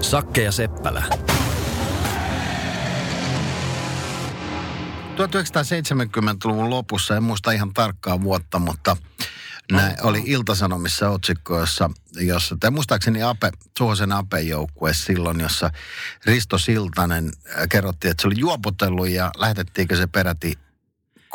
Sakke 0.00 0.42
ja 0.42 0.52
Seppälä. 0.52 1.02
1970-luvun 5.16 6.70
lopussa, 6.70 7.16
en 7.16 7.22
muista 7.22 7.52
ihan 7.52 7.74
tarkkaa 7.74 8.22
vuotta, 8.22 8.58
mutta 8.58 8.96
näin 9.72 9.96
oli 10.02 10.22
Iltasanomissa 10.26 11.10
otsikko, 11.10 11.60
jossa, 11.60 11.90
jossa 12.20 12.56
tai 12.60 12.70
muistaakseni 12.70 13.22
Ape, 13.22 13.50
Suhosen 13.78 14.12
Apen 14.12 14.48
joukkue 14.48 14.94
silloin, 14.94 15.40
jossa 15.40 15.70
Risto 16.26 16.58
Siltanen 16.58 17.32
äh, 17.58 17.68
kerrottiin, 17.68 18.10
että 18.10 18.22
se 18.22 18.26
oli 18.26 18.38
juopotellut 18.38 19.08
ja 19.08 19.30
lähetettiinkö 19.36 19.96
se 19.96 20.06
peräti 20.06 20.58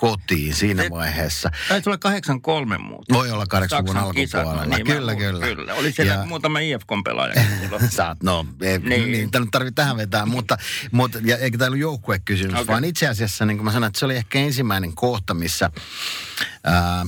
kotiin 0.02 0.56
siinä 0.56 0.84
Se- 0.84 0.90
vaiheessa. 0.90 1.50
Taisi 1.70 1.90
olla 1.90 1.98
83 1.98 2.78
muuta. 2.78 3.14
Voi 3.14 3.32
olla 3.32 3.44
80-luvun 3.54 3.88
Saksan 3.96 4.12
kisat, 4.16 4.42
alkupuolella. 4.42 4.76
niin 4.76 4.86
kyllä, 4.88 5.16
kyllä. 5.16 5.46
kyllä. 5.46 5.74
Oli 5.74 5.92
siellä 5.92 6.14
Ja- 6.14 6.26
muutama 6.26 6.60
IFK-pelaaja. 6.60 7.34
Saat, 7.90 8.24
no, 8.24 8.46
ei, 8.62 8.80
niin. 8.80 9.12
Niin. 9.12 9.32
tämä 9.32 9.46
nyt 9.46 9.52
tarvitse 9.52 9.76
tähän 9.76 9.98
vetää, 9.98 10.26
mutta, 10.26 10.58
mutta 10.92 11.20
ja 11.24 11.38
eikä 11.38 11.58
tämä 11.58 11.68
ollut 11.68 11.80
joukkuekysymys, 11.80 12.54
okay. 12.54 12.68
Vaan 12.68 12.84
itse 12.84 13.08
asiassa, 13.08 13.46
niin 13.46 13.58
kuin 13.58 13.66
mä 13.66 13.72
sanoin, 13.72 13.88
että 13.88 14.00
se 14.00 14.06
oli 14.06 14.16
ehkä 14.16 14.40
ensimmäinen 14.40 14.94
kohta, 14.96 15.34
missä 15.34 15.72
ää, 16.64 17.06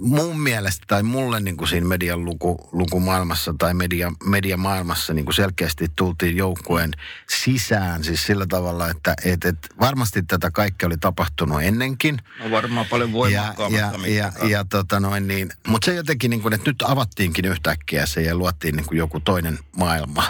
mun 0.00 0.40
mielestä 0.40 0.84
tai 0.86 1.02
mulle 1.02 1.40
niin 1.40 1.56
kuin 1.56 1.68
siinä 1.68 1.86
median 1.86 2.24
luku, 2.24 2.68
lukumaailmassa 2.72 3.54
tai 3.58 3.74
media, 3.74 4.12
mediamaailmassa 4.24 5.14
niin 5.14 5.24
kuin 5.24 5.34
selkeästi 5.34 5.86
tultiin 5.96 6.36
joukkueen 6.36 6.90
sisään 7.28 8.04
siis 8.04 8.26
sillä 8.26 8.46
tavalla, 8.46 8.88
että 8.88 9.14
et, 9.24 9.44
et 9.44 9.58
varmasti 9.80 10.22
tätä 10.22 10.50
kaikkea 10.50 10.86
oli 10.86 10.96
tapahtunut 10.96 11.62
ennenkin. 11.62 12.18
No 12.44 12.50
varmaan 12.50 12.86
paljon 12.90 13.08
Ja, 13.10 13.14
voimakkaammassa 13.14 13.86
ja, 13.86 13.92
ja, 13.92 13.98
mittakaavassa. 13.98 14.46
ja 14.52 14.64
tota 14.64 15.00
noin 15.00 15.28
niin, 15.28 15.50
mutta 15.66 15.84
se 15.84 15.94
jotenkin 15.94 16.30
niin 16.30 16.42
kuin, 16.42 16.54
että 16.54 16.70
nyt 16.70 16.82
avattiinkin 16.82 17.44
yhtäkkiä 17.44 18.06
se 18.06 18.22
ja 18.22 18.34
luotiin 18.34 18.76
niin 18.76 18.86
kuin 18.86 18.98
joku 18.98 19.20
toinen 19.20 19.58
maailma. 19.76 20.24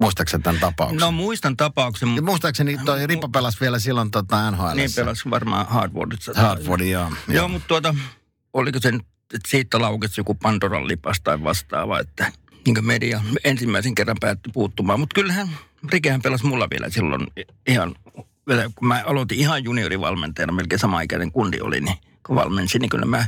Muistaakseni 0.00 0.42
tämän 0.42 0.60
tapauksen? 0.60 0.98
No 0.98 1.12
muistan 1.12 1.56
tapauksen. 1.56 2.16
ja 2.16 2.22
muistaakseni 2.22 2.78
toi 2.84 3.06
Ripa 3.06 3.28
pelasi 3.28 3.60
vielä 3.60 3.78
silloin 3.78 4.10
tota 4.10 4.50
NHL. 4.50 4.74
Niin 4.76 4.90
pelasi 4.96 5.30
varmaan 5.30 5.66
Hardwoodissa. 5.68 6.32
Hardfordin, 6.36 6.90
joo. 6.90 7.12
Joo, 7.28 7.48
mutta 7.48 7.68
tuota, 7.68 7.94
oliko 8.52 8.78
se 8.80 8.92
nyt, 8.92 9.06
että 9.34 9.50
siitä 9.50 9.80
laukesi 9.80 10.20
joku 10.20 10.34
Pandoran 10.34 10.88
lipas 10.88 11.20
tai 11.20 11.42
vastaava, 11.42 12.00
että 12.00 12.32
niin 12.66 12.86
media 12.86 13.20
ensimmäisen 13.44 13.94
kerran 13.94 14.16
päätti 14.20 14.50
puuttumaan. 14.52 15.00
Mutta 15.00 15.14
kyllähän 15.14 15.48
Rikehän 15.92 16.22
pelasi 16.22 16.46
mulla 16.46 16.68
vielä 16.70 16.90
silloin 16.90 17.26
ihan, 17.66 17.94
kun 18.74 18.88
mä 18.88 19.02
aloitin 19.06 19.38
ihan 19.38 19.64
juniorivalmentajana, 19.64 20.52
melkein 20.52 20.78
sama 20.78 21.00
ikäinen 21.00 21.32
kundi 21.32 21.60
oli, 21.60 21.80
niin 21.80 21.96
kun 22.26 22.36
valmensin, 22.36 22.80
niin 22.80 22.88
kyllä 22.88 23.06
mä 23.06 23.26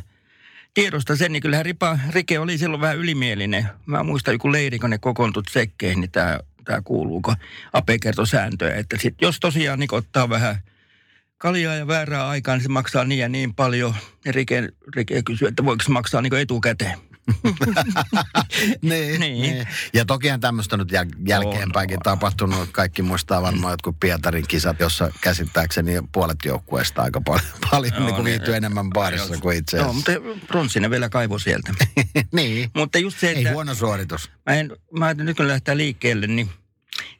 tiedostan 0.74 1.16
sen, 1.16 1.32
niin 1.32 1.42
kyllähän 1.42 1.64
Ripa, 1.64 1.98
Rike 2.10 2.38
oli 2.38 2.58
silloin 2.58 2.80
vähän 2.80 2.98
ylimielinen. 2.98 3.68
Mä 3.86 4.02
muistan 4.02 4.34
joku 4.34 4.52
leiri, 4.52 4.78
kun 4.78 4.90
ne 4.90 4.98
kokoontut 4.98 5.44
sekkeihin, 5.50 6.00
niin 6.00 6.10
tämä 6.10 6.40
tämä 6.70 6.82
kuuluu, 6.84 7.22
kun 7.22 7.34
Ape 7.72 7.98
kertoi 7.98 8.26
sääntöjä, 8.26 8.74
että 8.74 8.96
sit, 8.98 9.14
jos 9.20 9.40
tosiaan 9.40 9.78
niin 9.78 9.94
ottaa 9.94 10.28
vähän 10.28 10.56
kaljaa 11.38 11.74
ja 11.74 11.86
väärää 11.86 12.28
aikaa, 12.28 12.54
niin 12.56 12.62
se 12.62 12.68
maksaa 12.68 13.05
niin 13.05 13.18
ja 13.18 13.28
niin 13.28 13.55
paljon. 13.55 13.95
Ja 14.24 14.33
Rike, 14.33 14.68
Rike 14.96 15.22
kysyy, 15.22 15.48
että 15.48 15.64
voiko 15.64 15.83
se 15.84 15.90
maksaa 15.90 16.22
niin 16.22 16.34
etukäteen. 16.34 16.98
niin, 18.83 19.20
Niin. 19.20 19.20
niin. 19.20 19.68
Ja 19.95 20.05
tokihan 20.05 20.40
tämmöistä 20.40 20.77
nyt 20.77 20.92
jäl- 20.92 21.28
jälkeenpäinkin 21.28 21.96
On, 21.96 22.02
tapahtunut. 22.02 22.68
Kaikki 22.72 23.02
muistaa 23.02 23.42
varmaan 23.42 23.72
jotkut 23.72 23.96
Pietarin 24.00 24.45
kisat, 24.48 24.80
jossa 24.80 25.12
käsittääkseni 25.20 25.92
puolet 26.12 26.39
joukkueesta 26.45 27.02
aika 27.02 27.20
paljon, 27.27 27.46
paljon 27.70 27.92
Joo, 27.95 28.05
niin 28.05 28.14
kuin 28.14 28.24
niin. 28.24 28.33
viihtyy 28.33 28.56
enemmän 28.56 28.90
baarissa 28.90 29.39
kuin 29.39 29.56
itse 29.56 29.77
Joo, 29.77 29.90
asiassa. 29.90 30.20
mutta 30.20 30.39
pronssinen 30.46 30.90
vielä 30.90 31.08
kaivo 31.08 31.39
sieltä. 31.39 31.72
niin. 32.33 32.70
mutta 32.77 32.98
just 32.98 33.18
se, 33.20 33.30
Ei 33.30 33.39
että 33.39 33.52
huono 33.52 33.74
suoritus. 33.74 34.30
mä, 34.46 34.55
en, 34.55 34.70
mä 34.98 35.14
nyt 35.14 35.36
kun 35.36 35.48
lähdetään 35.48 35.78
liikkeelle, 35.78 36.27
niin 36.27 36.50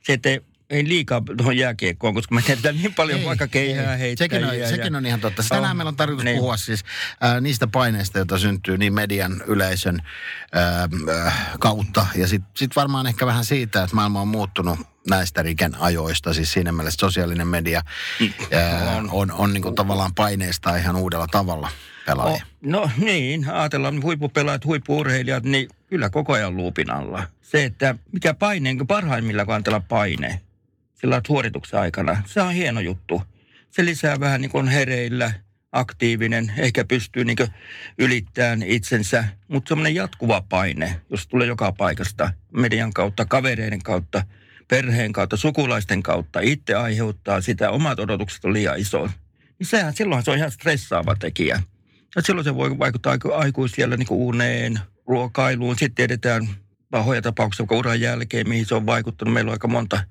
se, 0.03 0.13
että 0.13 0.29
ei 0.71 0.89
liikaa 0.89 1.23
tuohon 1.37 1.57
jääkiekkoon, 1.57 2.15
koska 2.15 2.35
me 2.35 2.43
tiedetään 2.43 2.77
niin 2.77 2.95
paljon 2.95 3.19
Ei, 3.19 3.27
vaikka 3.27 3.47
keihää 3.49 3.95
ei. 3.95 4.01
heittää. 4.01 4.25
Sekin 4.25 4.45
on, 4.45 4.69
sekin 4.69 4.97
on 4.97 5.07
ihan 5.07 5.21
totta. 5.21 5.43
Tänään 5.49 5.71
Oh, 5.71 5.77
meillä 5.77 5.89
on 5.89 5.97
tarkoitus 5.97 6.25
niin. 6.25 6.37
puhua 6.37 6.57
siis 6.57 6.85
äh, 7.25 7.41
niistä 7.41 7.67
paineista, 7.67 8.19
joita 8.19 8.39
syntyy 8.39 8.79
niin 8.79 8.95
median, 8.95 9.43
yleisön 9.47 10.03
äh, 10.57 11.27
äh, 11.27 11.51
kautta. 11.61 12.07
Ja 12.15 12.29
sitten 12.29 12.51
sit 12.57 12.77
varmaan 12.77 13.07
ehkä 13.07 13.27
vähän 13.27 13.45
siitä, 13.45 13.83
että 13.83 13.97
maailma 13.97 14.21
on 14.21 14.29
muuttunut 14.29 14.79
näistä 15.09 15.43
Riken 15.43 15.75
ajoista. 15.81 16.35
Siis 16.35 16.53
siinä 16.53 16.73
mielessä 16.73 17.01
sosiaalinen 17.01 17.47
media 17.47 17.83
äh, 18.55 18.97
on, 18.97 19.11
on, 19.11 19.33
on 19.33 19.53
niin 19.53 19.63
kuin 19.63 19.75
tavallaan 19.75 20.15
paineista 20.15 20.77
ihan 20.77 20.97
uudella 20.97 21.27
tavalla 21.27 21.69
pelaajia. 22.07 22.35
Oh, 22.35 22.43
no 22.63 22.91
niin, 22.97 23.51
ajatellaan 23.51 24.03
huippupelaajat, 24.03 24.65
huippuurheilijat, 24.65 25.45
niin 25.45 25.69
kyllä 25.87 26.11
koko 26.11 26.33
ajan 26.33 26.57
luupin 26.57 26.91
alla. 26.91 27.23
Se, 27.43 27.65
että 27.65 27.95
mikä 28.13 28.35
paine, 28.35 28.75
niin 28.75 28.87
parhaimmillaan 28.87 29.51
ajatellaan 29.51 29.85
paine 29.85 30.41
sillä 30.95 31.21
suorituksen 31.27 31.81
aikana, 31.81 32.23
se 32.27 32.43
on 32.43 32.53
hieno 32.53 32.81
juttu. 32.81 33.23
Se 33.71 33.85
lisää 33.85 34.21
vähän 34.21 34.41
niin 34.41 34.51
kuin 34.51 34.69
hereillä, 34.69 35.33
aktiivinen, 35.73 36.53
ehkä 36.57 36.85
pystyy 36.85 37.25
niin 37.25 37.37
ylittämään 37.99 38.63
itsensä, 38.63 39.25
mutta 39.49 39.69
semmoinen 39.69 39.95
jatkuva 39.95 40.43
paine, 40.49 41.01
jos 41.11 41.27
tulee 41.27 41.47
joka 41.47 41.73
paikasta, 41.73 42.33
median 42.53 42.93
kautta, 42.93 43.25
kavereiden 43.25 43.83
kautta, 43.83 44.23
perheen 44.71 45.13
kautta, 45.13 45.37
sukulaisten 45.37 46.03
kautta, 46.03 46.41
itse 46.41 46.75
aiheuttaa 46.75 47.41
sitä, 47.41 47.71
omat 47.71 48.01
odotukset 48.01 48.45
on 48.45 48.53
liian 48.53 48.79
iso. 48.79 49.11
Niin 49.59 49.67
sehän, 49.67 49.93
silloinhan 49.97 50.25
se 50.25 50.31
on 50.31 50.37
ihan 50.37 50.51
stressaava 50.51 51.17
tekijä. 51.19 51.63
Ja 52.17 52.23
silloin 52.23 52.45
se 52.45 52.55
voi 52.55 52.79
vaikuttaa 52.79 53.13
aiku- 53.13 53.33
aikuisiellä 53.33 53.97
niin 53.97 54.07
uneen, 54.11 54.79
ruokailuun. 55.07 55.75
Sitten 55.75 55.95
tiedetään 55.95 56.49
pahoja 56.91 57.23
tapauksia 57.23 57.67
uran 57.71 58.01
jälkeen, 58.01 58.49
mihin 58.49 58.67
se 58.67 58.75
on 58.75 58.87
vaikuttanut. 58.87 59.35
Meillä 59.35 59.49
on 59.49 59.53
aika 59.55 59.69
monta 59.69 60.05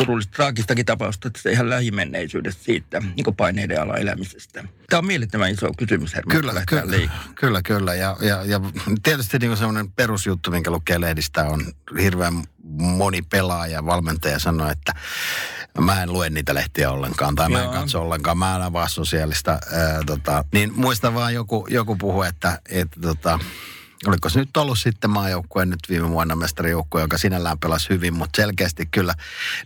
surullista, 0.00 0.32
traagistakin 0.36 0.86
tapausta, 0.86 1.28
että 1.28 1.40
se 1.42 1.52
ihan 1.52 1.70
lähimenneisyydestä 1.70 2.64
siitä 2.64 3.00
niin 3.00 3.36
paineiden 3.36 3.82
ala 3.82 3.96
elämisestä. 3.96 4.64
Tämä 4.90 4.98
on 4.98 5.06
mielettömän 5.06 5.50
iso 5.50 5.68
kysymys, 5.78 6.14
Herman, 6.14 6.36
Kyllä, 6.36 6.62
kyllä, 6.66 6.90
liikkeelle. 6.90 7.34
kyllä, 7.34 7.62
kyllä. 7.62 7.94
Ja, 7.94 8.16
ja, 8.20 8.44
ja 8.44 8.60
tietysti 9.02 9.38
niin 9.38 9.56
semmoinen 9.56 9.90
perusjuttu, 9.90 10.50
minkä 10.50 10.70
lukee 10.70 11.00
lehdistä, 11.00 11.44
on 11.44 11.72
hirveän 12.02 12.44
moni 12.78 13.22
pelaaja, 13.22 13.86
valmentaja 13.86 14.38
sanoo, 14.38 14.70
että 14.70 14.94
mä 15.80 16.02
en 16.02 16.12
lue 16.12 16.30
niitä 16.30 16.54
lehtiä 16.54 16.90
ollenkaan 16.90 17.34
tai 17.34 17.48
mä 17.48 17.58
en 17.58 17.64
Joo. 17.64 17.72
katso 17.72 18.02
ollenkaan, 18.02 18.38
mä 18.38 18.56
en 18.56 18.62
avaa 18.62 18.88
sosiaalista. 18.88 19.50
Ää, 19.50 20.00
tota, 20.06 20.44
niin 20.52 20.72
muista 20.76 21.14
vaan 21.14 21.34
joku, 21.34 21.66
joku 21.70 21.96
puhu, 21.96 22.22
että, 22.22 22.60
että 22.68 23.00
tota, 23.00 23.38
oliko 24.06 24.28
se 24.28 24.38
nyt 24.38 24.56
ollut 24.56 24.78
sitten 24.78 25.10
maajoukkue 25.10 25.66
nyt 25.66 25.80
viime 25.88 26.10
vuonna 26.10 26.36
mestarijoukkue, 26.36 27.00
joka 27.00 27.18
sinällään 27.18 27.58
pelasi 27.58 27.88
hyvin, 27.88 28.14
mutta 28.14 28.36
selkeästi 28.42 28.86
kyllä 28.86 29.14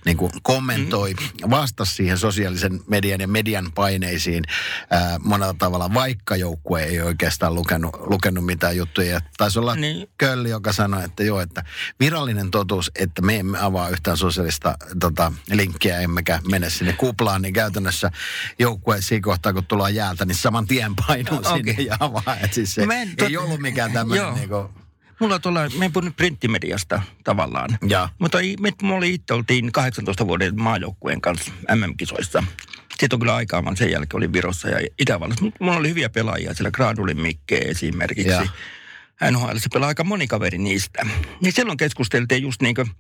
niin 0.05 0.17
kuin 0.17 0.33
kommentoi, 0.43 1.15
vastasi 1.51 1.95
siihen 1.95 2.19
sosiaalisen 2.19 2.81
median 2.87 3.21
ja 3.21 3.29
median 3.29 3.73
paineisiin 3.75 4.45
ää, 4.91 5.19
monella 5.19 5.55
tavalla, 5.59 5.95
vaikka 5.95 6.37
joukkue 6.37 6.83
ei 6.83 7.01
oikeastaan 7.01 7.55
lukenut, 7.55 7.97
lukenut 7.99 8.47
mitään 8.47 8.77
juttuja. 8.77 9.11
Ja 9.11 9.21
Taisi 9.37 9.59
olla 9.59 9.75
niin. 9.75 10.09
Kölli, 10.19 10.51
joka 10.51 10.73
sanoi, 10.73 11.05
että 11.05 11.23
joo, 11.25 11.41
että 11.41 11.65
virallinen 12.01 12.51
totuus, 12.51 12.91
että 12.95 13.23
me 13.23 13.37
emme 13.37 13.59
avaa 13.59 13.89
yhtään 13.89 14.17
sosiaalista 14.17 14.75
tota, 15.01 15.33
linkkiä, 15.53 16.01
emmekä 16.01 16.41
mene 16.51 16.71
sinne 16.71 16.93
kuplaan, 16.93 17.43
niin 17.43 17.55
käytännössä 17.55 18.11
joukkue 18.59 19.03
siinä 19.03 19.23
kohtaa, 19.23 19.53
kun 19.53 19.67
tullaan 19.67 19.95
jäältä, 19.95 20.25
niin 20.25 20.37
saman 20.37 20.67
tien 20.67 20.97
painuu 21.07 21.41
No, 21.41 21.57
sinne 21.57 21.73
ja 21.73 21.97
avaa. 22.01 22.37
Et 22.41 22.53
siis 22.53 22.75
se 22.75 22.87
Mä 22.87 22.95
en 22.95 23.15
ei 23.19 23.29
tot- 23.29 23.39
ollut 23.41 23.61
mikään 23.61 23.93
tämmöinen 23.93 24.30
Joo. 24.31 24.39
niinku, 24.39 24.81
Mulla 25.21 25.35
on 25.35 25.41
tuolla, 25.41 25.61
me 25.79 25.85
en 25.85 25.93
puhunut 25.93 26.17
printtimediasta 26.17 27.03
tavallaan. 27.25 27.79
ja 27.89 28.09
Mutta 28.19 28.39
me, 28.61 28.73
me 28.83 28.95
oli 28.95 29.15
itse 29.15 29.35
oltiin 29.35 29.73
18 29.73 30.27
vuoden 30.27 30.61
maajoukkueen 30.61 31.21
kanssa 31.21 31.53
MM-kisoissa. 31.75 32.45
Sitten 32.91 33.17
on 33.17 33.21
kyllä 33.21 33.35
aikaa, 33.35 33.65
vaan 33.65 33.77
sen 33.77 33.91
jälkeen 33.91 34.17
oli 34.17 34.33
Virossa 34.33 34.69
ja 34.69 34.89
Itävallassa. 34.99 35.45
Mut 35.45 35.55
Mulla 35.61 35.77
oli 35.77 35.89
hyviä 35.89 36.09
pelaajia, 36.09 36.55
siellä 36.55 36.71
Gradulin 36.71 37.21
Mikke 37.21 37.59
esimerkiksi. 37.59 38.31
Ja. 38.31 39.31
NHL, 39.31 39.57
se 39.57 39.69
pelaa 39.73 39.89
aika 39.89 40.05
moni 40.05 40.27
kaveri 40.27 40.59
niistä. 40.59 41.07
Niin 41.41 41.53
silloin 41.53 41.77
keskusteltiin 41.77 42.43
just 42.43 42.63
niin 42.63 42.75
kuin, 42.75 42.91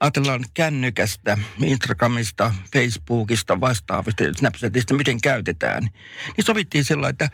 ajatellaan 0.00 0.44
kännykästä, 0.54 1.38
Instagramista, 1.62 2.54
Facebookista, 2.72 3.60
vastaavista, 3.60 4.24
Snapchatista, 4.36 4.94
miten 4.94 5.20
käytetään. 5.20 5.82
Niin 6.36 6.44
sovittiin 6.44 6.84
sillä, 6.84 7.08
että 7.08 7.30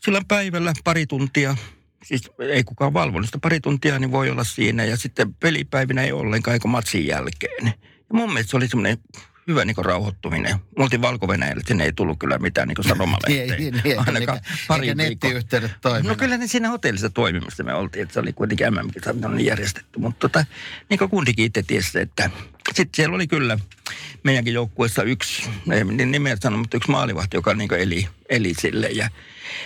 silloin 0.00 0.26
päivällä 0.26 0.72
pari 0.84 1.06
tuntia 1.06 1.56
siis 2.04 2.30
ei 2.38 2.64
kukaan 2.64 2.94
valvonut 2.94 3.26
sitä 3.26 3.38
pari 3.42 3.60
tuntia, 3.60 3.98
niin 3.98 4.12
voi 4.12 4.30
olla 4.30 4.44
siinä. 4.44 4.84
Ja 4.84 4.96
sitten 4.96 5.34
pelipäivinä 5.34 6.02
ei 6.02 6.12
ollenkaan, 6.12 6.52
eikö 6.52 6.68
matsin 6.68 7.06
jälkeen. 7.06 7.66
Ja 7.66 8.12
mun 8.12 8.28
mielestä 8.32 8.50
se 8.50 8.56
oli 8.56 8.68
semmoinen 8.68 8.98
hyvä 9.46 9.64
niin 9.64 9.76
rauhoittuminen. 9.84 10.56
Me 10.76 10.82
oltiin 10.82 11.02
valko 11.02 11.32
että 11.32 11.68
sinne 11.68 11.84
ei 11.84 11.92
tullut 11.92 12.18
kyllä 12.18 12.38
mitään 12.38 12.68
niin 12.68 12.84
sanomalehteen. 12.84 13.50
Niin, 13.60 13.80
niin, 13.84 13.98
Ainakaan 13.98 14.38
eikä, 14.38 14.58
pari 14.68 14.88
eikä 14.88 14.94
nettiyhteydet 14.94 15.72
toiminut. 15.80 16.08
No 16.08 16.16
kyllä 16.16 16.36
ne 16.36 16.46
siinä 16.46 16.68
hotellissa 16.68 17.10
toimimista 17.10 17.64
me 17.64 17.74
oltiin, 17.74 18.02
että 18.02 18.14
se 18.14 18.20
oli 18.20 18.32
kuitenkin 18.32 18.66
MM-kisat 18.74 19.24
on 19.24 19.44
järjestetty. 19.44 19.98
Mutta 19.98 20.28
tota, 20.28 20.44
niin 20.88 20.98
kuin 20.98 21.10
kundikin 21.10 21.44
itse 21.44 21.62
tiesi, 21.62 22.00
että 22.00 22.30
sitten 22.74 22.96
siellä 22.96 23.14
oli 23.14 23.26
kyllä 23.26 23.58
meidänkin 24.22 24.54
joukkueessa 24.54 25.02
yksi, 25.02 25.50
niin 25.66 26.10
nimeä 26.10 26.36
sano, 26.40 26.56
mutta 26.56 26.76
yksi 26.76 26.90
maalivahti, 26.90 27.36
joka 27.36 27.54
niin 27.54 27.74
eli, 27.74 28.08
eli 28.28 28.54
sille. 28.60 28.88
Ja 28.88 29.08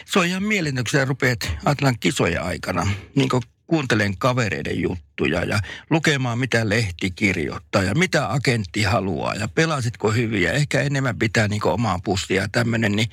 se 0.04 0.18
on 0.18 0.26
ihan 0.26 0.42
mielenkiintoista, 0.42 0.98
kun 0.98 1.00
sä 1.00 1.08
rupeat 1.08 1.38
ajatellaan 1.64 1.98
kisoja 2.00 2.42
aikana, 2.42 2.86
niin 3.14 3.28
kuuntelen 3.66 4.18
kavereiden 4.18 4.82
juttuja 4.82 5.44
ja 5.44 5.60
lukemaan, 5.90 6.38
mitä 6.38 6.68
lehti 6.68 7.10
kirjoittaa 7.10 7.82
ja 7.82 7.94
mitä 7.94 8.32
agentti 8.32 8.82
haluaa 8.82 9.34
ja 9.34 9.48
pelasitko 9.48 10.10
hyviä. 10.10 10.52
Ehkä 10.52 10.80
enemmän 10.80 11.18
pitää 11.18 11.48
niin 11.48 11.66
omaa 11.66 11.98
pussia 12.04 12.42
ja 12.42 12.48
tämmöinen, 12.52 12.92
niin 12.92 13.08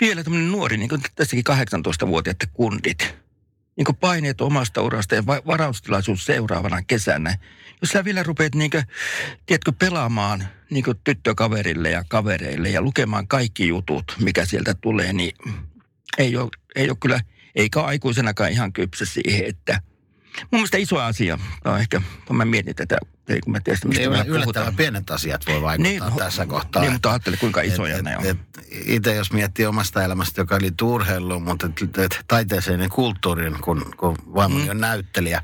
vielä 0.00 0.24
tämmöinen 0.24 0.52
nuori, 0.52 0.76
niin 0.76 0.88
kuin 0.88 1.02
tässäkin 1.14 1.44
18-vuotiaat 1.50 2.38
kundit, 2.52 3.14
niin 3.76 3.96
paineet 4.00 4.40
omasta 4.40 4.82
urasta 4.82 5.14
ja 5.14 5.26
varaustilaisuus 5.26 6.24
seuraavana 6.24 6.82
kesänä. 6.82 7.38
Jos 7.84 7.90
sä 7.90 8.04
vielä 8.04 8.22
rupeat 8.22 8.54
niin 8.54 8.70
kuin, 8.70 8.84
tiedätkö, 9.46 9.72
pelaamaan 9.78 10.48
niin 10.70 10.84
kuin 10.84 11.00
tyttökaverille 11.04 11.90
ja 11.90 12.04
kavereille 12.08 12.70
ja 12.70 12.82
lukemaan 12.82 13.28
kaikki 13.28 13.68
jutut, 13.68 14.16
mikä 14.20 14.44
sieltä 14.44 14.74
tulee, 14.74 15.12
niin 15.12 15.36
ei 16.18 16.36
ole, 16.36 16.50
ei 16.76 16.90
ole 16.90 16.96
kyllä– 17.00 17.20
eikä 17.54 17.80
aikuisenakaan 17.80 18.50
ihan 18.50 18.72
kypsä 18.72 19.04
siihen, 19.04 19.46
että 19.46 19.80
mun 20.40 20.48
mielestä 20.50 20.78
iso 20.78 20.98
asia, 20.98 21.38
no 21.64 21.76
ehkä 21.76 22.02
kun 22.24 22.36
mä 22.36 22.44
mietin 22.44 22.76
tätä, 22.76 22.98
ei 23.28 23.40
kun 23.40 23.52
mä 23.52 23.60
tiedän, 23.60 23.80
mistä 23.84 24.08
niin, 24.08 24.32
me 24.32 24.40
puhutaan. 24.40 24.76
pienet 24.76 25.10
asiat 25.10 25.46
voi 25.46 25.62
vaikuttaa 25.62 26.08
Niin, 26.08 26.18
tässä 26.18 26.46
kohtaa. 26.46 26.82
Niin, 26.82 26.92
mutta 26.92 27.10
ajattele 27.10 27.36
kuinka 27.36 27.60
isoja 27.60 27.96
et, 27.96 28.02
ne 28.02 28.18
on. 28.18 28.26
Et, 28.26 28.38
itse 28.86 29.14
jos 29.14 29.32
miettii 29.32 29.66
omasta 29.66 30.04
elämästä, 30.04 30.40
joka 30.40 30.58
liittyy 30.60 30.88
urheiluun, 30.88 31.42
mutta 31.42 31.66
et, 31.66 31.98
et, 31.98 32.24
taiteeseen 32.28 32.80
ja 32.80 32.88
kulttuuriin, 32.88 33.56
kun, 33.60 33.92
kun 33.96 34.16
vaimoni 34.34 34.64
mm. 34.64 34.70
on 34.70 34.80
näyttelijä. 34.80 35.42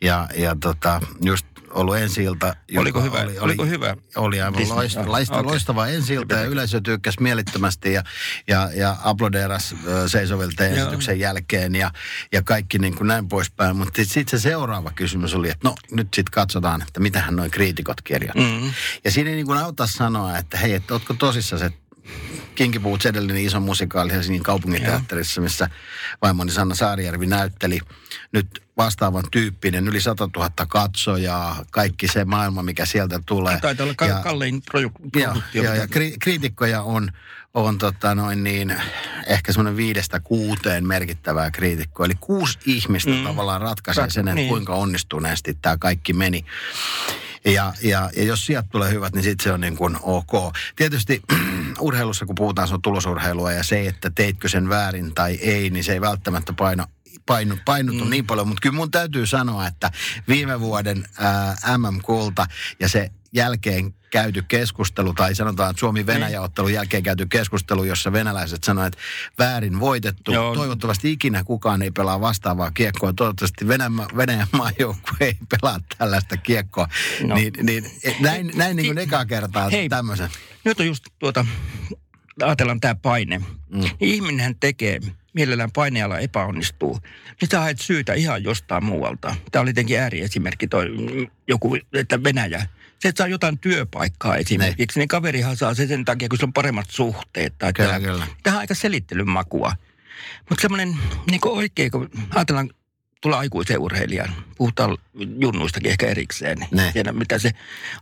Ja, 0.00 0.28
ja 0.36 0.56
tota, 0.60 1.00
just 1.24 1.46
ollut 1.74 1.96
ensi 1.96 2.22
ilta. 2.22 2.56
Oliko 2.76 3.02
hyvä? 3.02 3.20
Oli, 3.20 3.38
Oliko 3.38 3.64
hyvä? 3.64 3.96
Oli 4.16 4.40
aivan 4.40 4.60
Disney? 4.60 4.76
loista, 4.76 5.00
Joo, 5.00 5.12
loistava, 5.12 5.38
okei. 5.38 5.50
loistava 5.50 5.86
ensi 5.86 6.14
ilta 6.14 6.34
ja 6.34 6.42
yleisö 6.44 6.80
tykkäsi 6.80 7.22
mielettömästi 7.22 7.92
ja, 7.92 8.02
ja, 8.48 8.70
ja 8.74 8.96
aplodeeras 9.04 9.74
seisovilta 10.06 10.64
esityksen 10.64 11.20
jälkeen 11.20 11.74
ja, 11.74 11.90
ja 12.32 12.42
kaikki 12.42 12.78
niin 12.78 12.96
kuin 12.96 13.08
näin 13.08 13.28
poispäin. 13.28 13.76
Mutta 13.76 14.04
sitten 14.04 14.40
se 14.40 14.42
seuraava 14.42 14.90
kysymys 14.90 15.34
oli, 15.34 15.50
että 15.50 15.68
no 15.68 15.74
nyt 15.90 16.08
sitten 16.14 16.32
katsotaan, 16.32 16.82
että 16.82 17.00
mitähän 17.00 17.36
noin 17.36 17.50
kriitikot 17.50 18.02
kirjoittaa. 18.02 18.60
Mm. 18.60 18.72
Ja 19.04 19.10
siinä 19.10 19.30
ei 19.30 19.36
niin 19.36 19.46
kuin 19.46 19.58
auta 19.58 19.86
sanoa, 19.86 20.38
että 20.38 20.58
hei, 20.58 20.72
että 20.72 20.94
ootko 20.94 21.14
tosissaan 21.14 21.60
se 21.60 21.70
Kinky 22.54 22.78
Boots 22.78 23.06
edellinen 23.06 23.42
iso 23.42 23.60
musikaali 23.60 24.12
Helsingin 24.12 24.42
kaupunginteatterissa, 24.42 25.40
missä 25.40 25.68
vaimoni 26.22 26.50
Sanna 26.50 26.74
Saarijärvi 26.74 27.26
näytteli 27.26 27.80
nyt 28.34 28.62
vastaavan 28.76 29.24
tyyppinen, 29.30 29.88
yli 29.88 30.00
100 30.00 30.28
000 30.36 30.50
katsojaa, 30.68 31.64
kaikki 31.70 32.08
se 32.08 32.24
maailma, 32.24 32.62
mikä 32.62 32.86
sieltä 32.86 33.20
tulee. 33.26 33.60
Taitaa 33.60 33.84
olla 33.84 34.08
Ja- 34.08 34.20
kallein 34.22 34.54
ja, 34.54 34.60
produktio. 34.70 35.34
ja, 35.54 35.62
ja 35.62 35.72
mitä- 35.72 35.86
kri, 35.86 36.14
kriitikkoja 36.20 36.82
on, 36.82 37.10
on 37.54 37.78
tota 37.78 38.14
noin 38.14 38.44
niin, 38.44 38.76
ehkä 39.26 39.52
semmoinen 39.52 39.76
viidestä 39.76 40.20
kuuteen 40.20 40.86
merkittävää 40.86 41.50
kriitikkoa. 41.50 42.06
Eli 42.06 42.14
kuusi 42.20 42.58
ihmistä 42.66 43.10
mm. 43.10 43.24
tavallaan 43.24 43.60
ratkaisee 43.60 44.04
Rat- 44.06 44.10
sen, 44.10 44.28
että 44.28 44.34
niin. 44.34 44.48
kuinka 44.48 44.74
onnistuneesti 44.74 45.58
tämä 45.62 45.76
kaikki 45.76 46.12
meni. 46.12 46.44
Ja, 47.44 47.72
ja, 47.82 48.10
ja 48.16 48.24
jos 48.24 48.46
sieltä 48.46 48.68
tulee 48.72 48.90
hyvät, 48.90 49.14
niin 49.14 49.22
sitten 49.22 49.44
se 49.44 49.52
on 49.52 49.60
niin 49.60 49.76
kuin 49.76 49.96
ok. 50.02 50.54
Tietysti 50.76 51.22
urheilussa, 51.80 52.26
kun 52.26 52.34
puhutaan, 52.34 52.68
se 52.68 52.74
on 52.74 52.82
tulosurheilua 52.82 53.52
ja 53.52 53.62
se, 53.62 53.86
että 53.86 54.10
teitkö 54.14 54.48
sen 54.48 54.68
väärin 54.68 55.14
tai 55.14 55.34
ei, 55.34 55.70
niin 55.70 55.84
se 55.84 55.92
ei 55.92 56.00
välttämättä 56.00 56.52
paino 56.52 56.84
painu, 57.26 57.92
mm. 57.92 58.10
niin 58.10 58.26
paljon, 58.26 58.48
mutta 58.48 58.60
kyllä 58.60 58.76
mun 58.76 58.90
täytyy 58.90 59.26
sanoa, 59.26 59.66
että 59.66 59.90
viime 60.28 60.60
vuoden 60.60 61.08
ää, 61.18 61.56
MM-kulta 61.78 62.46
ja 62.80 62.88
se 62.88 63.10
jälkeen 63.34 63.94
käyty 64.10 64.44
keskustelu, 64.48 65.12
tai 65.12 65.34
sanotaan, 65.34 65.70
että 65.70 65.80
Suomi-Venäjä-ottelun 65.80 66.72
jälkeen 66.72 67.02
käyty 67.02 67.26
keskustelu, 67.26 67.84
jossa 67.84 68.12
venäläiset 68.12 68.64
sanoivat, 68.64 68.94
että 68.94 69.04
väärin 69.38 69.80
voitettu. 69.80 70.32
Joo. 70.32 70.54
Toivottavasti 70.54 71.12
ikinä 71.12 71.44
kukaan 71.44 71.82
ei 71.82 71.90
pelaa 71.90 72.20
vastaavaa 72.20 72.70
kiekkoa. 72.70 73.12
Toivottavasti 73.12 73.68
Venäjän, 73.68 73.92
Venäjän 74.16 74.46
maajoukkue 74.52 75.16
ei 75.20 75.36
pelaa 75.50 75.80
tällaista 75.98 76.36
kiekkoa. 76.36 76.88
No. 77.26 77.34
Niin, 77.34 77.52
niin, 77.62 77.90
näin, 78.20 78.50
näin 78.54 78.76
niin 78.76 78.86
kuin 78.86 78.98
ekaa 78.98 79.26
kertaa 79.26 79.68
Hei. 79.68 79.88
tämmöisen. 79.88 80.30
Nyt 80.64 80.80
on 80.80 80.86
just 80.86 81.04
tuota, 81.18 81.46
ajatellaan 82.42 82.80
tämä 82.80 82.94
paine. 82.94 83.38
Mm. 83.38 83.80
Niin 83.80 83.90
ihminenhän 84.00 84.54
tekee, 84.60 85.00
mielellään 85.32 85.72
paineala 85.72 86.18
epäonnistuu. 86.18 87.00
Niin 87.40 87.48
sä 87.50 87.60
haet 87.60 87.80
syytä 87.80 88.14
ihan 88.14 88.44
jostain 88.44 88.84
muualta. 88.84 89.34
Tämä 89.52 89.62
oli 89.62 89.72
tietenkin 89.72 90.00
ääriesimerkki, 90.00 90.66
toi 90.66 90.88
mm, 90.88 91.26
joku, 91.48 91.76
että 91.92 92.24
Venäjä. 92.24 92.66
Se, 93.04 93.08
että 93.08 93.18
saa 93.20 93.28
jotain 93.28 93.58
työpaikkaa 93.58 94.36
esimerkiksi, 94.36 94.98
niin 94.98 95.08
kaverihan 95.08 95.56
saa 95.56 95.74
se 95.74 95.86
sen 95.86 96.04
takia, 96.04 96.28
kun 96.28 96.38
sillä 96.38 96.48
on 96.48 96.52
paremmat 96.52 96.90
suhteet. 96.90 97.54
Tai 97.58 97.72
Kyllä, 97.72 97.90
tää- 97.90 98.00
kyllä. 98.00 98.26
Tähän 98.42 98.56
on 98.56 98.60
aika 98.60 98.74
selittelyn 98.74 99.28
makua. 99.28 99.72
Mutta 100.50 100.62
semmoinen 100.62 100.96
niin 101.30 101.40
oikein, 101.44 101.90
kun 101.90 102.10
ajatellaan 102.30 102.70
tulla 103.20 103.38
aikuisen 103.38 103.78
urheilijan, 103.78 104.34
puhutaan 104.56 104.98
junnuistakin 105.40 105.90
ehkä 105.90 106.06
erikseen. 106.06 106.58
Ne. 106.70 106.90
Tiedä, 106.92 107.12
mitä 107.12 107.38
se 107.38 107.50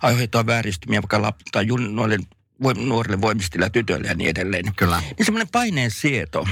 aiheuttaa 0.03 0.47
vääristymiä 0.47 1.03
vaikka 1.03 1.19
lap- 1.31 1.43
tai 1.53 1.67
jun, 1.67 1.97
noille 1.97 2.19
voim, 2.63 2.79
nuorille 2.79 3.21
voimistilla 3.21 3.71
tytöille 3.71 4.09
ja 4.09 4.15
niin 4.15 4.31
edelleen. 4.31 4.75
Kyllä. 4.77 5.01
Niin 5.01 5.25
semmoinen 5.27 5.49
paineen 5.53 5.91
sieto, 5.91 6.49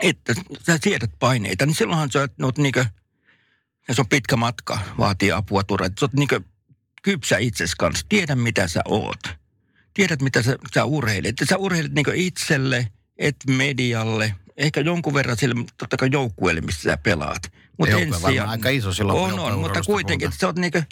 että 0.00 0.34
sä 0.66 0.78
siedät 0.82 1.10
paineita, 1.18 1.66
niin 1.66 1.74
silloinhan 1.76 2.10
sä 2.12 2.28
oot 2.42 2.58
niinkö, 2.58 2.84
ja 3.88 3.94
se 3.94 4.00
on 4.00 4.08
pitkä 4.08 4.36
matka, 4.36 4.78
vaatii 4.98 5.32
apua, 5.32 5.62
turvaa. 5.64 5.88
Sä 5.88 6.04
oot 6.04 6.12
niinkö 6.12 6.40
kypsä 7.06 7.38
itses 7.38 7.74
kanssa, 7.74 8.06
tiedä 8.08 8.34
mitä 8.34 8.68
sä 8.68 8.82
oot. 8.84 9.22
Tiedät 9.94 10.22
mitä 10.22 10.42
sä, 10.42 10.56
sä 10.74 10.84
urheilet. 10.84 11.36
Sä 11.48 11.56
urheilet 11.56 11.92
niinkö 11.92 12.12
itselle, 12.14 12.88
et 13.18 13.36
medialle, 13.48 14.34
ehkä 14.56 14.80
jonkun 14.80 15.14
verran 15.14 15.36
sille, 15.36 15.54
totta 15.78 15.96
kai 15.96 16.08
joukkueelle, 16.12 16.60
missä 16.60 16.82
sä 16.82 16.96
pelaat. 16.96 17.42
Mut 17.78 17.88
Joukkue 17.88 18.22
varmaan 18.22 18.48
aika 18.48 18.68
iso 18.68 18.92
silloin, 18.92 19.32
On, 19.32 19.38
on, 19.38 19.58
mutta 19.58 19.82
kuitenkin, 19.82 20.28
että 20.28 20.40
sä 20.40 20.46
oot 20.46 20.58
niinkö 20.58 20.82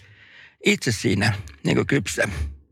itse 0.66 0.92
siinä 0.92 1.32
niinkö 1.64 1.84
kypsä. 1.84 2.28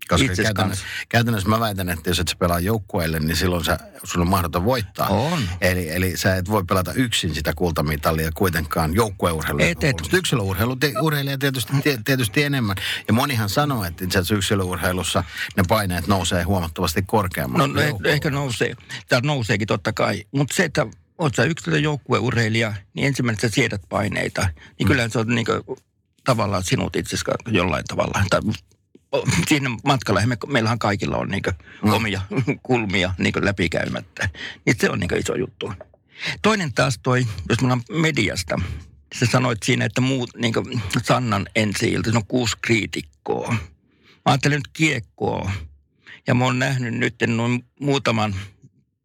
Koska 0.09 0.25
itses 0.25 0.44
käytännössä, 0.44 0.85
kanssa. 0.85 1.06
käytännössä 1.09 1.49
mä 1.49 1.61
väitän, 1.61 1.88
että 1.88 2.11
jos 2.11 2.18
et 2.21 2.28
sä 2.28 2.37
pelaa 2.38 2.61
joukkueelle, 2.61 3.21
niin 3.21 3.37
silloin 3.37 3.64
sä, 3.64 3.78
sun 4.04 4.21
on 4.21 4.28
mahdoton 4.28 4.64
voittaa. 4.64 5.09
On. 5.09 5.42
Eli, 5.61 5.90
eli 5.90 6.16
sä 6.16 6.37
et 6.37 6.50
voi 6.50 6.64
pelata 6.64 6.92
yksin 6.92 7.35
sitä 7.35 7.52
kultamitalia 7.56 8.30
kuitenkaan 8.35 8.94
joukkueurheilua. 8.94 9.66
Et, 9.66 9.85
et. 9.85 9.97
Yksilöurheilu, 10.12 10.76
te, 10.76 10.92
urheilija 11.00 11.38
tietysti, 11.38 11.73
tie- 11.82 11.99
tietysti 12.04 12.42
enemmän. 12.42 12.76
Ja 13.09 13.14
monihan 13.14 13.49
sanoo, 13.49 13.85
että 13.85 14.04
itse 14.04 14.18
asiassa 14.18 14.35
yksilöurheilussa 14.35 15.25
ne 15.56 15.62
paineet 15.68 16.06
nousee 16.06 16.42
huomattavasti 16.42 17.02
korkeammalle. 17.06 17.66
No 17.66 17.90
kuin 17.90 18.06
eh- 18.06 18.09
ehkä 18.09 18.30
nousee, 18.30 18.75
tai 19.09 19.21
nouseekin 19.21 19.68
totta 19.68 19.92
kai. 19.92 20.25
Mutta 20.32 20.54
se, 20.54 20.64
että 20.64 20.87
oot 21.18 21.35
sä 21.35 21.44
yksilö 21.44 21.78
joukkueurheilija, 21.78 22.75
niin 22.94 23.06
ensimmäinen 23.06 23.40
sä 23.40 23.49
siedät 23.49 23.82
paineita. 23.88 24.49
Niin 24.78 24.87
kyllähän 24.87 25.11
se 25.11 25.18
on 25.18 25.28
niin 25.28 25.47
tavallaan 26.25 26.64
sinut 26.64 26.97
itse 26.97 27.16
jollain 27.47 27.85
tavalla. 27.88 28.25
Tai 28.30 28.40
siinä 29.49 29.71
matkalla, 29.85 30.26
me, 30.26 30.37
meillähän 30.47 30.78
kaikilla 30.78 31.16
on 31.16 31.28
niin 31.28 31.42
omia 31.83 32.21
kulmia 32.62 33.14
niin 33.19 33.35
läpikäymättä. 33.40 34.28
Niin 34.66 34.76
se 34.81 34.90
on 34.90 35.00
niin 35.00 35.19
iso 35.19 35.35
juttu. 35.35 35.73
Toinen 36.42 36.73
taas 36.73 37.00
toi, 37.02 37.26
jos 37.49 37.61
me 37.61 37.64
ollaan 37.64 37.83
mediasta, 37.90 38.61
sä 39.19 39.26
sanoit 39.26 39.62
siinä, 39.62 39.85
että 39.85 40.00
muut, 40.00 40.31
niin 40.37 40.54
Sannan 41.02 41.47
ensi 41.57 41.92
ilta, 41.92 42.11
se 42.11 42.16
on 42.16 42.26
kuusi 42.26 42.57
kriitikkoa. 42.62 43.52
Mä 43.52 44.33
ajattelen 44.33 44.59
nyt 44.59 44.69
kiekkoa. 44.73 45.52
Ja 46.26 46.35
mä 46.35 46.45
oon 46.45 46.59
nähnyt 46.59 46.95
nyt 46.95 47.14
noin 47.26 47.64
muutaman 47.81 48.35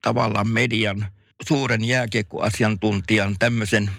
tavallaan 0.01 0.49
median 0.49 1.05
suuren 1.47 1.85
jääkiekkoasiantuntijan 1.85 3.35
tämmöisen 3.39 3.91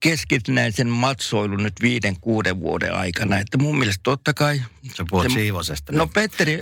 keskitynäisen 0.00 0.88
matsoilun 0.88 1.62
nyt 1.62 1.74
viiden, 1.82 2.20
kuuden 2.20 2.60
vuoden 2.60 2.94
aikana. 2.94 3.38
Että 3.38 3.58
mun 3.58 3.78
mielestä 3.78 4.00
totta 4.02 4.34
kai... 4.34 4.62
Sä 4.94 5.04
puhut 5.10 5.26
se- 5.28 5.34
Siivosesta. 5.34 5.92
No 5.92 6.06
Petteri, 6.06 6.60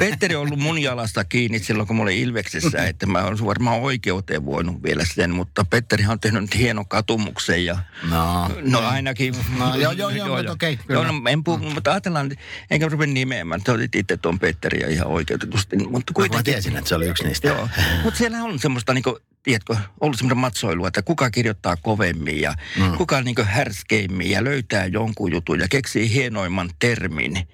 Petteri 0.00 0.34
on 0.34 0.42
ollut 0.42 0.58
mun 0.58 0.78
jalasta 0.82 1.24
kiinni 1.24 1.58
silloin, 1.58 1.86
kun 1.86 1.96
mä 1.96 2.02
olin 2.02 2.18
Ilveksessä, 2.18 2.84
että 2.88 3.06
mä 3.06 3.24
olen 3.24 3.46
varmaan 3.46 3.80
oikeuteen 3.80 4.44
voinut 4.46 4.82
vielä 4.82 5.04
sen, 5.14 5.30
mutta 5.30 5.64
Petterihan 5.64 6.12
on 6.12 6.20
tehnyt 6.20 6.42
nyt 6.42 6.56
hienon 6.58 6.88
katumuksen 6.88 7.64
ja 7.64 7.78
no. 8.10 8.50
No 8.62 8.78
ainakin. 8.88 9.34
No, 9.58 9.76
joo, 9.76 9.92
joo, 9.92 10.10
joo, 10.10 10.36
mutta 10.36 10.52
okei, 10.52 10.76
kyllä. 10.76 11.00
Joo, 11.02 11.12
no, 11.12 11.28
en 11.30 11.44
puhu, 11.44 11.58
mutta 11.58 11.90
ajatellaan, 11.92 12.30
enkä 12.70 12.88
rupea 12.88 13.06
nimeämään. 13.06 13.60
Sä 13.66 13.72
olit 13.72 13.94
itse 13.94 14.16
tuon 14.16 14.38
Petteriä 14.38 14.86
ihan 14.88 15.06
oikeutetusti. 15.06 15.76
Mutta 15.76 16.12
Mä 16.12 16.14
kuitenkin. 16.14 16.44
tiesin, 16.44 16.76
että 16.76 16.88
se 16.88 16.94
oli 16.94 17.06
yksi 17.06 17.24
niistä. 17.24 17.48
Joo, 17.48 17.68
mutta 18.02 18.18
siellä 18.18 18.38
on 18.42 18.58
semmoista 18.58 18.94
niinku 18.94 19.18
tiedätkö, 19.42 19.76
ollut 20.00 20.18
semmoinen 20.18 20.38
matsoilu, 20.38 20.86
että 20.86 21.02
kuka 21.02 21.30
kirjoittaa 21.30 21.76
kovemmin 21.76 22.40
ja 22.40 22.54
mm. 22.78 22.96
kuka 22.96 23.22
niin 23.22 23.34
härskeimmin 23.42 24.30
ja 24.30 24.44
löytää 24.44 24.86
jonkun 24.86 25.32
jutun 25.32 25.60
ja 25.60 25.66
keksii 25.70 26.12
hienoimman 26.14 26.70
termin. 26.78 27.48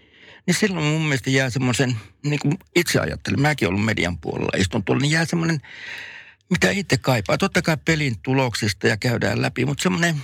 Niin 0.47 0.55
silloin 0.55 0.87
mun 0.87 1.03
mielestä 1.03 1.31
jää 1.31 1.51
semmoisen, 1.51 1.97
niin 2.25 2.41
kuin 2.41 2.59
itse 2.77 3.01
ajattelen, 3.01 3.41
mäkin 3.41 3.69
ollut 3.69 3.85
median 3.85 4.19
puolella, 4.19 4.57
istun 4.57 4.85
tuolla, 4.85 5.03
niin 5.03 5.11
jää 5.11 5.25
semmoinen, 5.25 5.61
mitä 6.51 6.71
itse 6.71 6.97
kaipaa. 6.97 7.39
Totta 7.39 7.63
kai 7.63 7.77
pelin 7.85 8.19
tuloksista 8.23 8.87
ja 8.87 8.97
käydään 8.97 9.43
läpi, 9.43 9.65
mutta 9.65 9.83
semmoinen, 9.83 10.17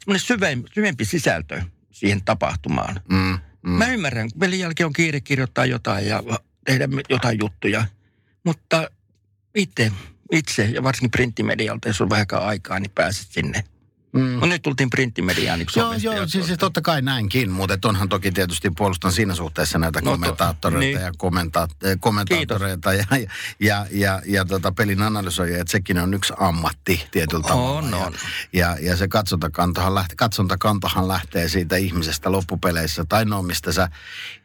semmoinen 0.00 0.20
syvempi, 0.20 0.70
syvempi 0.74 1.04
sisältö 1.04 1.62
siihen 1.90 2.24
tapahtumaan. 2.24 3.00
Mm, 3.08 3.38
mm. 3.62 3.70
Mä 3.70 3.86
ymmärrän, 3.86 4.28
pelin 4.38 4.60
jälkeen 4.60 4.86
on 4.86 4.92
kiire 4.92 5.20
kirjoittaa 5.20 5.66
jotain 5.66 6.06
ja 6.06 6.22
tehdä 6.64 6.88
jotain 7.08 7.38
juttuja, 7.38 7.84
mutta 8.44 8.90
itse 9.54 9.92
itse, 10.32 10.64
ja 10.64 10.82
varsinkin 10.82 11.10
printtimedialta, 11.10 11.88
jos 11.88 12.00
on 12.00 12.10
vähän 12.10 12.26
aikaa, 12.32 12.80
niin 12.80 12.90
pääset 12.90 13.26
sinne. 13.30 13.64
Mm. 14.14 14.40
No 14.40 14.46
nyt 14.46 14.62
tultiin 14.62 14.90
printtimediaan 14.90 15.58
niin 15.58 15.68
Joo, 15.76 15.92
joo 15.92 16.28
siis, 16.28 16.46
siis 16.46 16.58
totta 16.58 16.80
kai 16.80 17.02
näinkin, 17.02 17.50
mutta 17.50 17.88
onhan 17.88 18.08
toki 18.08 18.32
tietysti 18.32 18.70
puolustan 18.70 19.12
siinä 19.12 19.34
suhteessa 19.34 19.78
näitä 19.78 20.00
no, 20.00 20.10
kommentaattoreita 20.10 20.98
niin. 20.98 21.00
ja 21.00 21.12
kommenta- 21.16 21.68
eh, 21.84 21.96
kommentaattoreita 22.00 22.92
ja, 22.92 23.04
ja, 23.10 23.28
ja, 23.60 23.86
ja, 23.90 24.22
ja 24.26 24.44
tota 24.44 24.72
pelin 24.72 25.02
analysoijia, 25.02 25.60
että 25.60 25.72
sekin 25.72 25.98
on 25.98 26.14
yksi 26.14 26.32
ammatti 26.40 27.06
tietyllä 27.10 27.42
tavalla. 27.42 27.78
On, 27.78 27.94
on. 27.94 28.14
Ja, 28.52 28.76
ja 28.80 28.96
se 28.96 29.08
katsontakantohan 29.08 29.94
lähtee, 29.94 30.16
katsontakantohan 30.16 31.08
lähtee 31.08 31.48
siitä 31.48 31.76
ihmisestä 31.76 32.32
loppupeleissä, 32.32 33.04
tai 33.08 33.24
no 33.24 33.42
mistä 33.42 33.72
sä 33.72 33.88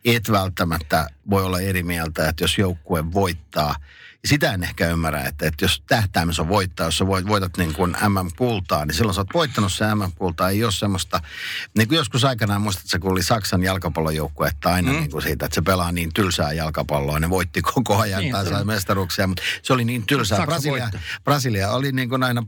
et 0.05 0.31
välttämättä 0.31 1.09
voi 1.29 1.43
olla 1.43 1.59
eri 1.59 1.83
mieltä, 1.83 2.29
että 2.29 2.43
jos 2.43 2.57
joukkue 2.57 3.13
voittaa– 3.13 3.75
sitä 4.25 4.53
en 4.53 4.63
ehkä 4.63 4.87
ymmärrä, 4.87 5.23
että, 5.23 5.47
että 5.47 5.65
jos 5.65 5.83
tähtäimessä 5.87 6.41
on 6.41 6.47
voittaa, 6.47 6.87
jos 6.87 6.97
sä 6.97 7.07
voit, 7.07 7.27
voitat 7.27 7.57
niin 7.57 7.73
kuin 7.73 7.91
MM-kultaa, 7.91 8.85
niin 8.85 8.95
silloin 8.95 9.15
sä 9.15 9.21
oot 9.21 9.33
voittanut 9.33 9.73
se 9.73 9.95
MM-kultaa. 9.95 10.49
Ei 10.49 10.63
ole 10.63 10.71
semmoista, 10.71 11.21
niin 11.77 11.87
kuin 11.87 11.97
joskus 11.97 12.25
aikanaan 12.25 12.61
muistatko, 12.61 12.99
kun 13.01 13.11
oli 13.11 13.23
Saksan 13.23 13.63
jalkapallojoukkue, 13.63 14.47
että 14.47 14.69
aina 14.69 14.91
mm. 14.91 14.97
niin 14.97 15.11
kuin 15.11 15.21
siitä, 15.21 15.45
että 15.45 15.55
se 15.55 15.61
pelaa 15.61 15.91
niin 15.91 16.13
tylsää 16.13 16.53
jalkapalloa. 16.53 17.19
Ne 17.19 17.29
voitti 17.29 17.61
koko 17.61 17.97
ajan 17.97 18.21
niin, 18.21 18.31
tai 18.31 18.45
sai 18.45 18.65
mestaruuksia, 18.65 19.27
mutta 19.27 19.43
se 19.63 19.73
oli 19.73 19.85
niin 19.85 20.05
tylsää. 20.05 20.45
Brasilia, 20.45 20.89
Brasilia 21.23 21.71
oli 21.71 21.91
niin 21.91 22.09
kuin 22.09 22.23
aina 22.23 22.43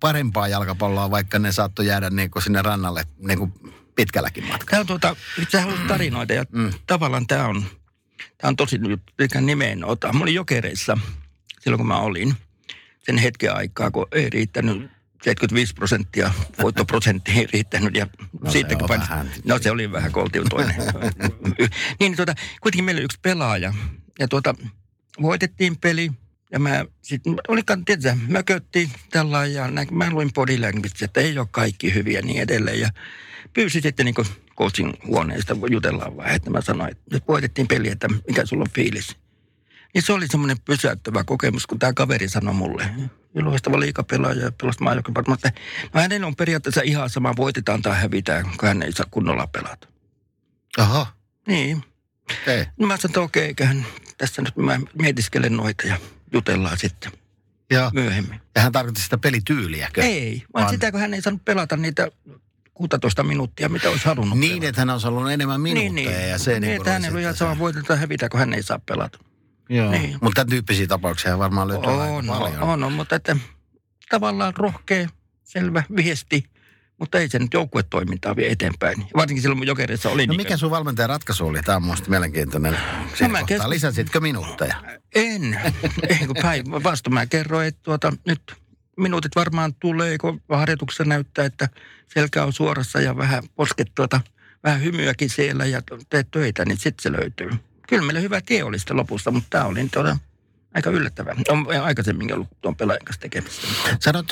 parempaa 0.00 0.48
jalkapalloa, 0.48 1.10
vaikka 1.10 1.38
ne 1.38 1.52
saattoi 1.52 1.86
jäädä 1.86 2.10
niin 2.10 2.30
kuin 2.30 2.42
sinne 2.42 2.62
rannalle 2.62 3.04
niin 3.18 3.38
kuin 3.38 3.52
pitkälläkin 3.94 4.44
matkalla. 4.44 4.70
Tämä 4.70 4.80
on 4.80 4.86
tuota, 4.86 5.16
sä 5.52 5.60
haluat 5.60 5.86
tarinoida 5.86 6.34
ja 6.34 6.44
mm. 6.52 6.72
tavallaan 6.86 7.26
tämä 7.26 7.46
on 7.46 7.64
Tämä 8.40 8.48
on 8.48 8.56
tosi 8.56 8.78
nyt 8.78 9.00
nimeen 9.40 9.84
ota. 9.84 10.12
Mä 10.12 10.22
olin 10.22 10.34
jokereissa 10.34 10.98
silloin, 11.60 11.78
kun 11.78 11.86
mä 11.86 11.98
olin 11.98 12.34
sen 12.98 13.18
hetken 13.18 13.56
aikaa, 13.56 13.90
kun 13.90 14.06
ei 14.12 14.30
riittänyt 14.30 14.90
75 15.22 15.74
prosenttia, 15.74 16.32
voittoprosentti 16.62 17.32
ei 17.32 17.46
riittänyt. 17.52 17.94
Ja 17.94 18.06
no, 18.40 18.50
siitä, 18.50 18.68
se 18.68 18.76
pain, 18.88 19.00
vähän. 19.00 19.30
No 19.44 19.58
se 19.58 19.70
oli 19.70 19.92
vähän 19.92 20.12
koltion 20.12 20.46
toinen. 20.50 20.74
niin 22.00 22.16
tuota, 22.16 22.34
kuitenkin 22.60 22.84
meillä 22.84 22.98
oli 22.98 23.04
yksi 23.04 23.18
pelaaja. 23.22 23.74
Ja 24.18 24.28
tuota, 24.28 24.54
voitettiin 25.22 25.76
peli. 25.76 26.12
Ja 26.52 26.58
mä 26.58 26.84
sitten, 27.02 27.34
olikaan, 27.48 27.84
tietysti, 27.84 28.18
mököttiin 28.28 28.90
tällä 29.10 29.46
ja 29.46 29.70
näin, 29.70 29.88
mä 29.94 30.10
luin 30.10 30.32
body 30.32 30.58
language, 30.58 31.04
että 31.04 31.20
ei 31.20 31.38
ole 31.38 31.48
kaikki 31.50 31.94
hyviä 31.94 32.22
niin 32.22 32.42
edelleen. 32.42 32.80
Ja 32.80 32.90
pyysin 33.52 33.82
sitten 33.82 34.06
niin 34.06 34.14
coaching 34.60 34.92
huoneesta, 35.06 35.56
jutellaan 35.70 36.16
vähän, 36.16 36.36
että 36.36 36.50
mä 36.50 36.60
sanoin, 36.60 36.90
että 36.90 37.02
nyt 37.12 37.28
voitettiin 37.28 37.68
peli, 37.68 37.88
että 37.88 38.08
mikä 38.28 38.46
sulla 38.46 38.62
on 38.62 38.70
fiilis. 38.74 39.16
Niin 39.94 40.02
se 40.02 40.12
oli 40.12 40.26
semmoinen 40.26 40.60
pysäyttävä 40.64 41.24
kokemus, 41.24 41.66
kun 41.66 41.78
tämä 41.78 41.92
kaveri 41.92 42.28
sanoi 42.28 42.54
mulle, 42.54 42.90
loistava 43.34 43.80
liikapelaaja 43.80 44.44
ja 44.44 44.52
pelasi 44.52 44.82
maajoukkueen, 44.82 45.24
mutta 45.28 45.50
no 45.94 46.00
hänellä 46.00 46.26
on 46.26 46.36
periaatteessa 46.36 46.80
ihan 46.84 47.10
sama, 47.10 47.36
voitetaan 47.36 47.82
tai 47.82 48.00
hävitään, 48.00 48.44
kun 48.44 48.68
hän 48.68 48.82
ei 48.82 48.92
saa 48.92 49.06
kunnolla 49.10 49.46
pelata. 49.46 49.88
Aha. 50.78 51.06
Niin. 51.46 51.84
Ei. 52.46 52.66
No 52.78 52.86
mä 52.86 52.96
sanoin, 52.96 53.10
että 53.10 53.20
okei, 53.20 53.44
eiköhän 53.44 53.86
tässä 54.18 54.42
nyt 54.42 54.56
mä 54.56 54.80
mietiskelen 54.98 55.56
noita 55.56 55.86
ja 55.86 55.96
jutellaan 56.32 56.78
sitten 56.78 57.12
Joo. 57.70 57.90
myöhemmin. 57.94 58.40
Ja 58.54 58.62
hän 58.62 58.72
tarkoitti 58.72 59.02
sitä 59.02 59.18
pelityyliäkö? 59.18 60.02
Ei, 60.02 60.42
vaan, 60.54 60.62
vaan 60.62 60.74
sitä, 60.74 60.92
kun 60.92 61.00
hän 61.00 61.14
ei 61.14 61.22
saanut 61.22 61.44
pelata 61.44 61.76
niitä 61.76 62.10
16 62.80 63.22
minuuttia, 63.22 63.68
mitä 63.68 63.90
olisi 63.90 64.04
halunnut 64.04 64.38
Niin, 64.38 64.52
pelata. 64.52 64.68
että 64.68 64.80
hän 64.80 64.90
olisi 64.90 65.06
halunnut 65.06 65.32
enemmän 65.32 65.60
minuutteja. 65.60 65.92
Niin, 65.92 66.14
niin. 66.16 66.28
Ja 66.28 66.38
se 66.38 66.50
niin, 66.50 66.60
niin 66.60 66.76
että 66.76 66.92
hänellä 66.92 67.16
on 67.16 67.22
ihan 67.22 67.36
sama 67.36 67.58
voiteta 67.58 67.96
hävitä, 67.96 68.28
kun 68.28 68.40
hän 68.40 68.54
ei 68.54 68.62
saa 68.62 68.80
pelata. 68.86 69.18
Joo, 69.68 69.90
niin. 69.90 70.18
mutta 70.22 70.34
tämän 70.34 70.50
tyyppisiä 70.50 70.86
tapauksia 70.86 71.38
varmaan 71.38 71.68
löytyy 71.68 71.92
on, 71.92 72.00
aika 72.00 72.38
paljon. 72.38 72.62
On, 72.62 72.84
on, 72.84 72.92
mutta 72.92 73.16
että 73.16 73.36
tavallaan 74.10 74.54
rohkea, 74.56 75.08
selvä 75.44 75.82
viesti, 75.96 76.44
mutta 76.98 77.18
ei 77.18 77.28
se 77.28 77.38
nyt 77.38 77.54
joukkuetoimintaa 77.54 78.36
vie 78.36 78.52
eteenpäin. 78.52 79.04
Varsinkin 79.16 79.42
silloin, 79.42 79.58
kun 79.58 79.66
Jokerissa 79.66 80.10
oli. 80.10 80.26
No 80.26 80.30
niin 80.30 80.40
mikä 80.40 80.56
sun 80.56 80.70
valmentajan 80.70 81.08
ratkaisu 81.08 81.46
oli? 81.46 81.62
Tämä 81.62 81.76
on 81.76 81.82
minusta 81.82 82.10
mielenkiintoinen. 82.10 82.76
No 83.20 83.28
mä 83.28 83.42
kes... 83.42 83.62
Lisäsitkö 83.66 84.20
minuutteja? 84.20 84.76
En. 85.14 85.60
Ei 86.08 86.26
kun 86.26 86.36
päinvastoin 86.42 87.14
mä 87.14 87.26
kerroin, 87.26 87.68
että 87.68 87.80
tuota, 87.82 88.12
nyt 88.26 88.42
minuutit 89.02 89.36
varmaan 89.36 89.74
tulee, 89.74 90.18
kun 90.18 90.42
harjoituksessa 90.48 91.04
näyttää, 91.04 91.44
että 91.44 91.68
selkä 92.14 92.44
on 92.44 92.52
suorassa 92.52 93.00
ja 93.00 93.16
vähän 93.16 93.42
posket 93.54 93.88
tuota, 93.94 94.20
vähän 94.64 94.82
hymyäkin 94.82 95.30
siellä 95.30 95.66
ja 95.66 95.82
teet 96.10 96.30
töitä, 96.30 96.64
niin 96.64 96.78
sitten 96.78 97.02
se 97.02 97.12
löytyy. 97.12 97.50
Kyllä 97.88 98.02
meillä 98.02 98.20
hyvä 98.20 98.40
tie 98.40 98.64
oli 98.64 98.78
sitten 98.78 98.96
lopussa, 98.96 99.30
mutta 99.30 99.46
tämä 99.50 99.64
oli 99.64 99.88
tuota, 99.88 100.16
aika 100.74 100.90
yllättävää. 100.90 101.34
On 101.48 101.66
aikaisemmin 101.82 102.34
ollut 102.34 102.48
tuon 102.62 102.76
pelaajan 102.76 103.04
kanssa 103.04 103.20
tekemistä. 103.20 103.66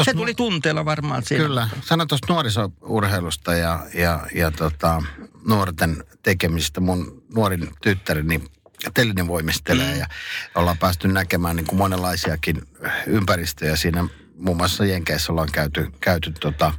se 0.05 0.15
tuli 0.15 0.35
tunteella 0.35 0.85
varmaan 0.85 1.23
siellä. 1.23 1.47
Kyllä. 1.47 1.69
Sano 1.81 2.07
tuosta 2.07 2.33
nuorisourheilusta 2.33 3.55
ja, 3.55 3.87
ja, 3.95 4.27
ja 4.35 4.51
tota, 4.51 5.03
nuorten 5.49 6.05
tekemistä. 6.23 6.81
Mun 6.81 7.23
nuorin 7.35 7.71
tyttäreni 7.83 8.43
Tellinen 8.95 9.29
voimistelee 9.29 9.93
mm. 9.93 9.99
ja 9.99 10.07
ollaan 10.55 10.79
päästy 10.79 11.09
näkemään 11.09 11.57
niin 11.57 11.67
kuin 11.67 11.79
monenlaisiakin 11.79 12.63
ympäristöjä 13.07 13.77
siinä 13.77 14.09
muun 14.39 14.57
muassa 14.57 14.85
Jenkeissä 14.85 15.33
ollaan 15.33 15.53
käyty, 15.53 15.93
käyty 16.01 16.33
tota, 16.33 16.73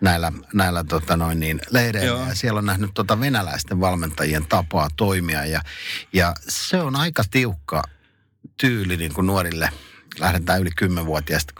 näillä, 0.00 0.32
näillä 0.54 0.84
tota 0.84 1.16
noin 1.16 1.40
niin, 1.40 1.60
leireillä. 1.70 2.28
Ja 2.28 2.34
siellä 2.34 2.58
on 2.58 2.66
nähnyt 2.66 2.90
tota 2.94 3.20
venäläisten 3.20 3.80
valmentajien 3.80 4.46
tapaa 4.46 4.88
toimia. 4.96 5.44
Ja, 5.44 5.62
ja 6.12 6.34
se 6.48 6.80
on 6.80 6.96
aika 6.96 7.22
tiukka 7.30 7.82
tyyli 8.56 8.96
niin 8.96 9.14
kuin 9.14 9.26
nuorille 9.26 9.70
lähdetään 10.18 10.60
yli 10.60 10.70
10-vuotiaista, 10.84 11.54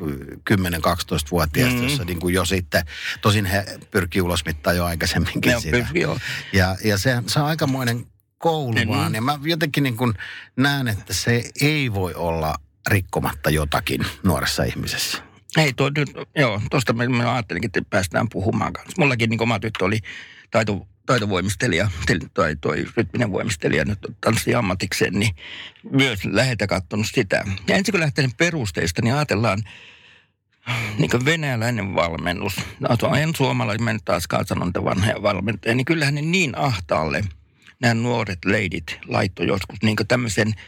10-12-vuotiaista, 0.51 1.75
mm-hmm. 1.75 1.89
jossa 1.89 2.05
niin 2.05 2.21
kuin 2.21 2.35
jo 2.35 2.45
sitten, 2.45 2.85
tosin 3.21 3.45
he 3.45 3.79
pyrkii 3.91 4.23
ulosmittaa 4.23 4.73
jo 4.73 4.85
aikaisemminkin 4.85 5.53
ne 5.53 5.61
sitä. 5.61 5.77
Pyrkii, 5.77 6.07
ja, 6.53 6.77
ja 6.85 6.99
se, 6.99 7.23
se 7.27 7.41
on 7.41 7.47
aikamoinen 7.47 8.07
koulu 8.39 8.73
mm-hmm. 8.73 8.91
vaan. 8.91 9.15
Ja 9.15 9.23
mä 9.23 9.39
jotenkin 9.43 9.83
niin 9.83 9.97
kuin 9.97 10.15
näen, 10.57 10.89
että 10.89 11.15
se 11.15 11.51
ei 11.61 11.93
voi 11.93 12.15
olla 12.15 12.55
rikkomatta 12.87 13.51
jotakin 13.51 14.01
nuoressa 14.23 14.65
ihmisessä. 14.65 15.23
Ei, 15.57 15.73
tuo, 15.73 15.91
joo, 16.37 16.61
tuosta 16.71 16.93
mä, 16.93 17.09
mä 17.09 17.33
ajattelinkin, 17.35 17.69
että 17.69 17.91
päästään 17.91 18.29
puhumaan 18.29 18.73
kanssa. 18.73 18.95
Mullakin 18.99 19.31
niin 19.31 19.43
oma 19.43 19.59
tyttö 19.59 19.85
oli 19.85 19.99
taito, 20.51 20.87
taitovoimistelija, 21.07 21.91
tai 22.35 22.57
toi 22.61 22.87
rytminen 22.97 23.33
voimistelija 23.33 23.85
nyt 23.85 23.99
tanssi 24.21 24.55
ammatikseen, 24.55 25.15
niin 25.15 25.37
myös 25.91 26.25
läheltä 26.25 26.67
katsonut 26.67 27.07
sitä. 27.07 27.45
Ja 27.69 27.77
ensin 27.77 27.93
kun 27.93 28.01
lähtee 28.01 28.29
perusteista, 28.37 29.03
niin 29.03 29.15
ajatellaan, 29.15 29.63
niin 30.99 31.11
kuin 31.11 31.25
venäläinen 31.25 31.95
valmennus, 31.95 32.57
no, 32.81 33.15
en 33.15 33.35
suomalainen, 33.37 33.85
mä 33.85 33.93
nyt 33.93 34.05
taaskaan 34.05 34.47
sanon 34.47 34.73
vanhoja 34.85 35.23
valmentajia, 35.23 35.75
niin 35.75 35.85
kyllähän 35.85 36.15
ne 36.15 36.23
niin 36.23 36.59
ahtaalle 36.59 37.25
nämä 37.81 37.95
nuoret 37.95 38.45
leidit 38.45 38.99
laittoi 39.07 39.47
joskus 39.47 39.77
niin 39.83 39.97
tämmöisen– 40.09 40.55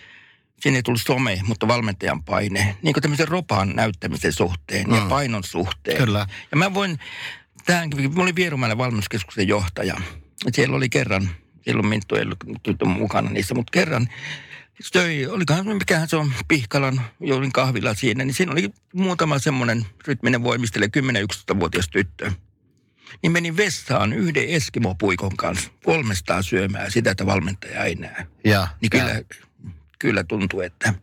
siinä 0.61 0.77
ei 0.77 0.83
tullut 0.83 1.03
some, 1.03 1.41
mutta 1.47 1.69
valmentajan 1.69 2.25
paine, 2.25 2.77
niin 2.83 2.93
kuin 2.93 3.03
tämmöisen 3.03 3.29
ropaan 3.29 3.77
näyttämisen 3.77 4.33
suhteen 4.33 4.87
mm. 4.87 4.95
ja 4.95 5.07
painon 5.09 5.45
suhteen. 5.45 5.97
Kyllä. 5.97 6.27
Ja 6.51 6.57
mä 6.57 6.75
voin, 6.75 6.99
tähän, 7.67 7.91
mä 8.15 8.23
olin 8.23 8.37
Vierumäellä 8.37 8.79
valmennuskeskuksen 8.79 9.49
johtaja. 9.49 10.01
Siellä 10.53 10.77
oli 10.77 10.89
kerran, 10.89 11.31
silloin 11.65 11.87
Minttu 11.87 12.15
ei 12.15 12.23
ollut 12.23 12.99
mukana 12.99 13.31
niissä, 13.31 13.55
mutta 13.55 13.71
kerran 13.71 14.09
söi, 14.81 15.27
olikohan, 15.27 15.67
mikähän 15.67 16.09
se 16.09 16.17
on, 16.17 16.33
Pihkalan, 16.49 17.01
joulin 17.21 17.53
kahvilla 17.53 17.95
siinä, 17.95 18.25
niin 18.25 18.35
siinä 18.35 18.53
oli 18.53 18.71
muutama 18.95 19.39
semmoinen 19.39 19.87
rytminen 20.07 20.43
voimistelija, 20.43 20.91
10-11-vuotias 21.53 21.89
tyttö. 21.89 22.31
Niin 23.23 23.33
menin 23.33 23.57
vessaan 23.57 24.13
yhden 24.13 24.49
Eskimo-puikon 24.49 25.37
kanssa, 25.37 25.71
kolmestaan 25.85 26.45
syömään 26.45 26.91
sitä, 26.91 27.11
että 27.11 27.27
valmentaja 27.27 27.85
ei 27.85 27.95
näe. 27.95 28.27
Ja, 28.45 28.69
niin 28.81 28.91
kyllä, 28.91 29.11
ja 29.11 29.23
kyllä 29.99 30.25
tuntuu, 30.25 30.61
että 30.61 30.95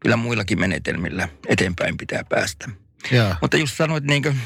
kyllä 0.00 0.16
muillakin 0.16 0.60
menetelmillä 0.60 1.28
eteenpäin 1.48 1.96
pitää 1.96 2.24
päästä. 2.28 2.70
Ja. 3.10 3.36
Mutta 3.40 3.56
just 3.56 3.76
sanoit, 3.76 4.04
niin 4.04 4.22
kuin, 4.22 4.40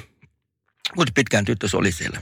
kuinka 0.95 1.13
pitkään 1.15 1.45
tyttös 1.45 1.75
oli 1.75 1.93
siellä? 1.93 2.21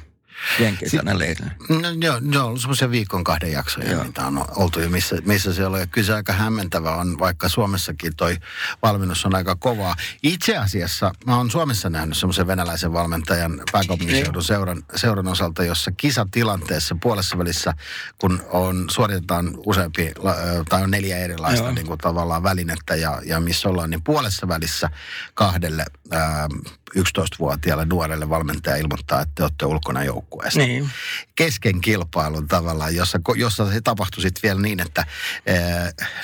Aina 0.99 1.19
leirillä. 1.19 1.51
No, 1.69 1.89
joo, 2.01 2.19
ne 2.21 2.39
on 2.39 2.61
semmoisia 2.61 2.91
viikon 2.91 3.25
kahden 3.25 3.53
jaksoja, 3.53 3.91
Joo. 3.91 4.05
mitä 4.05 4.27
on 4.27 4.45
oltu 4.57 4.81
jo 4.81 4.89
missä, 4.89 5.17
missä 5.25 5.55
siellä 5.55 5.75
on. 5.75 5.81
Ja 5.81 5.87
kyllä 5.87 6.07
se 6.07 6.15
aika 6.15 6.33
hämmentävä 6.33 6.97
on, 6.97 7.19
vaikka 7.19 7.49
Suomessakin 7.49 8.17
toi 8.17 8.37
valmennus 8.83 9.27
on 9.27 9.35
aika 9.35 9.57
kovaa. 9.57 9.97
Itse 10.23 10.57
asiassa 10.57 11.13
mä 11.27 11.37
oon 11.37 11.51
Suomessa 11.51 11.91
nähnyt 11.91 12.17
semmoisen 12.17 12.47
venäläisen 12.47 12.93
valmentajan 12.93 13.61
pääkaupunkiseudun 13.73 14.45
seuran, 14.45 14.83
seuran 14.97 15.29
osalta, 15.29 15.65
jossa 15.65 15.93
kisatilanteessa 15.97 16.97
puolessa 17.03 17.39
välissä, 17.39 17.75
kun 18.19 18.43
on, 18.51 18.87
suoritetaan 18.91 19.55
useampi, 19.67 20.13
tai 20.69 20.83
on 20.83 20.91
neljä 20.91 21.19
erilaista 21.19 21.65
Joo. 21.65 21.75
niin 21.75 21.87
kuin 21.87 21.99
tavallaan 21.99 22.43
välinettä 22.43 22.97
ja, 22.97 23.23
ja 23.25 23.41
missä 23.41 23.69
ollaan, 23.69 23.91
niin 23.91 24.03
puolessa 24.03 24.49
välissä 24.49 24.91
kahdelle 25.35 25.85
ää, 26.11 26.49
11-vuotiaalle 26.99 27.85
nuorelle 27.85 28.29
valmentaja 28.29 28.77
ilmoittaa, 28.77 29.21
että 29.21 29.33
te 29.35 29.43
olette 29.43 29.67
ulkona 29.67 30.05
joukkueesta 30.05 30.61
Niin. 30.61 30.91
kesken 31.37 31.81
kilpailun 31.81 32.49
tavallaan, 32.49 32.95
jossa, 32.97 33.21
jossa 33.37 33.73
se 33.73 33.81
tapahtui 33.81 34.23
sitten 34.23 34.43
vielä 34.43 34.61
niin, 34.61 34.81
että 34.81 35.07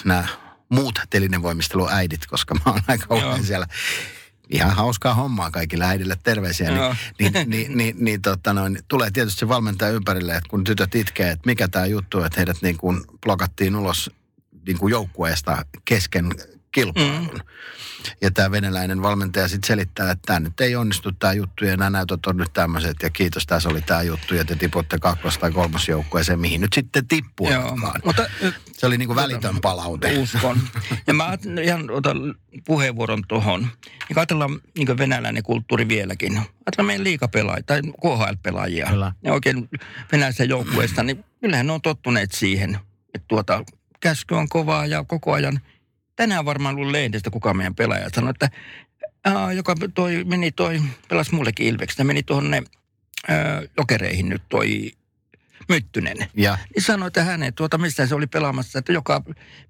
nämä 0.04 0.24
muut 0.68 0.98
telinevoimisteluäidit, 1.10 2.26
koska 2.26 2.54
mä 2.54 2.60
oon 2.66 2.80
aika 2.88 3.14
usein 3.14 3.46
siellä 3.46 3.66
ihan 4.50 4.70
hauskaa 4.76 5.14
hommaa 5.14 5.50
kaikille 5.50 5.84
äidille, 5.84 6.16
terveisiä, 6.22 6.70
Joo. 6.70 6.94
niin, 7.18 7.32
niin, 7.32 7.50
niin, 7.50 7.76
niin, 7.76 7.96
niin 8.04 8.22
tota 8.22 8.52
noin, 8.52 8.78
tulee 8.88 9.10
tietysti 9.10 9.40
se 9.40 9.48
valmentaja 9.48 9.90
ympärille, 9.92 10.36
että 10.36 10.48
kun 10.48 10.64
tytöt 10.64 10.94
itkee, 10.94 11.30
että 11.30 11.46
mikä 11.46 11.68
tämä 11.68 11.86
juttu, 11.86 12.22
että 12.22 12.40
heidät 12.40 12.62
niin 12.62 12.76
kuin 12.76 13.00
blokattiin 13.22 13.76
ulos 13.76 14.10
niin 14.66 14.78
kuin 14.78 14.90
joukkueesta 14.90 15.64
kesken 15.84 16.34
kilpailun. 16.72 17.28
Mm. 17.32 17.40
Ja 18.20 18.30
tämä 18.30 18.50
venäläinen 18.50 19.02
valmentaja 19.02 19.48
sitten 19.48 19.66
selittää, 19.66 20.10
että 20.10 20.22
tämä 20.26 20.40
nyt 20.40 20.60
ei 20.60 20.76
onnistu 20.76 21.12
tämä 21.12 21.32
juttu 21.32 21.64
ja 21.64 21.76
nämä 21.76 21.90
näytöt 21.90 22.26
on 22.26 22.36
nyt 22.36 22.52
tämmöiset 22.52 22.96
ja 23.02 23.10
kiitos, 23.10 23.46
tässä 23.46 23.68
oli 23.68 23.82
tämä 23.82 24.02
juttu 24.02 24.34
ja 24.34 24.44
te 24.44 24.54
tiputte 24.56 24.98
kakkos- 24.98 25.38
tai 25.38 25.50
kolmosjoukkueeseen, 25.52 26.40
mihin 26.40 26.60
nyt 26.60 26.72
sitten 26.72 27.08
tippuu. 27.08 27.50
Joo, 27.50 27.76
mutta 28.04 28.26
Se 28.72 28.86
oli 28.86 28.98
niin 28.98 29.06
kuin 29.08 29.16
välitön 29.16 29.60
palaute. 29.60 30.18
uskon. 30.18 30.60
Ja 31.06 31.14
mä 31.14 31.38
ihan 31.62 31.90
otan 31.90 32.34
puheenvuoron 32.66 33.22
tuohon. 33.28 33.60
Niin 34.08 34.18
ajatellaan 34.18 34.60
niin 34.76 34.98
venäläinen 34.98 35.42
kulttuuri 35.42 35.88
vieläkin. 35.88 36.36
Ajatellaan 36.38 36.86
meidän 36.86 37.04
liikapelaajia 37.04 37.62
tai 37.62 37.80
KHL-pelaajia. 37.82 38.86
Kyllä. 38.90 39.12
Ne 39.22 39.32
oikein 39.32 39.68
venäläisessä 40.12 40.44
joukkueesta, 40.44 41.02
niin 41.02 41.24
kyllähän 41.40 41.66
ne 41.66 41.72
on 41.72 41.82
tottuneet 41.82 42.32
siihen, 42.32 42.78
että 43.14 43.26
tuota, 43.28 43.64
käsky 44.00 44.34
on 44.34 44.48
kovaa 44.48 44.86
ja 44.86 45.04
koko 45.04 45.32
ajan. 45.32 45.60
Tänään 46.20 46.44
varmaan 46.44 46.76
ollut 46.76 46.90
lehdestä 46.90 47.30
kuka 47.30 47.54
meidän 47.54 47.74
pelaaja 47.74 48.08
sanoi, 48.14 48.30
että 48.30 48.50
aa, 49.24 49.52
joka 49.52 49.74
toi, 49.94 50.24
meni 50.24 50.52
toi, 50.52 50.80
pelasi 51.08 51.34
mullekin 51.34 51.66
Ilveksestä, 51.66 52.04
meni 52.04 52.22
tuonne 52.22 52.62
ää, 53.28 53.62
jokereihin 53.76 54.28
nyt 54.28 54.42
toi 54.48 54.92
Myttynen. 55.68 56.16
Ja? 56.34 56.58
Niin 56.74 56.82
sanoi, 56.82 57.06
että 57.06 57.24
hänen 57.24 57.54
tuota, 57.54 57.78
mistä 57.78 58.06
se 58.06 58.14
oli 58.14 58.26
pelaamassa, 58.26 58.78
että 58.78 58.92
joka 58.92 59.22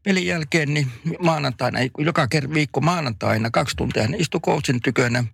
pelin 0.02 0.26
jälkeen, 0.26 0.74
niin 0.74 0.92
maanantaina, 1.18 1.78
joka 1.98 2.28
viikko 2.54 2.80
maanantaina, 2.80 3.50
kaksi 3.50 3.76
tuntia 3.76 4.02
hän 4.02 4.14
istui 4.14 4.40
coachin 4.40 4.82
tykönä, 4.82 5.24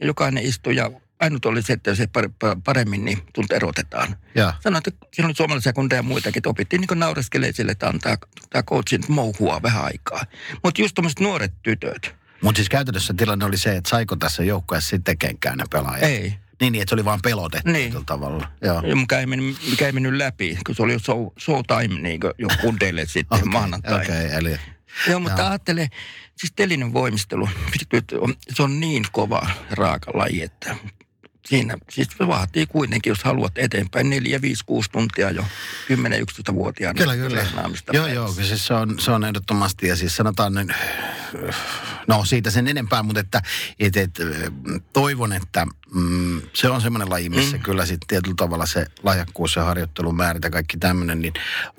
ja 0.00 0.06
jokainen 0.06 0.44
istui, 0.44 0.76
ja 0.76 0.90
ainut 1.20 1.44
oli 1.44 1.62
se, 1.62 1.72
että 1.72 1.90
par- 1.92 2.28
pa- 2.44 2.60
paremmin 2.64 3.04
niin 3.04 3.18
tunti 3.34 3.54
erotetaan. 3.54 4.16
ja, 4.34 4.54
Sanoi, 4.60 4.78
että 4.86 5.06
siinä 5.14 5.26
oli 5.26 5.34
suomalaisia 5.34 5.72
kundeja 5.72 5.98
ja 5.98 6.02
muitakin, 6.02 6.40
että 6.40 6.48
opittiin 6.50 6.80
niin 6.80 6.98
naureskelee 6.98 7.52
sille, 7.52 7.72
että 7.72 7.88
antaa 7.88 8.16
tämä 8.50 8.62
coachin 8.62 9.00
mouhua 9.08 9.62
vähän 9.62 9.84
aikaa. 9.84 10.24
Mutta 10.64 10.82
just 10.82 10.94
tuommoiset 10.94 11.20
nuoret 11.20 11.52
tytöt, 11.62 12.14
mutta 12.42 12.56
siis 12.58 12.68
käytännössä 12.68 13.14
tilanne 13.16 13.44
oli 13.44 13.56
se, 13.58 13.76
että 13.76 13.90
saiko 13.90 14.16
tässä 14.16 14.44
joukkueessa 14.44 14.90
sitten 14.90 15.18
kenkään 15.18 15.58
ne 15.58 15.64
pelaajat. 15.70 16.02
ei. 16.10 16.34
Niin, 16.60 16.72
niin, 16.72 16.82
että 16.82 16.90
se 16.90 16.94
oli 16.94 17.04
vaan 17.04 17.20
pelotettu 17.22 17.70
Niin. 17.70 18.04
tavalla. 18.06 18.48
Joo. 18.62 18.82
Ja 18.86 18.96
mikä 18.96 19.18
ei, 19.20 19.26
mennyt, 19.26 19.56
mikä 19.70 19.86
ei 19.86 19.92
mennyt 19.92 20.12
läpi, 20.14 20.58
kun 20.66 20.74
se 20.74 20.82
oli 20.82 20.92
jo 20.92 20.98
show, 20.98 21.26
showtime 21.40 22.00
niin 22.00 22.20
jo 22.38 22.48
kundeille 22.60 23.06
sitten 23.16 23.38
okay, 23.38 23.48
maanantaina. 23.52 23.96
Okei, 24.02 24.26
okay, 24.26 24.38
eli 24.38 24.56
Joo, 25.08 25.20
mutta 25.20 25.48
ajattele, 25.48 25.88
siis 26.38 26.52
telinen 26.56 26.92
voimistelu, 26.92 27.48
se 28.56 28.62
on 28.62 28.80
niin 28.80 29.04
kova 29.12 29.46
raaka 29.70 30.10
laji, 30.14 30.42
että 30.42 30.76
siinä, 31.48 31.78
siis 31.90 32.08
se 32.18 32.26
vaatii 32.26 32.66
kuitenkin, 32.66 33.10
jos 33.10 33.24
haluat 33.24 33.58
eteenpäin, 33.58 34.10
4, 34.10 34.40
5, 34.42 34.64
6 34.64 34.90
tuntia 34.90 35.30
jo 35.30 35.42
10-11-vuotiaana. 35.92 36.98
Kyllä, 36.98 37.16
kyllä. 37.16 37.40
Joo, 37.40 37.62
päivässä. 37.62 38.14
joo, 38.14 38.32
siis 38.32 38.66
se 38.66 38.74
on, 38.74 38.98
se 38.98 39.10
on 39.10 39.24
ehdottomasti, 39.24 39.88
ja 39.88 39.96
siis 39.96 40.16
sanotaan 40.16 40.54
nyt, 40.54 40.68
no 42.06 42.24
siitä 42.24 42.50
sen 42.50 42.68
enempää, 42.68 43.02
mutta 43.02 43.20
että 43.20 43.42
et, 43.78 43.96
et, 43.96 44.18
toivon, 44.92 45.32
että 45.32 45.66
mm, 45.94 46.42
se 46.52 46.68
on 46.68 46.80
semmoinen 46.80 47.10
laji, 47.10 47.28
missä 47.28 47.56
mm. 47.56 47.62
kyllä 47.62 47.86
sitten 47.86 48.08
tietyllä 48.08 48.34
tavalla 48.36 48.66
se 48.66 48.86
lahjakkuus 49.02 49.56
ja 49.56 49.64
harjoittelun 49.64 50.16
määrät 50.16 50.44
ja 50.44 50.50
kaikki 50.50 50.76
tämmöinen, 50.76 51.20
niin 51.20 51.32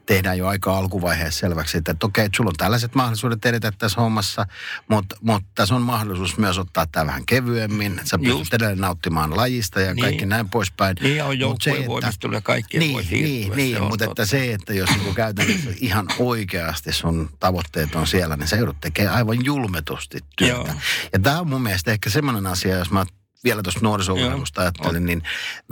tehdään 0.06 0.38
jo 0.38 0.48
aika 0.48 0.78
alkuvaiheessa 0.78 1.40
selväksi, 1.40 1.78
että, 1.78 1.92
että 1.92 2.06
okei, 2.06 2.26
että 2.26 2.38
sulla 2.38 2.50
on 2.50 2.56
tällaiset 2.58 2.96
mahdollisuudet 2.96 3.46
edetä 3.46 3.72
tässä 3.72 4.02
hommassa, 4.02 4.46
mutta, 4.88 5.16
mutta 5.22 5.50
tässä 5.56 5.76
on 5.76 5.82
mahdollisuus 5.82 6.38
myös 6.38 6.58
ottaa 6.58 6.86
tämä 6.92 7.06
vähän 7.06 7.26
kevyemmin, 7.26 8.02
sä 8.04 8.20
pystyt 8.20 8.54
edelleen 8.54 8.82
nauttimaan 8.82 9.38
lajista 9.60 9.82
ja 9.82 9.94
Niin. 9.94 10.04
kaikki 10.04 10.26
näin 10.26 10.50
poispäin. 10.50 10.98
Niin, 11.02 11.18
ja 11.18 11.26
on 11.26 11.40
joukkueen 11.40 11.88
voimistelu 11.88 12.34
ja 12.34 12.42
kaikkea 12.42 12.80
niin, 12.80 12.94
voi 12.94 13.04
siirtyä, 13.04 13.56
Niin, 13.56 13.74
niin 13.74 13.84
mutta 13.84 14.06
totta. 14.06 14.22
että 14.24 14.26
se, 14.32 14.54
että 14.54 14.74
jos 14.74 14.90
niin 14.90 15.16
käytännössä 15.16 15.70
ihan 15.80 16.08
oikeasti 16.20 16.94
sun 16.94 17.30
tavoitteet 17.40 17.96
on 17.96 18.08
siellä, 18.08 18.38
niin 18.38 18.48
se 18.48 18.56
joudut 18.56 18.82
tekemään 18.82 19.16
aivan 19.16 19.46
julmetusti 19.46 20.18
työtä. 20.38 20.54
Joo. 20.54 20.68
Ja 21.14 21.20
tämä 21.20 21.40
on 21.40 21.48
mun 21.48 21.62
mielestä 21.62 21.92
ehkä 21.92 22.10
semmoinen 22.10 22.46
asia, 22.48 22.78
jos 22.78 22.92
mä 22.92 23.06
vielä 23.44 23.64
tuosta 23.64 23.80
nuorisourheilusta 23.84 24.62
ajattelin, 24.62 25.06
niin 25.06 25.24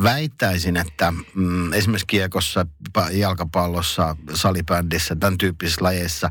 väittäisin, 0.03 0.77
että 0.77 1.13
mm, 1.35 1.73
esimerkiksi 1.73 2.07
kiekossa, 2.07 2.65
pa- 2.97 3.11
jalkapallossa, 3.11 4.15
salibändissä, 4.33 5.15
tämän 5.15 5.37
tyyppisissä 5.37 5.83
lajeissa 5.83 6.29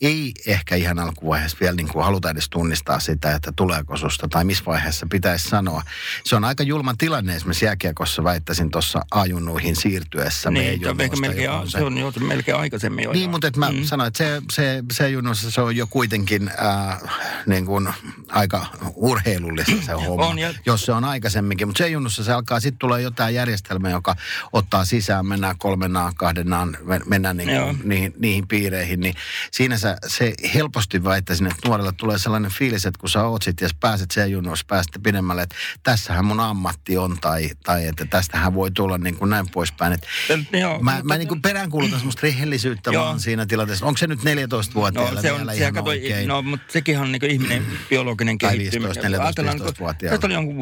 ei 0.00 0.32
ehkä 0.46 0.76
ihan 0.76 0.98
alkuvaiheessa 0.98 1.58
vielä 1.60 1.76
niin 1.76 1.88
kuin 1.88 2.04
haluta 2.04 2.30
edes 2.30 2.48
tunnistaa 2.48 3.00
sitä, 3.00 3.34
että 3.34 3.52
tuleeko 3.56 3.96
susta 3.96 4.28
tai 4.28 4.44
missä 4.44 4.64
vaiheessa 4.66 5.06
pitäisi 5.10 5.48
sanoa. 5.48 5.82
Se 6.24 6.36
on 6.36 6.44
aika 6.44 6.62
julma 6.62 6.94
tilanne 6.98 7.36
esimerkiksi 7.36 7.64
jääkiekossa 7.64 8.24
väittäisin 8.24 8.70
tuossa 8.70 9.00
ajunnuihin 9.10 9.76
siirtyessä. 9.76 10.50
Niin, 10.50 10.80
se 10.80 10.88
on, 10.90 10.96
melkein, 11.20 11.50
on 11.50 11.70
se 11.70 11.82
on 11.82 11.98
jo 11.98 12.12
melkein 12.20 12.56
aikaisemmin 12.56 13.04
jo. 13.04 13.12
niin, 13.12 13.30
mutta 13.30 13.46
et 13.46 13.56
mä 13.56 13.72
mm. 13.72 13.84
sanoin, 13.84 14.08
että 14.08 14.18
se, 14.18 14.42
se, 14.52 14.84
se 14.92 15.08
junnossa 15.08 15.50
se 15.50 15.60
on 15.60 15.76
jo 15.76 15.86
kuitenkin 15.86 16.48
äh, 16.48 17.00
niin 17.46 17.66
kuin 17.66 17.88
aika 18.28 18.66
urheilullista 18.94 19.72
se 19.86 19.92
homma, 19.92 20.26
On, 20.26 20.38
ja- 20.38 20.54
jos 20.74 20.84
se 20.86 20.92
on 20.92 21.04
aikaisemminkin. 21.04 21.68
Mutta 21.68 21.78
se 21.78 21.88
junnossa 21.88 22.24
se 22.24 22.32
alkaa 22.32 22.60
sitten 22.60 22.78
tulla 22.78 22.98
jotain 22.98 23.34
järjestelmä, 23.34 23.90
joka 23.90 24.16
ottaa 24.52 24.84
sisään, 24.84 25.26
mennään 25.26 25.58
kolmenaan, 25.58 26.14
kahdenaan, 26.14 26.76
men- 26.82 27.02
mennään 27.06 27.36
niin 27.36 27.48
kuin 27.62 27.80
niihin, 27.84 28.14
niihin 28.18 28.48
piireihin. 28.48 29.00
Niin 29.00 29.14
siinä 29.50 29.78
sä, 29.78 29.96
se 30.06 30.34
helposti 30.54 31.04
väittäisin, 31.04 31.46
että 31.46 31.68
nuorella 31.68 31.92
tulee 31.92 32.18
sellainen 32.18 32.50
fiilis, 32.50 32.86
että 32.86 32.98
kun 33.00 33.08
sä 33.10 33.24
oot 33.24 33.42
sit 33.42 33.60
ja 33.60 33.68
sä 33.68 33.74
pääset 33.80 34.10
se 34.10 34.26
junnossa, 34.26 34.64
pääset 34.68 34.92
pidemmälle, 35.02 35.42
että 35.42 35.56
tässähän 35.82 36.24
mun 36.24 36.40
ammatti 36.40 36.98
on 36.98 37.16
tai, 37.20 37.50
tai 37.64 37.86
että 37.86 38.04
tästähän 38.04 38.54
voi 38.54 38.70
tulla 38.70 38.98
niin 38.98 39.16
kuin 39.16 39.30
näin 39.30 39.46
poispäin. 39.50 39.92
Et 39.92 40.06
Joo, 40.52 40.78
Mä, 40.82 40.90
mutta- 40.90 41.04
mä 41.04 41.16
niin 41.18 41.28
kuin 41.28 41.42
peräänkuulutan 41.42 41.98
semmoista 41.98 42.20
rehellisyyttä 42.22 42.90
Joo. 42.90 43.04
vaan 43.04 43.20
siinä 43.20 43.46
tilanteessa. 43.46 43.86
Onko 43.86 43.98
se 43.98 44.06
nyt 44.06 44.20
14-vuotiailla 44.20 45.14
No, 45.14 45.22
se 45.22 45.32
on, 45.32 45.38
vielä 45.38 45.52
se 45.52 45.58
ihan 45.60 45.74
kato, 45.74 45.90
oikein? 45.90 46.28
no, 46.28 46.42
mutta 46.42 46.72
sekin 46.72 46.98
on 46.98 47.12
niin 47.12 47.24
ihminen 47.24 47.66
biologinen 47.90 48.38
Tai 48.38 48.50
kehittyminen. 48.56 48.88
15, 48.88 49.08
14, 49.08 49.26
Ajatellaan, 49.26 49.58
kun 49.58 49.66
15-vuotiailla. 49.66 50.14
Tästä 50.16 50.26
oli 50.26 50.34
jonkun, 50.34 50.56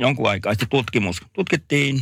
jonkun 0.00 0.30
aikaa 0.30 0.52
sitten 0.52 0.68
tutkimus. 0.68 1.20
Tutkittiin, 1.32 2.00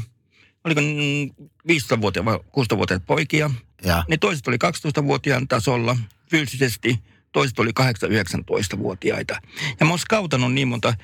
oliko 0.65 0.81
mm, 0.81 1.47
15-vuotiaita 1.73 2.25
vai 2.25 2.37
16-vuotiaita 2.37 3.07
poikia. 3.07 3.51
Ja, 3.85 4.05
Ne 4.09 4.17
toiset 4.17 4.49
oli 4.49 4.57
12-vuotiaan 5.01 5.49
tasolla 5.49 5.97
fyysisesti, 6.31 6.99
toiset 7.33 7.59
oli 7.59 7.71
8-19-vuotiaita. 7.81 9.41
Ja 9.81 9.87
mä 9.87 9.93
oon 9.93 9.99
skautannut 9.99 10.53
niin 10.53 10.69
monta 10.69 10.95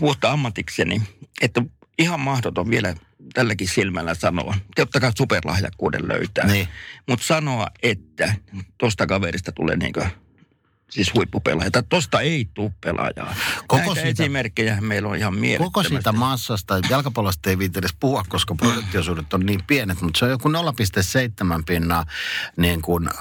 vuotta 0.00 0.32
ammatikseni, 0.32 1.02
että 1.40 1.62
ihan 1.98 2.20
mahdoton 2.20 2.70
vielä 2.70 2.94
tälläkin 3.34 3.68
silmällä 3.68 4.14
sanoa. 4.14 4.54
Totta 4.76 5.00
kai 5.00 5.12
superlahjakkuuden 5.18 6.08
löytää. 6.08 6.46
Niin. 6.46 6.68
Mutta 7.08 7.26
sanoa, 7.26 7.66
että 7.82 8.34
tosta 8.78 9.06
kaverista 9.06 9.52
tulee 9.52 9.76
niinkö 9.76 10.06
siis 10.90 11.14
huippupelaaja. 11.14 11.70
Tai 11.70 11.82
tosta 11.88 12.20
ei 12.20 12.48
tule 12.54 12.72
pelaajaa. 12.80 13.34
Koko 13.66 13.76
Näitä 13.76 13.94
siitä- 13.94 14.22
esimerkkejä 14.22 14.80
meillä 14.80 15.08
on 15.08 15.16
ihan 15.16 15.34
mielettömästi. 15.34 15.72
koko 15.72 15.88
siitä 15.88 16.12
massasta, 16.12 16.80
jalkapallosta 16.90 17.50
ei 17.50 17.58
viitä 17.58 17.78
edes 17.78 17.94
puhua, 18.00 18.24
koska 18.28 18.54
prosenttiosuudet 18.54 19.34
on 19.34 19.46
niin 19.46 19.64
pienet, 19.66 20.00
mutta 20.00 20.18
se 20.18 20.24
on 20.24 20.30
joku 20.30 20.48
0,7 20.48 21.62
pinnaa 21.66 22.04
niin 22.56 22.82
kuin, 22.82 23.08
äh, 23.08 23.14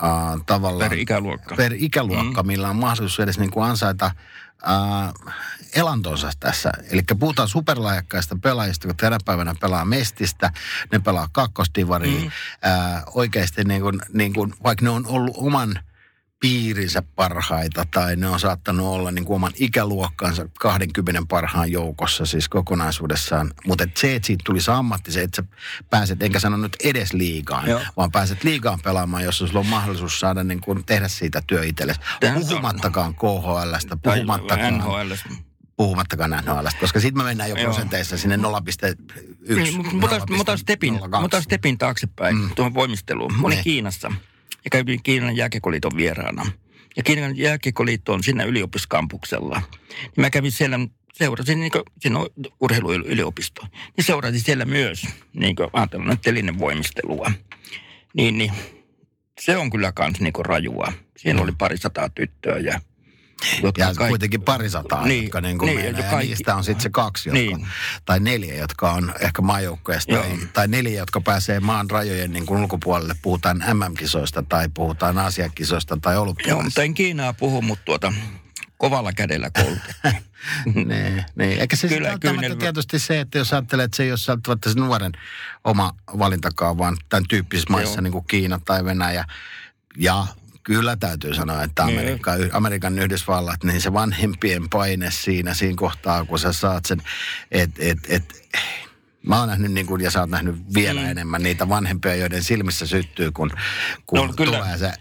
tavallaan... 0.45 0.89
Per 0.89 0.99
ikäluokka. 0.99 1.55
Per 1.55 1.73
ikäluokka, 1.77 2.43
mm. 2.43 2.47
millä 2.47 2.69
on 2.69 2.75
mahdollisuus 2.75 3.19
edes 3.19 3.39
niin 3.39 3.51
kuin 3.51 3.69
ansaita 3.69 4.05
äh, 4.05 5.35
elantonsa 5.75 6.31
tässä. 6.39 6.71
Eli 6.91 7.01
puhutaan 7.19 7.47
superlahjakkaista 7.47 8.37
pelaajista, 8.41 8.87
kun 8.87 8.97
tänä 8.97 9.17
päivänä 9.25 9.55
pelaa 9.61 9.85
Mestistä, 9.85 10.51
ne 10.91 10.99
pelaa 10.99 11.29
kakkostivariin. 11.31 12.21
Mm. 12.21 12.31
Äh, 12.69 13.03
oikeasti 13.13 13.63
niin 13.63 13.81
kuin, 13.81 14.01
niin 14.13 14.33
kuin, 14.33 14.53
vaikka 14.63 14.85
ne 14.85 14.89
on 14.89 15.05
ollut 15.07 15.37
oman 15.37 15.79
piirinsä 16.39 17.03
parhaita 17.15 17.85
tai 17.93 18.15
ne 18.15 18.27
on 18.27 18.39
saattanut 18.39 18.87
olla 18.87 19.11
niin 19.11 19.25
kuin 19.25 19.35
oman 19.35 19.51
ikäluokkansa 19.55 20.49
20 20.59 21.21
parhaan 21.29 21.71
joukossa 21.71 22.25
siis 22.25 22.49
kokonaisuudessaan. 22.49 23.53
Mutta 23.65 23.83
et 23.83 23.97
se, 23.97 24.15
että 24.15 24.27
siitä 24.27 24.41
tulisi 24.45 24.71
ammatti, 24.71 25.11
se, 25.11 25.21
että 25.21 25.41
sä 25.41 25.47
pääset, 25.89 26.23
enkä 26.23 26.39
sano 26.39 26.57
nyt 26.57 26.75
edes 26.83 27.13
liigaan, 27.13 27.69
Joo. 27.69 27.81
vaan 27.97 28.11
pääset 28.11 28.43
liigaan 28.43 28.79
pelaamaan, 28.83 29.23
jossa 29.23 29.47
sulla 29.47 29.59
on 29.59 29.67
mahdollisuus 29.67 30.19
saada 30.19 30.43
niin 30.43 30.61
kuin 30.61 30.85
tehdä 30.85 31.07
siitä 31.07 31.41
työ 31.47 31.63
itsellesi. 31.65 31.99
Puhumattakaan 32.33 33.15
KHLstä, 33.15 33.97
puhumattakaan, 34.03 34.77
NHL. 34.77 35.13
puhumattakaan 35.77 36.31
NHLstä, 36.31 36.79
koska 36.79 36.99
sitten 36.99 37.23
me 37.23 37.27
mennään 37.27 37.49
jo 37.49 37.55
Joo. 37.55 37.65
prosenteissa 37.65 38.17
sinne 38.17 38.35
0,1. 38.35 38.41
Niin, 39.55 39.75
mutta 40.37 40.57
stepin, 40.57 40.99
0,02. 40.99 41.09
mä 41.09 41.17
otan 41.17 41.43
stepin 41.43 41.77
taaksepäin 41.77 42.37
mm. 42.37 42.49
tuohon 42.55 42.73
voimisteluun. 42.73 43.33
Mä 43.33 43.47
olin 43.47 43.57
Ne. 43.57 43.63
Kiinassa 43.63 44.11
ja 44.65 44.69
kävin 44.71 45.03
Kiinan 45.03 45.35
jääkekoliiton 45.35 45.91
vieraana. 45.97 46.51
Ja 46.97 47.03
Kiinan 47.03 47.37
jääkekoliitto 47.37 48.13
on 48.13 48.23
siinä 48.23 48.43
yliopistokampuksella. 48.43 49.61
Niin 49.89 50.11
mä 50.15 50.29
kävin 50.29 50.51
siellä, 50.51 50.79
seurasin, 51.13 51.59
niin 51.59 51.71
kuin, 51.71 51.83
siinä 51.99 52.19
on 52.19 52.27
urheiluyliopisto, 52.59 53.67
niin 53.97 54.05
seurasin 54.05 54.41
siellä 54.41 54.65
myös, 54.65 55.07
niin 55.33 55.55
kuin 55.55 55.69
ajatellaan 55.73 56.09
nyt 56.09 56.21
telinevoimistelua. 56.21 57.31
Niin, 58.13 58.37
niin 58.37 58.51
se 59.39 59.57
on 59.57 59.69
kyllä 59.69 59.91
kans 59.91 60.19
niin 60.19 60.33
rajua. 60.39 60.93
Siellä 61.17 61.41
oli 61.41 61.51
pari 61.57 61.77
sataa 61.77 62.09
tyttöä 62.09 62.57
ja 62.57 62.81
jotka 63.63 63.81
Ja 63.81 63.85
kaikki- 63.87 64.09
kuitenkin 64.09 64.41
parisataa, 64.41 65.05
Niin, 65.05 65.23
jotka 65.23 65.41
niin 65.41 65.57
kuin 65.57 65.65
niin, 65.67 65.77
niin, 65.77 65.85
ja 65.85 65.93
menee. 65.93 66.09
kaikki- 66.11 66.27
niistä 66.27 66.55
on 66.55 66.63
sitten 66.63 66.83
se 66.83 66.89
kaksi, 66.89 67.29
jotka, 67.29 67.39
Niin. 67.39 67.67
tai 68.05 68.19
neljä, 68.19 68.55
jotka 68.55 68.91
on 68.91 69.13
ehkä 69.19 69.41
maajoukkueesta, 69.41 70.13
Joo. 70.13 70.23
tai, 70.23 70.37
tai 70.53 70.67
neljä, 70.67 70.99
jotka 70.99 71.21
pääsee 71.21 71.59
maan 71.59 71.89
rajojen 71.89 72.33
niin 72.33 72.45
kuin 72.45 72.59
ulkopuolelle. 72.61 73.15
Puhutaan 73.21 73.63
MM-kisoista 73.73 74.43
tai 74.49 74.69
puhutaan 74.73 75.17
Aasiakisoista 75.17 75.97
tai 76.01 76.13
Joo, 76.13 76.23
olympialaisista. 76.23 76.63
mutta 76.67 76.83
en 76.83 76.93
Kiinaa 76.93 77.33
puhu, 77.33 77.61
mutta 77.61 77.85
tuota, 77.85 78.13
kovalla 78.77 79.13
kädellä 79.13 79.49
koulutettu. 79.49 79.93
niin, 80.85 81.23
niin. 81.35 81.59
Eikä 81.59 81.75
se 81.75 81.87
Kyllä, 81.87 82.17
kyllä, 82.21 82.55
tietysti 82.59 82.99
se, 82.99 83.19
että 83.19 83.37
jos 83.37 83.53
ajattelee, 83.53 83.85
että 83.85 83.97
se 83.97 84.03
ei 84.03 84.11
ole 84.11 84.19
välttämättä 84.27 84.69
se 84.73 84.79
nuoren 84.79 85.11
oma 85.63 85.93
valintakaan, 86.19 86.77
vaan 86.77 86.97
tämän 87.09 87.23
tyyppisissä 87.29 87.71
maissa 87.71 87.93
Joo. 87.93 88.01
niin 88.01 88.11
kuin 88.11 88.25
Kiina 88.27 88.59
tai 88.65 88.85
Venäjä. 88.85 89.25
Ja 89.97 90.27
kyllä 90.67 90.95
täytyy 90.95 91.33
sanoa, 91.33 91.63
että 91.63 91.85
Niin. 91.85 91.99
Amerikka, 91.99 92.31
Amerikan 92.51 92.99
Yhdysvallat, 92.99 93.63
niin 93.63 93.81
se 93.81 93.93
vanhempien 93.93 94.69
paine 94.69 95.11
siinä, 95.11 95.53
siinä 95.53 95.75
kohtaa, 95.77 96.25
kun 96.25 96.39
sä 96.39 96.53
saat 96.53 96.85
sen, 96.85 97.01
että 97.51 97.83
et, 97.83 97.97
et, 98.09 98.47
Mä 99.27 99.39
oon 99.39 99.49
nähnyt, 99.49 99.71
niin 99.71 99.85
kuin, 99.85 100.01
ja 100.01 100.11
sä 100.11 100.19
oot 100.19 100.29
nähnyt 100.29 100.55
vielä 100.73 101.01
mm. 101.01 101.07
enemmän 101.07 101.43
niitä 101.43 101.69
vanhempia, 101.69 102.15
joiden 102.15 102.43
silmissä 102.43 102.87
syttyy, 102.87 103.31
kun, 103.31 103.51
kun 104.05 104.19
No, 104.27 104.33
kyllä. 104.33 104.57
tulee 104.57 104.77
se, 104.77 104.93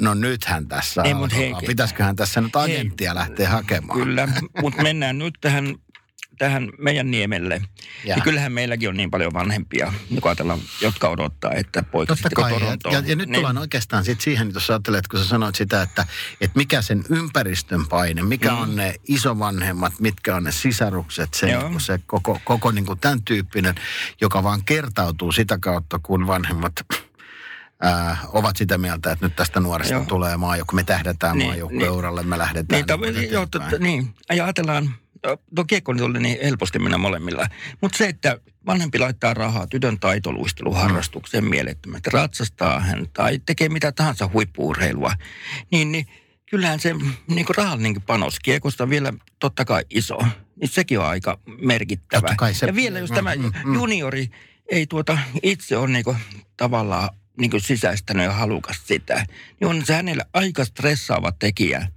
no 0.00 0.14
nythän 0.14 0.68
tässä 0.68 1.02
Ei, 1.02 1.14
mut 1.14 1.32
hei, 1.36 1.54
Pitäisiköhän 1.66 2.16
tässä 2.16 2.40
nyt 2.40 2.56
agenttia 2.56 3.14
lähteä 3.14 3.48
hakemaan? 3.50 3.98
Kyllä, 3.98 4.28
mutta 4.62 4.82
mennään 4.82 5.18
nyt 5.18 5.34
tähän, 5.40 5.74
tähän 6.38 6.68
meidän 6.78 7.10
niemelle. 7.10 7.62
Ja. 8.04 8.16
Ja. 8.16 8.22
kyllähän 8.22 8.52
meilläkin 8.52 8.88
on 8.88 8.96
niin 8.96 9.10
paljon 9.10 9.32
vanhempia, 9.32 9.92
jotka 10.80 11.08
odottaa, 11.08 11.52
että 11.52 11.82
poika 11.82 12.14
Totta 12.16 12.28
kai. 12.34 12.52
Ja, 12.52 12.58
Torontoon. 12.58 12.94
ja, 12.94 13.00
ja 13.06 13.16
nyt 13.16 13.28
Niin. 13.28 13.34
tullaan 13.34 13.58
oikeastaan 13.58 14.04
sit 14.04 14.20
siihen, 14.20 14.50
jos 14.54 14.70
ajattelet, 14.70 15.08
kun 15.08 15.20
sä 15.20 15.24
sanoit 15.26 15.54
sitä, 15.54 15.82
että, 15.82 16.06
että 16.40 16.56
mikä 16.58 16.82
sen 16.82 17.04
ympäristön 17.10 17.86
paine, 17.86 18.22
mikä 18.22 18.50
Mm. 18.50 18.58
on 18.62 18.76
ne 18.76 18.94
isovanhemmat, 19.08 19.92
mitkä 20.00 20.36
on 20.36 20.44
ne 20.44 20.52
sisarukset, 20.52 21.34
se, 21.34 21.50
Joo. 21.50 21.62
niin 21.62 21.70
kuin 21.72 21.80
se 21.80 22.00
koko, 22.06 22.40
koko 22.44 22.70
niin 22.70 22.86
kuin 22.86 22.98
tämän 22.98 23.22
tyyppinen, 23.22 23.74
joka 24.20 24.42
vaan 24.42 24.64
kertautuu 24.64 25.32
sitä 25.32 25.58
kautta, 25.60 25.98
kun 26.02 26.26
vanhemmat 26.26 26.72
ää, 27.82 28.16
ovat 28.32 28.56
sitä 28.56 28.78
mieltä, 28.78 29.12
että 29.12 29.26
nyt 29.26 29.36
tästä 29.36 29.60
nuoresta 29.60 29.94
Joo. 29.94 30.04
tulee 30.04 30.36
maajoukko, 30.36 30.76
me 30.76 30.84
tähdätään 30.84 31.38
Niin, 31.38 31.48
maajoukkueuralle, 31.48 32.22
me 32.22 32.38
lähdetään 32.38 32.84
Niin, 32.88 33.00
niin 33.02 33.14
kuin 33.14 33.32
joo, 33.32 33.46
to, 33.46 33.58
eteenpäin. 33.58 33.82
niin, 33.82 34.14
ja 34.32 34.44
ajatellaan, 34.44 34.94
tuo 35.54 35.64
kiekko 35.64 35.92
nyt 35.92 36.02
oli 36.02 36.20
niin 36.20 36.38
helposti 36.42 36.78
mennä 36.78 36.98
molemmilla. 36.98 37.46
Mutta 37.80 37.98
se, 37.98 38.08
että 38.08 38.38
vanhempi 38.66 38.98
laittaa 38.98 39.34
rahaa 39.34 39.66
tytön 39.66 40.00
taitoluisteluharrastukseen 40.00 41.44
mielettömästi, 41.44 42.10
ratsastaa 42.10 42.80
hän 42.80 43.06
tai 43.12 43.40
tekee 43.46 43.68
mitä 43.68 43.92
tahansa 43.92 44.30
huippuurheilua, 44.32 45.12
niin, 45.70 45.92
niin 45.92 46.06
kyllähän 46.50 46.80
se 46.80 46.94
niin 47.28 47.46
kuin 47.46 47.56
rahallinenkin 47.56 48.02
panos 48.02 48.38
kiekosta 48.40 48.88
vielä 48.88 49.12
totta 49.38 49.64
kai 49.64 49.84
iso, 49.90 50.18
niin 50.60 50.68
sekin 50.68 50.98
on 50.98 51.06
aika 51.06 51.38
merkittävä. 51.60 52.28
Se- 52.52 52.66
ja 52.66 52.74
vielä 52.74 52.98
jos 52.98 53.10
mm, 53.10 53.14
tämä 53.14 53.34
mm, 53.34 53.52
mm. 53.64 53.74
juniori 53.74 54.30
ei 54.70 54.86
tuota 54.86 55.18
itse 55.42 55.76
ole 55.76 55.88
niin 55.88 56.04
kuin, 56.04 56.16
tavallaan 56.56 57.08
niin 57.38 57.50
kuin 57.50 57.60
sisäistänyt 57.60 58.24
ja 58.24 58.32
halukas 58.32 58.86
sitä, 58.86 59.26
niin 59.60 59.68
on 59.68 59.86
se 59.86 59.94
hänelle 59.94 60.26
aika 60.32 60.64
stressaava 60.64 61.32
tekijä 61.32 61.88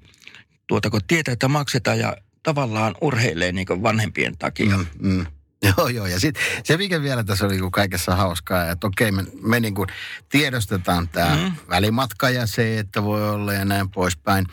tuota, 0.67 0.89
kun 0.89 1.01
tietää, 1.07 1.31
että 1.31 1.47
maksetaan 1.47 1.99
ja 1.99 2.17
tavallaan 2.43 2.95
urheilee 3.01 3.51
niin 3.51 3.67
vanhempien 3.83 4.37
takia. 4.37 4.77
Mm, 4.77 4.85
mm. 4.99 5.25
Joo, 5.77 5.87
joo. 5.87 6.05
Ja 6.05 6.19
sitten 6.19 6.43
se, 6.63 6.77
mikä 6.77 7.01
vielä 7.01 7.23
tässä 7.23 7.45
oli 7.45 7.61
niin 7.61 7.71
kaikessa 7.71 8.15
hauskaa, 8.15 8.69
että 8.69 8.87
okei, 8.87 9.11
me, 9.11 9.25
me 9.41 9.59
niin 9.59 9.75
kuin 9.75 9.87
tiedostetaan 10.29 11.09
tämä 11.09 11.35
mm. 11.35 11.51
välimatka 11.69 12.29
ja 12.29 12.45
se, 12.45 12.79
että 12.79 13.03
voi 13.03 13.29
olla 13.29 13.53
ja 13.53 13.65
näin 13.65 13.89
poispäin. 13.89 14.45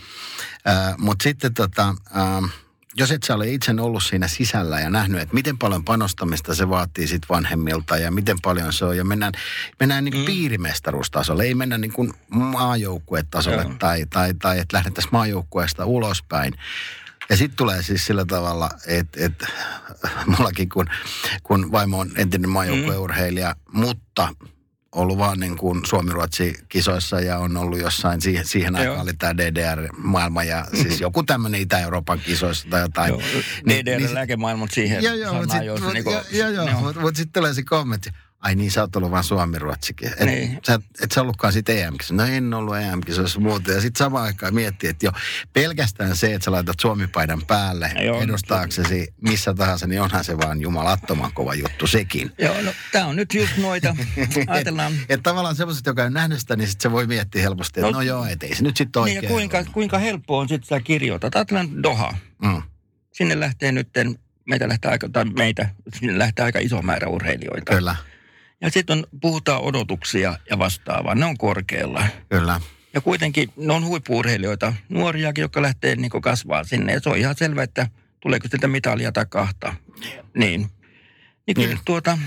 Äh, 0.68 0.94
Mutta 0.98 1.22
sitten 1.22 1.54
tota, 1.54 1.94
äh, 2.16 2.50
jos 2.96 3.10
et 3.10 3.22
sä 3.22 3.34
ole 3.34 3.48
itse 3.48 3.74
ollut 3.80 4.02
siinä 4.02 4.28
sisällä 4.28 4.80
ja 4.80 4.90
nähnyt, 4.90 5.20
että 5.20 5.34
miten 5.34 5.58
paljon 5.58 5.84
panostamista 5.84 6.54
se 6.54 6.68
vaatii 6.68 7.06
sit 7.06 7.22
vanhemmilta 7.28 7.96
ja 7.96 8.10
miten 8.10 8.36
paljon 8.42 8.72
se 8.72 8.84
on. 8.84 8.96
Ja 8.96 9.04
mennään, 9.04 9.32
mennään 9.80 10.04
niin 10.04 10.18
mm. 10.18 10.24
piirimestaruustasolle, 10.24 11.44
ei 11.44 11.54
mennä 11.54 11.78
niin 11.78 11.92
kuin 11.92 12.12
maajoukkuetasolle 12.28 13.62
Joo. 13.62 13.74
tai, 13.78 14.06
tai, 14.10 14.34
tai 14.34 14.58
että 14.58 14.76
lähdettäisiin 14.76 15.12
maajoukkueesta 15.12 15.84
ulospäin. 15.84 16.54
Ja 17.28 17.36
sitten 17.36 17.56
tulee 17.56 17.82
siis 17.82 18.06
sillä 18.06 18.24
tavalla, 18.24 18.70
että, 18.86 19.24
että 19.24 19.46
mullakin 20.26 20.68
kun, 20.68 20.86
kun 21.42 21.72
vaimo 21.72 21.98
on 21.98 22.10
entinen 22.16 22.50
maajoukkueurheilija, 22.50 23.56
mutta 23.72 24.28
ollut 24.94 25.18
vaan 25.18 25.40
niin 25.40 25.56
kuin 25.56 25.80
Suomi-Ruotsi-kisoissa 25.86 27.20
ja 27.20 27.38
on 27.38 27.56
ollut 27.56 27.78
jossain, 27.78 28.20
siihen, 28.20 28.46
siihen 28.46 28.76
aikaan 28.76 29.00
oli 29.00 29.12
tämä 29.12 29.36
DDR-maailma 29.36 30.44
ja 30.44 30.66
siis 30.82 31.00
joku 31.00 31.22
tämmöinen 31.22 31.60
Itä-Euroopan 31.60 32.20
kisoissa 32.20 32.68
tai 32.70 32.80
jotain. 32.80 33.08
Joo, 33.08 33.20
DDR-lääkemaailmat 33.68 34.70
siihen 34.70 35.02
Joo, 35.02 35.14
joo, 35.14 35.34
mutta 35.34 35.54
sitten 35.54 36.04
mut, 36.04 36.32
joo, 36.32 36.48
joo, 36.48 36.68
joo. 36.68 36.80
mut, 36.80 36.96
mut 36.96 37.16
sit 37.16 37.32
tulee 37.32 37.54
se 37.54 37.62
kommentti. 37.62 38.10
Ai 38.44 38.54
niin, 38.54 38.70
sä 38.70 38.80
oot 38.80 38.96
ollut 38.96 39.10
vaan 39.10 39.24
Suomi-Ruotsikin. 39.24 40.08
Et, 40.08 40.26
Niin. 40.26 40.58
sä, 40.66 40.80
et 41.02 41.12
sä 41.12 41.20
ollutkaan 41.20 41.52
sit 41.52 41.68
EM-kisoissa. 41.68 42.14
No 42.14 42.24
en 42.24 42.54
ollut 42.54 42.76
EM-kisoissa 42.76 43.40
muuta. 43.40 43.70
Ja 43.72 43.80
sitten 43.80 43.98
samaan 43.98 44.24
aikaan 44.24 44.54
miettii, 44.54 44.90
että 44.90 45.06
jo 45.06 45.12
pelkästään 45.52 46.16
se, 46.16 46.34
että 46.34 46.44
sä 46.44 46.50
laitat 46.52 46.80
Suomi-paidan 46.80 47.42
päälle 47.46 47.92
Joo. 48.04 48.20
edustaaksesi 48.22 49.14
missä 49.20 49.54
tahansa, 49.54 49.86
niin 49.86 50.00
onhan 50.00 50.24
se 50.24 50.38
vaan 50.38 50.60
jumalattoman 50.60 51.32
kova 51.32 51.54
juttu 51.54 51.86
sekin. 51.86 52.32
Joo, 52.38 52.60
no 52.62 52.72
tämä 52.92 53.06
on 53.06 53.16
nyt 53.16 53.34
just 53.34 53.56
noita. 53.56 53.96
Ajatellaan, 54.46 54.92
Että 55.08 55.22
tavallaan 55.30 55.56
semmoiset, 55.56 55.86
joka 55.86 56.02
on 56.04 56.12
nähnyt 56.12 56.40
sitä, 56.40 56.56
niin 56.56 56.68
sit 56.68 56.80
se 56.80 56.92
voi 56.92 57.06
miettiä 57.06 57.42
helposti, 57.42 57.80
että 57.80 57.90
no, 57.92 57.98
No- 57.98 58.02
joo, 58.02 58.26
et 58.26 58.42
ei 58.42 58.54
se 58.54 58.62
nyt 58.62 58.76
sitten 58.76 59.02
niin 59.02 59.16
oikein. 59.16 59.22
ja 59.22 59.28
kuinka, 59.28 59.64
kuinka 59.72 59.98
helppoa 59.98 60.40
on 60.40 60.48
sitten 60.48 60.68
sä 60.68 60.80
kirjoitat. 60.80 61.36
Ajatellaan 61.36 61.82
Doha. 61.82 62.14
Mm. 62.42 62.62
Sinne 63.12 63.40
lähtee 63.40 63.72
nyt, 63.72 63.88
meitä 64.46 64.68
lähtee 64.68 64.90
aika, 64.90 65.08
tai 65.08 65.24
meitä, 65.24 65.68
sinne 66.00 66.18
lähtee 66.18 66.44
aika 66.44 66.58
iso 66.58 66.82
määrä 66.82 67.08
urheilijoita. 67.08 67.74
Kyllä, 67.74 67.96
Ja 68.64 68.70
sitten 68.70 69.06
puhutaan 69.20 69.62
odotuksia 69.62 70.38
ja 70.50 70.58
vastaavaa. 70.58 71.14
Ne 71.14 71.24
on 71.26 71.38
korkealla. 71.38 72.06
kyllä. 72.28 72.60
Ja 72.94 73.00
kuitenkin 73.00 73.52
ne 73.56 73.72
on 73.72 73.84
huippuurheilijoita, 73.84 74.74
nuoriakin, 74.88 75.42
jotka 75.42 75.62
lähtee 75.62 75.96
niin 75.96 76.10
kasvaa 76.10 76.64
sinne. 76.64 76.92
Ja 76.92 77.00
se 77.00 77.08
on 77.08 77.16
ihan 77.16 77.34
selvä, 77.38 77.62
että 77.62 77.88
tuleeko 78.20 78.48
sitä 78.50 78.68
mitalia 78.68 79.12
tai 79.12 79.26
kahta. 79.28 79.74
Niin. 80.34 80.70
Niin 81.46 81.56
Niin. 81.56 81.78
tuota, 81.84 82.18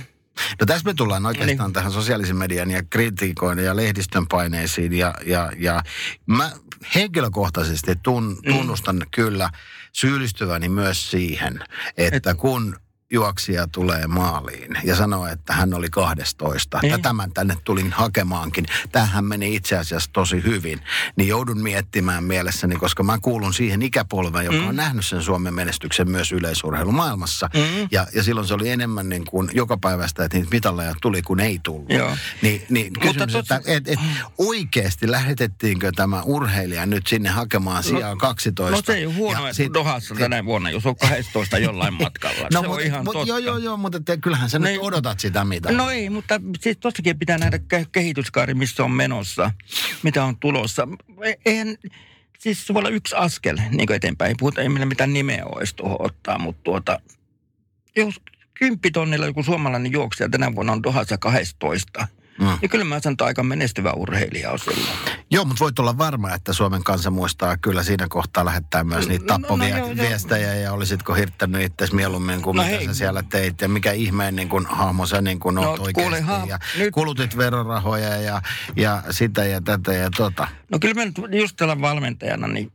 No 0.60 0.65
tässä 0.65 0.86
me 0.86 0.93
tullaan 0.93 1.26
oikeastaan 1.26 1.58
Niin. 1.67 1.73
tähän 1.73 1.91
sosiaalisen 1.91 2.36
median 2.38 2.71
ja 2.71 2.84
kritiikoiden 2.89 3.65
ja 3.65 3.76
lehdistön 3.76 4.28
paineisiin. 4.28 4.93
Ja, 4.93 5.13
ja, 5.26 5.52
ja 5.58 5.84
mä 6.26 6.52
henkilökohtaisesti 6.95 7.95
tun, 8.04 8.38
Mm. 8.45 8.54
tunnustan 8.54 8.95
mm. 8.95 9.02
kyllä 9.12 9.50
syyllistyväni 9.93 10.69
myös 10.69 11.12
siihen, 11.12 11.60
että 11.97 12.32
Et, 12.32 12.38
kun 12.38 12.76
juoksija 13.12 13.67
tulee 13.67 14.08
maaliin 14.08 14.78
ja 14.84 14.96
sanoo, 14.96 15.28
että 15.28 15.54
hän 15.54 15.74
oli 15.74 15.89
12. 15.89 16.80
Niin. 16.82 16.91
Ja 16.91 17.00
tämän 17.00 17.32
tänne 17.34 17.56
tulin 17.63 17.91
hakemaankin. 17.91 18.65
Tähän 18.91 19.26
meni 19.26 19.56
itse 19.56 19.78
asiassa 19.78 20.10
tosi 20.13 20.43
hyvin. 20.43 20.80
Niin 21.15 21.28
joudun 21.28 21.62
miettimään 21.62 22.24
mielessäni, 22.24 22.76
koska 22.76 23.04
mä 23.04 23.17
kuulun 23.22 23.54
siihen 23.54 23.82
ikäpolveen, 23.82 24.46
joka 24.46 24.58
Mm. 24.58 24.67
on 24.67 24.76
nähnyt 24.76 25.06
sen 25.06 25.22
Suomen 25.22 25.54
menestyksen 25.54 26.10
myös 26.12 26.32
yleisurheilumaailmassa. 26.32 27.50
Mm. 27.54 27.88
Ja, 27.91 28.08
ja 28.13 28.24
silloin 28.24 28.48
se 28.48 28.54
oli 28.54 28.70
enemmän 28.70 29.10
niin 29.10 29.26
kuin 29.26 29.50
joka 29.54 29.78
päivästä, 29.78 30.26
että 30.26 30.38
niitä 30.38 30.50
mitalleja 30.52 30.96
tuli, 31.02 31.22
kun 31.22 31.39
ei 31.39 31.60
tullut. 31.63 31.89
Joo. 31.91 32.17
Niin, 32.41 32.65
niin 32.70 32.93
Mutta 32.93 33.08
kysymys, 33.08 33.34
tossa- 33.34 33.56
että 33.56 33.72
et, 33.72 33.88
et, 33.88 34.00
oikeasti 34.38 35.12
lähetettiinkö 35.12 35.91
tämä 35.96 36.22
urheilija 36.22 36.86
nyt 36.86 37.08
sinne 37.08 37.30
hakemaan 37.30 37.84
sijaa 37.84 38.15
12? 38.15 38.76
no 38.76 38.82
se 38.86 38.93
ei 38.93 39.06
ole 39.06 39.13
huono, 39.13 39.41
Ja 39.41 39.48
että 39.50 39.58
sit- 39.58 39.74
Dohassa 39.74 40.15
tänä 40.15 40.46
vuonna, 40.46 40.70
jos 40.70 40.86
on 40.86 40.96
12 40.96 41.58
jollain 41.58 41.93
matkalla. 41.93 42.48
No, 42.54 42.62
se 42.62 42.67
on 42.67 42.82
ihan 42.82 42.97
mut, 43.06 43.14
totta. 43.14 43.28
Joo, 43.28 43.38
joo, 43.38 43.58
joo, 43.58 43.78
mutta 43.78 44.00
te, 44.00 44.18
kyllähän 44.18 44.50
sä 44.50 44.60
No 44.60 44.64
nyt 44.64 44.72
ei- 44.72 44.80
odotat 44.82 45.20
sitä 45.20 45.46
mitä. 45.46 45.72
No 45.72 45.90
ei, 45.90 46.10
mutta 46.10 46.42
siis 46.60 46.78
tossakin 46.78 47.20
pitää 47.20 47.38
nähdä 47.38 47.58
ke- 47.58 47.88
kehityskaari, 47.92 48.54
missä 48.54 48.84
on 48.84 48.92
menossa. 48.92 49.52
mitä 50.04 50.24
on 50.24 50.38
tulossa. 50.40 50.88
E- 51.26 51.34
Eihän, 51.46 51.78
siis 52.40 52.68
se 52.68 52.74
voi 52.74 52.80
olla 52.80 52.90
yksi 52.90 53.16
askel 53.16 53.58
niin 53.72 53.92
eteenpäin. 53.92 54.30
Ei 54.30 54.36
puhuta, 54.40 54.62
ei 54.62 54.70
meillä 54.70 54.86
mitään 54.86 55.14
nimeä 55.14 55.46
olisi 55.46 55.76
tuohon 55.76 55.98
ottaa, 56.00 56.40
mutta 56.40 56.62
tuota, 56.64 57.00
jos 57.96 58.16
kymppitonnilla 58.54 59.26
joku 59.26 59.44
suomalainen 59.44 59.92
juoksija 59.92 60.30
tänä 60.30 60.56
vuonna 60.56 60.72
on 60.74 60.84
Dohassa 60.84 61.18
12, 61.18 62.08
Mm. 62.39 62.58
Ja 62.62 62.69
kyllä 62.69 62.86
mä 62.86 63.00
sanon, 63.00 63.13
että 63.13 63.26
aika 63.26 63.43
menestyvä 63.43 63.91
urheilija 63.91 64.52
on 64.52 64.60
silloin. 64.60 64.88
Joo, 65.32 65.45
mutta 65.45 65.60
voit 65.60 65.80
olla 65.80 65.97
varma, 65.97 66.34
että 66.34 66.54
Suomen 66.54 66.84
kansa 66.84 67.12
muistaa 67.12 67.58
kyllä 67.58 67.84
siinä 67.84 68.06
kohtaa 68.10 68.45
lähettää 68.45 68.84
myös 68.84 69.08
niitä 69.08 69.26
tappavia 69.26 69.78
no, 69.78 69.88
no, 69.88 69.93
joo, 69.93 70.10
viestejä 70.10 70.56
ja 70.56 70.73
olisitko 70.73 71.13
hirttänyt 71.13 71.62
itse 71.62 71.95
mieluummin 71.95 72.41
kuin 72.41 72.56
no, 72.56 72.63
mitä 72.63 72.78
hei. 72.78 72.86
sä 72.86 72.93
siellä 72.93 73.23
teit 73.23 73.62
ja 73.62 73.69
mikä 73.69 73.91
ihmeen 73.91 74.36
niin 74.36 74.50
kun, 74.50 74.65
hahmo 74.65 75.06
sä 75.06 75.21
niin 75.21 75.39
kun 75.39 75.56
no, 75.56 75.62
oot 75.62 75.80
oikeasti. 75.80 75.93
Kuule, 75.93 76.21
ha, 76.21 76.45
ja 76.47 76.60
nyt... 76.78 76.93
kulutit 76.93 77.38
verorahoja 77.38 78.17
ja, 78.17 78.41
ja 78.76 79.04
sitä 79.10 79.45
ja 79.45 79.62
tätä 79.62 79.93
ja 79.93 80.10
tota. 80.17 80.47
No 80.71 80.80
kyllä 80.80 80.93
mä 80.93 81.06
nyt 81.06 81.15
just 81.39 81.56
tällä 81.56 81.82
valmentajana, 81.82 82.47
niin 82.47 82.71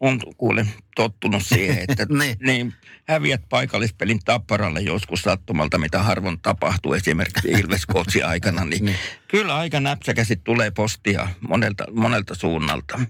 on 0.00 0.20
kuule 0.36 0.66
tottunut 0.96 1.42
siihen, 1.42 1.78
että 1.88 2.06
niin. 2.10 2.36
niin, 2.40 2.74
häviät 3.08 3.42
paikallispelin 3.48 4.20
tapparalle 4.24 4.80
joskus 4.80 5.22
sattumalta, 5.22 5.78
mitä 5.78 6.02
harvoin 6.02 6.40
tapahtuu 6.40 6.92
esimerkiksi 6.92 7.48
ilves 7.48 7.82
aikana, 8.26 8.64
niin, 8.64 8.84
niin, 8.84 8.96
kyllä 9.28 9.56
aika 9.56 9.80
näpsäkästi 9.80 10.36
tulee 10.36 10.70
postia 10.70 11.28
monelta, 11.48 11.84
monelta 11.92 12.34
suunnalta. 12.34 13.00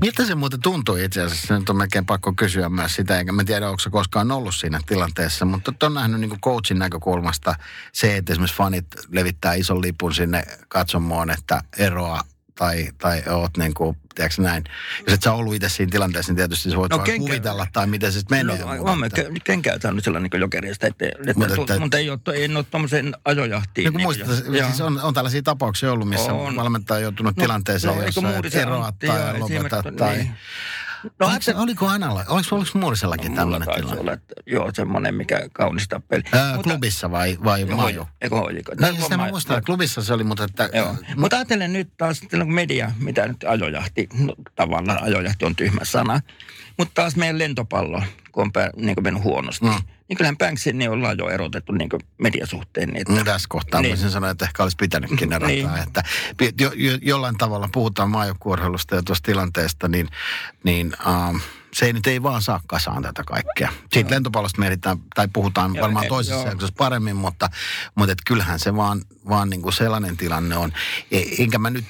Miltä 0.00 0.26
se 0.26 0.34
muuten 0.34 0.60
tuntui 0.60 1.04
itse 1.04 1.22
asiassa? 1.22 1.58
Nyt 1.58 1.68
on 1.68 1.76
melkein 1.76 2.06
pakko 2.06 2.32
kysyä 2.32 2.68
myös 2.68 2.94
sitä, 2.94 3.18
enkä 3.18 3.32
mä 3.32 3.44
tiedä, 3.44 3.68
onko 3.68 3.80
se 3.80 3.90
koskaan 3.90 4.32
ollut 4.32 4.54
siinä 4.54 4.80
tilanteessa, 4.86 5.44
mutta 5.44 5.72
on 5.82 5.94
nähnyt 5.94 6.20
niin 6.20 6.40
coachin 6.40 6.78
näkökulmasta 6.78 7.54
se, 7.92 8.16
että 8.16 8.32
esimerkiksi 8.32 8.56
fanit 8.56 8.86
levittää 9.10 9.54
ison 9.54 9.82
lipun 9.82 10.14
sinne 10.14 10.44
katsomoon, 10.68 11.30
että 11.30 11.62
eroa 11.78 12.20
tai, 12.62 12.88
tai 12.98 13.22
oot 13.30 13.56
niin 13.56 13.74
kuin, 13.74 13.96
tiedätkö 14.14 14.42
näin. 14.42 14.64
Jos 15.06 15.14
et 15.14 15.22
sä 15.22 15.32
ollut 15.32 15.54
itse 15.54 15.68
siinä 15.68 15.90
tilanteessa, 15.90 16.32
niin 16.32 16.36
tietysti 16.36 16.70
sä 16.70 16.76
voit 16.76 16.92
no, 16.92 16.98
kenkä... 16.98 17.20
kuvitella 17.20 17.66
tai 17.72 17.86
miten 17.86 18.12
se 18.12 18.18
sitten 18.18 18.38
menee. 18.38 18.58
No, 18.58 18.90
on 18.90 19.00
me 19.00 19.08
kenkää 19.44 19.76
on 19.84 19.96
nyt 19.96 20.04
sellainen 20.04 20.30
niin 20.32 20.40
jokerista, 20.40 20.86
että, 20.86 21.06
että, 21.06 21.34
mutta, 21.36 21.54
että, 21.54 21.78
mutta 21.78 21.98
ei 21.98 22.10
ole, 22.10 22.18
ei 22.34 22.56
ole 22.56 22.64
tuommoiseen 22.64 23.14
ajojahtiin. 23.24 23.84
Niin, 23.84 23.96
niin 23.96 24.06
muistat, 24.06 24.28
siis 24.66 24.80
on, 24.80 25.00
on 25.00 25.14
tällaisia 25.14 25.42
tapauksia 25.42 25.92
ollut, 25.92 26.08
missä 26.08 26.32
on. 26.32 26.56
valmentaja 26.56 26.96
on 26.96 27.02
joutunut 27.02 27.36
no, 27.36 27.42
tilanteeseen, 27.42 27.96
no, 27.96 28.02
jossa 28.02 28.60
eroat 28.60 28.98
tai 28.98 29.38
lopeta 29.38 29.82
tai... 29.98 30.16
Niin. 30.16 30.30
No, 31.18 31.26
oliko, 31.26 31.42
se, 31.42 31.54
oliko 31.54 31.86
Analla, 31.86 32.24
oliko, 32.28 32.56
oliko 32.56 32.70
Muurisellakin 32.78 33.34
tällainen 33.34 33.68
tilanne? 33.74 34.00
Olla, 34.00 34.12
että, 34.12 34.34
joo, 34.46 34.70
semmoinen, 34.74 35.14
mikä 35.14 35.48
kaunista 35.52 36.00
peli. 36.08 36.22
Ää, 36.32 36.56
mutta, 36.56 36.70
klubissa 36.70 37.10
vai, 37.10 37.38
vai 37.44 37.64
maajo? 37.64 38.08
Eikö 38.20 38.36
hoidiko? 38.36 38.72
No, 38.80 38.88
sitä 39.02 39.16
mä 39.16 39.28
muistan, 39.28 39.62
klubissa 39.64 40.02
se 40.02 40.12
oli, 40.12 40.24
mutta 40.24 40.44
että... 40.44 40.70
Joo. 40.72 40.92
Mutta 40.92 41.06
mut 41.16 41.32
ajattelen 41.32 41.72
nyt 41.72 41.88
taas, 41.96 42.22
että 42.22 42.44
media, 42.44 42.90
mitä 42.98 43.28
nyt 43.28 43.44
ajojahti, 43.48 44.08
no, 44.18 44.34
tavallaan 44.54 45.02
ajojahti 45.02 45.44
on 45.44 45.56
tyhmä 45.56 45.84
sana, 45.84 46.20
mutta 46.78 46.92
taas 46.94 47.16
meidän 47.16 47.38
lentopallo, 47.38 48.02
kun 48.32 48.42
on 48.42 48.52
pää, 48.52 48.70
niin 48.76 48.94
kuin 48.94 49.04
mennyt 49.04 49.24
huonosti, 49.24 49.66
mm 49.66 49.74
niin 50.12 50.16
kyllähän 50.16 50.38
Banksin 50.38 50.78
niin 50.78 50.90
ollaan 50.90 51.18
jo 51.18 51.28
erotettu 51.28 51.72
niin 51.72 51.88
mediasuhteen. 52.18 52.88
Niin 52.88 53.00
että, 53.00 53.12
no, 53.12 53.24
tässä 53.24 53.46
kohtaa 53.48 53.80
niin. 53.80 53.90
voisin 53.90 54.10
sanoa, 54.10 54.30
että 54.30 54.44
ehkä 54.44 54.62
olisi 54.62 54.76
pitänytkin 54.76 55.32
erottaa. 55.32 55.48
niin. 55.48 55.68
että 55.78 56.02
jo, 56.58 56.72
jo, 56.74 56.98
jollain 57.02 57.38
tavalla 57.38 57.68
puhutaan 57.72 58.10
maajoukkuurheilusta 58.10 58.94
ja 58.94 59.02
tuosta 59.02 59.26
tilanteesta, 59.26 59.88
niin, 59.88 60.08
niin 60.64 60.92
um, 61.06 61.40
se 61.72 61.86
ei 61.86 61.92
nyt 61.92 62.06
ei 62.06 62.22
vaan 62.22 62.42
saa 62.42 62.60
kasaan 62.66 63.02
tätä 63.02 63.24
kaikkea. 63.26 63.72
Siitä 63.92 64.10
no. 64.10 64.14
lentopallosta 64.14 64.60
mietitään, 64.60 64.98
tai 65.14 65.28
puhutaan 65.32 65.74
joo, 65.74 65.82
varmaan 65.82 66.06
toisessa 66.08 66.48
jaksossa 66.48 66.74
paremmin, 66.78 67.16
mutta, 67.16 67.50
mutta 67.94 68.12
et 68.12 68.18
kyllähän 68.26 68.58
se 68.58 68.76
vaan, 68.76 69.02
vaan 69.28 69.50
niin 69.50 69.62
kuin 69.62 69.72
sellainen 69.72 70.16
tilanne 70.16 70.56
on. 70.56 70.72
E, 71.10 71.22
enkä 71.38 71.58
mä 71.58 71.70
nyt 71.70 71.84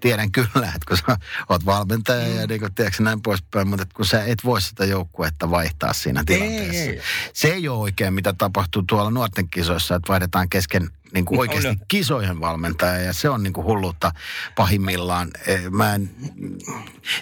tiedän 0.00 0.32
kyllä, 0.32 0.66
että 0.66 0.86
kun 0.88 0.96
sä 0.96 1.16
oot 1.48 1.66
valmentaja 1.66 2.28
mm. 2.28 2.36
ja 2.36 2.46
niin 2.46 2.60
kuin, 2.60 2.74
tiedätkö, 2.74 3.02
näin 3.02 3.22
poispäin, 3.22 3.68
mutta 3.68 3.86
kun 3.94 4.06
sä 4.06 4.24
et 4.24 4.38
voi 4.44 4.62
sitä 4.62 4.84
joukkuetta 4.84 5.50
vaihtaa 5.50 5.92
siinä 5.92 6.22
tilanteessa. 6.26 6.82
Ei, 6.82 6.88
ei. 6.88 7.00
Se 7.32 7.48
ei 7.48 7.68
ole 7.68 7.78
oikein, 7.78 8.14
mitä 8.14 8.32
tapahtuu 8.32 8.82
tuolla 8.82 9.10
nuorten 9.10 9.48
kisoissa, 9.48 9.94
että 9.94 10.08
vaihdetaan 10.08 10.48
kesken 10.48 10.90
niin 11.14 11.24
kuin 11.24 11.40
oikeasti 11.40 11.68
on, 11.68 11.76
kisojen 11.88 12.40
valmentaja 12.40 12.98
ja 12.98 13.12
se 13.12 13.28
on 13.28 13.42
niin 13.42 13.52
kuin 13.52 13.64
hullutta 13.64 14.12
pahimmillaan. 14.56 15.30
E, 15.46 15.70
mä 15.70 15.94
en, 15.94 16.10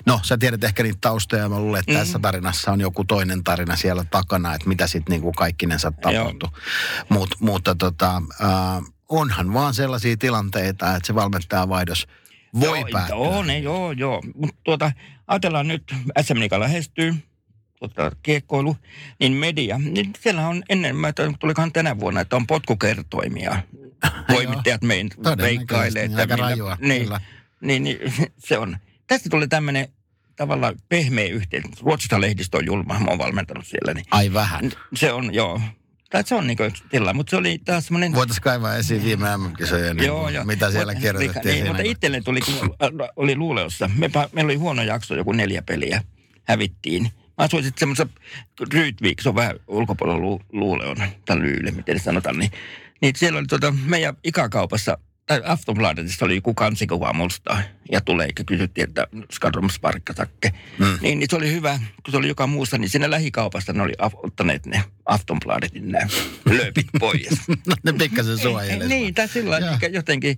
no 0.06 0.20
sä 0.22 0.38
tiedät 0.38 0.64
ehkä 0.64 0.82
niitä 0.82 0.98
taustoja, 1.00 1.48
mä 1.48 1.60
luulen, 1.60 1.80
että 1.80 1.92
mm. 1.92 1.98
tässä 1.98 2.18
tarinassa 2.18 2.72
on 2.72 2.80
joku 2.80 3.04
toinen 3.04 3.44
tarina 3.44 3.76
siellä 3.76 4.04
takana, 4.10 4.54
että 4.54 4.68
mitä 4.68 4.86
sitten 4.86 5.20
niin 5.20 5.34
kaikkinensa 5.34 5.90
tapahtui. 5.90 6.50
Mut, 7.08 7.34
mutta 7.40 7.74
tota, 7.74 8.22
äh, 8.42 8.92
onhan 9.08 9.52
vaan 9.54 9.74
sellaisia 9.74 10.16
tilanteita, 10.16 10.96
että 10.96 11.06
se 11.06 11.14
valmentaja 11.14 11.68
vaihdos 11.68 12.06
voi 12.60 12.80
joo, 12.80 12.88
päättyä. 12.92 13.16
On, 13.16 13.62
joo, 13.62 13.92
joo. 13.92 14.22
Mutta 14.34 14.56
tuota, 14.64 14.92
ajatellaan 15.26 15.68
nyt, 15.68 15.94
SM 16.22 16.38
Liiga 16.38 16.60
lähestyy, 16.60 17.14
tota, 17.80 18.10
kiekkoilu, 18.22 18.76
niin 19.20 19.32
media, 19.32 19.78
niin 19.78 20.10
siellä 20.20 20.48
on 20.48 20.62
ennen, 20.68 20.96
mä 20.96 21.12
tulikohan 21.40 21.72
tänä 21.72 22.00
vuonna, 22.00 22.20
että 22.20 22.36
on 22.36 22.46
potkukertoimia. 22.46 23.62
Voimittajat 24.34 24.82
mein 24.82 25.10
veikkailee. 25.38 26.04
Että 26.04 26.18
aika 26.18 26.34
millä, 26.34 26.48
rajua, 26.48 26.76
niin, 26.80 27.08
niin, 27.60 27.84
niin, 27.84 27.98
se 28.48 28.58
on. 28.58 28.76
Tästä 29.06 29.28
tuli 29.28 29.48
tämmöinen 29.48 29.88
tavallaan 30.36 30.74
pehmeä 30.88 31.26
yhteen. 31.28 31.62
Ruotsista 31.80 32.20
lehdistö 32.20 32.56
on 32.56 32.66
julma, 32.66 32.98
mä 32.98 33.10
oon 33.10 33.18
valmentanut 33.18 33.66
siellä. 33.66 33.94
Niin 33.94 34.06
Ai 34.10 34.32
vähän. 34.32 34.72
Se 34.94 35.12
on, 35.12 35.34
joo. 35.34 35.60
Tai 36.10 36.22
se 36.26 36.34
on 36.34 36.46
niin 36.46 36.56
kuin 36.56 36.72
tila, 36.90 37.14
mutta 37.14 37.30
se 37.30 37.36
oli 37.36 37.58
taas 37.64 37.86
semmoinen... 37.86 38.12
Voitaisiin 38.12 38.42
kaivaa 38.42 38.76
esiin 38.76 39.04
viime 39.04 39.36
MM-kisoja, 39.36 39.94
niin 39.94 40.06
joo, 40.06 40.28
joo. 40.28 40.44
mitä 40.44 40.70
siellä 40.70 40.92
Mut, 40.92 41.02
kerrotettiin. 41.02 41.54
Niin, 41.54 41.66
mutta 41.66 41.82
itselle 41.82 42.20
tuli, 42.20 42.40
kun 42.40 42.76
oli 43.16 43.36
Luuleossa, 43.36 43.90
me, 43.96 44.10
meillä 44.32 44.48
oli 44.48 44.56
huono 44.56 44.82
jakso, 44.82 45.14
joku 45.14 45.32
neljä 45.32 45.62
peliä, 45.62 46.02
hävittiin. 46.44 47.02
Mä 47.02 47.44
asuin 47.44 47.64
sitten 47.64 47.80
semmoisessa 47.80 48.20
Ryytviik, 48.72 49.20
se 49.20 49.28
on 49.28 49.34
vähän 49.34 49.56
ulkopuolella 49.68 50.20
lu, 50.20 50.40
Luuleon, 50.52 50.96
tai 51.24 51.38
Lyyle, 51.38 51.70
miten 51.70 52.00
sanotaan, 52.00 52.38
niin, 52.38 52.50
niin 53.00 53.12
siellä 53.16 53.38
oli 53.38 53.46
tuota, 53.46 53.74
meidän 53.86 54.16
ikäkaupassa 54.24 54.98
Aftonbladetista 55.44 56.24
oli 56.24 56.34
joku 56.34 56.54
kansikuva 56.54 57.12
musta 57.12 57.58
ja 57.92 58.00
tulee, 58.00 58.26
eikä 58.26 58.44
kysyttiin, 58.44 58.88
että 58.88 59.06
skadromsparkkasakke. 59.32 60.52
Mm. 60.78 60.98
Niin, 61.00 61.18
niin, 61.18 61.26
se 61.30 61.36
oli 61.36 61.52
hyvä, 61.52 61.78
kun 62.04 62.10
se 62.10 62.16
oli 62.16 62.28
joka 62.28 62.46
muussa, 62.46 62.78
niin 62.78 62.88
siinä 62.88 63.10
lähikaupasta 63.10 63.72
ne 63.72 63.82
oli 63.82 63.92
ottaneet 64.22 64.66
ne 64.66 64.84
Aftonbladetin 65.06 65.88
nämä 65.88 66.06
lööpit 66.50 66.86
pois. 67.00 67.48
no, 67.48 67.74
ne 67.84 67.92
pikkasen 67.92 68.38
suojelemaan. 68.38 68.88
Niin, 68.88 69.14
tai 69.14 69.28
sillä 69.28 69.58
jotenkin, 69.92 70.36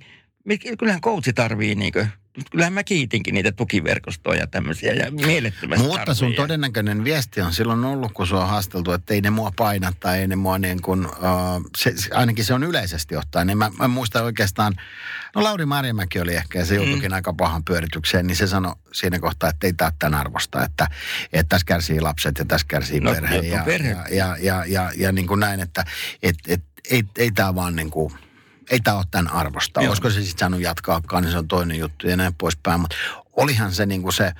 kyllähän 0.79 1.01
koutsi 1.01 1.33
tarvii 1.33 1.75
niinkö 2.41 2.51
kyllähän 2.51 2.73
mä 2.73 2.85
kiitinkin 2.85 3.35
niitä 3.35 3.53
tukiverkostoja 3.53 4.41
ja 4.41 4.47
tämmöisiä 4.47 4.93
ja 4.93 5.11
mielettömästi 5.11 5.83
Mutta 5.83 5.99
tarvii. 5.99 6.15
sun 6.15 6.35
todennäköinen 6.35 7.05
viesti 7.05 7.41
on 7.41 7.53
silloin 7.53 7.85
ollut, 7.85 8.13
kun 8.13 8.27
sua 8.27 8.43
on 8.43 8.49
haasteltu, 8.49 8.93
että 8.93 9.15
ei 9.15 9.21
ne 9.21 9.31
mua 9.31 9.53
paina 9.57 9.93
tai 10.01 10.19
ei 10.19 10.29
ne 10.29 10.37
mua 10.37 10.59
niin 10.59 10.83
kuin, 10.83 11.07
uh, 11.07 11.13
se, 11.77 11.95
ainakin 12.15 12.45
se 12.45 12.55
on 12.55 12.65
yleisesti 12.65 13.17
ottaen. 13.17 13.47
Niin 13.47 13.59
mä, 13.59 13.71
mä 13.79 13.89
muistan 13.89 14.25
oikeastaan, 14.25 14.75
no 15.35 15.45
Lauri 15.45 15.67
Marjamäki 15.67 16.21
oli 16.21 16.35
ehkä 16.35 16.59
ja 16.59 16.65
se 16.65 16.75
joutuikin 16.75 17.11
mm. 17.11 17.15
aika 17.15 17.33
pahan 17.33 17.65
pyöritykseen, 17.65 18.27
niin 18.27 18.37
se 18.37 18.47
sanoi 18.47 18.75
siinä 18.93 19.19
kohtaa, 19.19 19.51
että 19.51 19.67
ei 19.67 19.73
tämä 19.73 19.93
tämän 19.99 20.21
arvosta, 20.21 20.65
että, 20.65 20.87
että 21.33 21.49
tässä 21.49 21.65
kärsii 21.67 22.01
lapset 22.01 22.39
ja 22.39 22.45
tässä 22.45 22.67
kärsii 22.69 23.01
no, 23.01 23.13
perhe. 23.13 23.37
Ja, 23.37 23.63
perhe. 23.65 23.91
Ja, 23.91 24.07
ja, 24.11 24.37
ja, 24.41 24.65
ja, 24.67 24.91
ja 24.97 25.13
niin 25.13 25.27
kuin 25.27 25.41
näin, 25.41 25.61
että 25.61 25.85
et, 26.23 26.37
et, 26.49 26.63
ei, 26.91 27.05
ei 27.19 27.31
tämä 27.31 27.55
vaan 27.55 27.77
niin 27.77 27.91
kuin 27.91 28.13
ei 28.71 28.81
tämä 28.81 28.97
ole 28.97 29.05
tämän 29.11 29.33
arvosta. 29.33 29.81
Joo. 29.81 29.91
Olisiko 29.91 30.11
se 30.11 30.23
sitten 30.23 30.39
saanut 30.39 30.61
jatkaakaan, 30.61 31.23
niin 31.23 31.33
se 31.33 31.39
on 31.39 31.49
toinen 31.49 31.79
juttu 31.79 32.09
ja 32.09 32.17
näin 32.17 32.35
poispäin. 32.35 32.81
Mutta 32.81 32.97
olihan 33.33 33.73
se 33.73 33.87
niin 33.87 34.03
kuin 34.03 34.13
se 34.13 34.33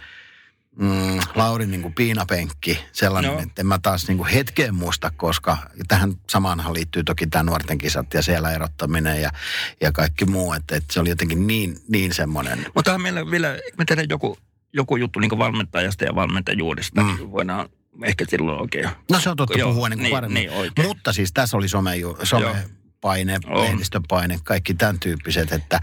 mm, 0.77 1.21
Laurin 1.35 1.71
niin 1.71 1.83
kuin 1.83 1.95
piinapenkki 1.95 2.85
sellainen, 2.93 3.33
no. 3.33 3.39
että 3.39 3.63
en 3.63 3.67
mä 3.67 3.79
taas 3.83 4.09
niin 4.09 4.19
kuin 4.19 4.31
hetkeen 4.31 4.75
muista, 4.75 5.13
koska 5.17 5.59
tähän 5.89 6.15
samaanhan 6.31 6.75
liittyy 6.75 7.05
toki 7.05 7.27
tämä 7.27 7.43
nuorten 7.43 7.79
kisat 7.79 8.15
ja 8.15 8.23
siellä 8.23 8.53
erottaminen 8.53 9.23
ja, 9.23 9.31
ja 9.81 9.93
kaikki 9.93 10.25
muu. 10.25 10.53
Että, 10.53 10.77
että 10.77 10.95
se 10.95 11.01
oli 11.01 11.09
jotenkin 11.09 11.47
niin, 11.47 11.77
niin 11.89 12.15
semmoinen. 12.15 12.67
Mutta 12.75 12.99
meillä 12.99 13.31
vielä, 13.31 13.59
me 13.79 13.85
tehdään 13.85 14.09
joku, 14.09 14.39
joku 14.73 14.97
juttu 14.97 15.21
niin 15.21 15.39
valmentajasta 15.39 16.05
ja 16.05 16.15
valmentajuudesta, 16.15 17.03
mm. 17.03 17.07
niin 17.07 17.33
voidaan 17.33 17.69
ehkä 18.05 18.25
silloin 18.29 18.61
oikein. 18.61 18.89
No 19.11 19.21
se 19.21 19.31
on 19.31 19.37
totta 19.37 19.59
puhua 19.65 19.89
niin 19.89 19.99
kuin 19.99 20.03
niin, 20.03 20.17
paremmin. 20.17 20.51
Niin, 20.51 20.87
Mutta 20.87 21.13
siis 21.13 21.33
tässä 21.33 21.57
oli 21.57 21.69
some, 21.69 21.93
some 22.23 22.65
paine, 23.01 23.39
lehdistöpaine, 23.63 24.39
kaikki 24.45 24.75
tämän 24.75 25.01
tyyppiset. 25.01 25.53
Että, 25.53 25.81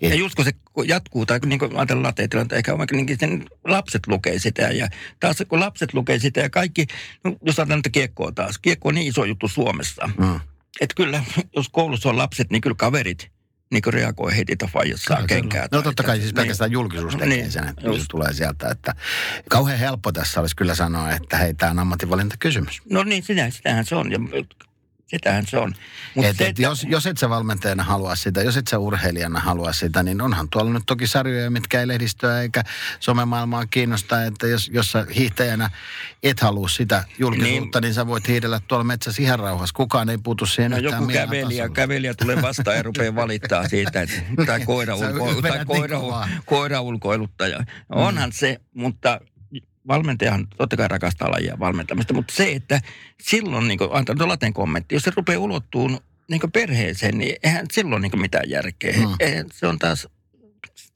et... 0.00 0.10
Ja 0.10 0.14
just 0.14 0.34
kun 0.34 0.44
se 0.44 0.52
jatkuu, 0.84 1.26
tai 1.26 1.40
niin 1.46 1.58
kuin 1.58 1.76
ajatellaan 1.76 2.14
että 2.18 2.56
ehkä 2.56 2.72
niin 2.92 3.18
sen 3.20 3.46
lapset 3.64 4.06
lukee 4.06 4.38
sitä, 4.38 4.62
ja 4.62 4.88
taas 5.20 5.36
kun 5.48 5.60
lapset 5.60 5.94
lukee 5.94 6.18
sitä, 6.18 6.40
ja 6.40 6.50
kaikki, 6.50 6.86
no, 7.24 7.36
jos 7.42 7.58
ajatellaan 7.58 7.78
että 7.78 7.90
kiekkoa 7.90 8.32
taas, 8.32 8.58
kiekko 8.58 8.88
on 8.88 8.94
niin 8.94 9.06
iso 9.06 9.24
juttu 9.24 9.48
Suomessa. 9.48 10.10
Mm. 10.18 10.40
Että 10.80 10.94
kyllä, 10.96 11.24
jos 11.56 11.68
koulussa 11.68 12.08
on 12.08 12.16
lapset, 12.16 12.50
niin 12.50 12.60
kyllä 12.60 12.76
kaverit 12.78 13.30
niin 13.72 13.82
kuin 13.82 13.94
reagoi 13.94 14.36
heti, 14.36 14.52
että 14.52 14.66
faijat 14.66 15.00
saa 15.00 15.26
kenkää. 15.26 15.68
No 15.72 15.82
totta 15.82 16.02
kai 16.02 16.20
siis 16.20 16.32
pelkästään 16.32 16.68
niin, 16.68 16.74
julkisuus 16.74 17.12
tekee 17.12 17.28
niin, 17.28 17.52
sen, 17.52 17.68
että 17.68 17.82
se 17.82 18.04
tulee 18.10 18.32
sieltä. 18.32 18.68
Että 18.68 18.94
kauhean 19.48 19.78
helppo 19.78 20.12
tässä 20.12 20.40
olisi 20.40 20.56
kyllä 20.56 20.74
sanoa, 20.74 21.12
että 21.12 21.36
hei, 21.36 21.54
tämä 21.54 21.70
on 21.70 21.78
ammatinvalintakysymys. 21.78 22.80
No 22.90 23.02
niin, 23.02 23.22
sitä, 23.22 23.50
sitähän 23.50 23.84
se 23.84 23.94
on. 23.94 24.12
Ja 24.12 24.18
Sitähän 25.10 25.46
se 25.46 25.58
on. 25.58 25.74
Mut 26.14 26.24
Et, 26.24 26.36
se, 26.36 26.46
et 26.46 26.58
jos, 26.58 26.86
jos 26.88 27.06
et 27.06 27.18
sä 27.18 27.28
valmentajana 27.30 27.82
halua 27.84 28.16
sitä, 28.16 28.42
jos 28.42 28.56
et 28.56 28.68
sä 28.68 28.78
urheilijana 28.78 29.40
halua 29.40 29.72
sitä, 29.72 30.02
niin 30.02 30.20
onhan 30.22 30.48
tuolla 30.50 30.72
nyt 30.72 30.82
toki 30.86 31.06
sarjoja, 31.06 31.50
mitkä 31.50 31.80
ei 31.80 31.88
lehdistöä 31.88 32.40
eikä 32.42 32.62
somemaailmaa 33.00 33.66
kiinnosta. 33.66 34.24
Että 34.24 34.46
jos, 34.46 34.68
jos 34.72 34.92
sä 34.92 35.06
hiihtäjänä 35.16 35.70
et 36.22 36.40
halua 36.40 36.68
sitä 36.68 37.04
julkisuutta, 37.18 37.80
niin, 37.80 37.86
niin 37.88 37.94
sä 37.94 38.06
voit 38.06 38.28
hiidellä 38.28 38.60
tuolla 38.68 38.84
metsässä 38.84 39.22
ihan 39.22 39.38
rauhassa. 39.38 39.74
Kukaan 39.76 40.10
ei 40.10 40.18
puutu 40.18 40.46
siihen 40.46 40.70
No 40.70 40.78
joku 40.78 41.06
kävelijä, 41.06 41.44
tasolla. 41.62 41.74
kävelijä 41.74 42.14
tulee 42.14 42.42
vastaan 42.42 42.76
ja 42.76 42.82
rupeaa 42.82 43.14
valittaa 43.14 43.68
siitä, 43.68 44.02
että 44.02 44.22
tai 44.46 44.60
koira, 44.66 44.96
ulko, 44.96 45.42
tai 45.42 45.50
niin 45.58 45.66
koira, 45.66 46.00
kovaa. 46.00 46.28
koira 46.46 46.80
ulkoiluttaja. 46.80 47.64
Onhan 47.88 48.32
se, 48.32 48.60
mutta 48.74 49.20
valmentajahan 49.88 50.46
totta 50.56 50.76
kai 50.76 50.88
rakastaa 50.88 51.30
lajia 51.30 51.58
valmentamista, 51.58 52.14
mutta 52.14 52.34
se, 52.34 52.52
että 52.52 52.80
silloin, 53.20 53.68
niin 53.68 53.78
kuin, 53.78 53.90
antaa 53.92 54.28
laten 54.28 54.52
kommentti, 54.52 54.94
jos 54.94 55.02
se 55.02 55.12
rupeaa 55.16 55.40
ulottuun 55.40 56.00
niin 56.30 56.40
perheeseen, 56.52 57.18
niin 57.18 57.36
eihän 57.42 57.66
silloin 57.72 58.02
niin 58.02 58.20
mitään 58.20 58.50
järkeä. 58.50 58.96
Mm. 58.96 59.14
Eihän, 59.20 59.46
se 59.52 59.66
on 59.66 59.78
taas, 59.78 60.08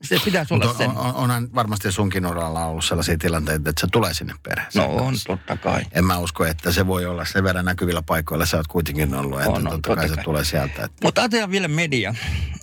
se 0.03 0.17
pitäisi 0.25 0.55
olla 0.55 0.65
Mutta 0.65 0.79
sen. 0.79 0.91
on, 0.91 0.97
on, 0.97 1.15
onhan 1.15 1.55
varmasti 1.55 1.93
sunkin 1.93 2.27
uralla 2.27 2.67
ollut 2.67 2.85
sellaisia 2.85 3.19
tilanteita, 3.19 3.71
että 3.71 3.81
se 3.81 3.87
tulee 3.93 4.15
sinne 4.15 4.35
perheeseen. 4.43 4.89
No 4.89 4.95
on, 4.97 5.05
kanssa. 5.05 5.27
totta 5.27 5.57
kai. 5.57 5.83
En 5.93 6.05
mä 6.05 6.19
usko, 6.19 6.45
että 6.45 6.73
se 6.73 6.87
voi 6.87 7.07
olla 7.07 7.25
sen 7.25 7.45
verran 7.45 7.65
näkyvillä 7.65 8.03
paikoilla. 8.03 8.47
Sä 8.47 8.57
oot 8.57 8.67
kuitenkin 8.67 9.15
ollut, 9.15 9.39
että 9.39 9.51
On, 9.51 9.67
on, 9.67 9.73
totta 9.73 9.89
kai 9.89 9.97
totta 9.97 10.09
se 10.09 10.15
kai. 10.15 10.25
tulee 10.25 10.45
sieltä. 10.45 10.85
Että. 10.85 10.99
Mutta 11.03 11.21
ajatellaan 11.21 11.51
vielä 11.51 11.69
media 11.69 12.15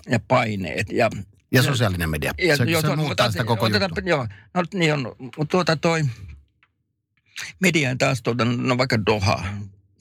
ja 0.10 0.20
paineet 0.28 0.92
ja 0.92 1.10
Ja 1.52 1.64
sosiaalinen 1.64 2.10
media. 2.10 2.34
Ja, 2.38 2.58
se, 2.58 2.64
joo, 2.64 2.82
se 2.82 2.96
muuttaa 2.96 3.32
sitä 3.32 3.44
koko 3.44 3.66
otetaan, 3.66 3.92
juttua. 3.96 4.10
Joo, 4.10 4.28
no 4.54 4.64
niin 4.74 4.94
on. 4.94 5.16
Mutta 5.20 5.46
tuota 5.52 5.76
toi 5.76 6.04
media 7.60 7.96
taas 7.96 8.22
tuota, 8.22 8.46
no 8.46 8.78
vaikka 8.78 9.06
Doha, 9.06 9.44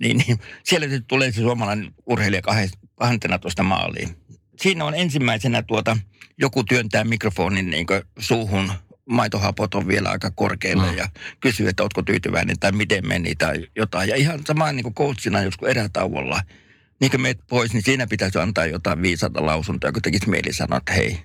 niin, 0.00 0.16
niin 0.18 0.38
siellä 0.64 0.86
sitten 0.86 1.04
tulee 1.04 1.32
se 1.32 1.40
suomalainen 1.40 1.94
urheilija 2.06 2.42
kahes- 2.42 2.78
12 2.94 3.62
maaliin. 3.62 4.16
Siinä 4.60 4.84
on 4.84 4.94
ensimmäisenä 4.94 5.62
tuota, 5.62 5.96
joku 6.38 6.64
työntää 6.64 7.04
mikrofonin 7.04 7.70
niin 7.70 7.86
suuhun, 8.18 8.72
maitohapot 9.10 9.74
on 9.74 9.88
vielä 9.88 10.10
aika 10.10 10.30
korkeilla 10.30 10.90
Mm. 10.90 10.96
ja 10.98 11.08
kysyy, 11.40 11.68
että 11.68 11.82
ootko 11.82 12.02
tyytyväinen 12.02 12.58
tai 12.58 12.72
miten 12.72 13.08
meni 13.08 13.34
tai 13.34 13.66
jotain. 13.76 14.08
Ja 14.08 14.16
ihan 14.16 14.40
sama 14.46 14.72
niin 14.72 14.82
kuin 14.82 14.94
coachina 14.94 15.42
joskus 15.42 15.68
erätauolla, 15.68 16.42
niin 17.00 17.10
kuin 17.10 17.20
meet 17.20 17.38
pois, 17.48 17.72
niin 17.72 17.82
siinä 17.82 18.06
pitäisi 18.06 18.38
antaa 18.38 18.66
jotain 18.66 19.02
viisata 19.02 19.46
lausuntoa, 19.46 19.92
kun 19.92 20.02
tekisi 20.02 20.30
mieli 20.30 20.52
sanoa, 20.52 20.78
että 20.78 20.92
hei, 20.92 21.18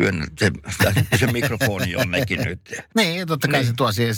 työnnä 0.00 0.26
se, 0.38 0.50
se, 0.82 1.16
se 1.16 1.32
mikrofoni 1.32 1.90
jonnekin 1.90 2.40
nyt. 2.44 2.60
Niin, 2.96 3.26
totta 3.26 3.48
kai 3.48 3.60
Niin. 3.60 3.66
se 3.66 3.72
tuo 3.76 3.92
siihen. 3.92 4.14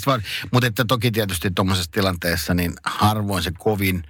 Mutta 0.53 0.67
että 0.67 0.85
toki 0.85 1.11
tietysti 1.11 1.51
tuommoisessa 1.51 1.91
tilanteessa, 1.91 2.55
niin 2.55 2.73
harvoin 2.85 3.43
se 3.43 3.53
kovin 3.59 4.03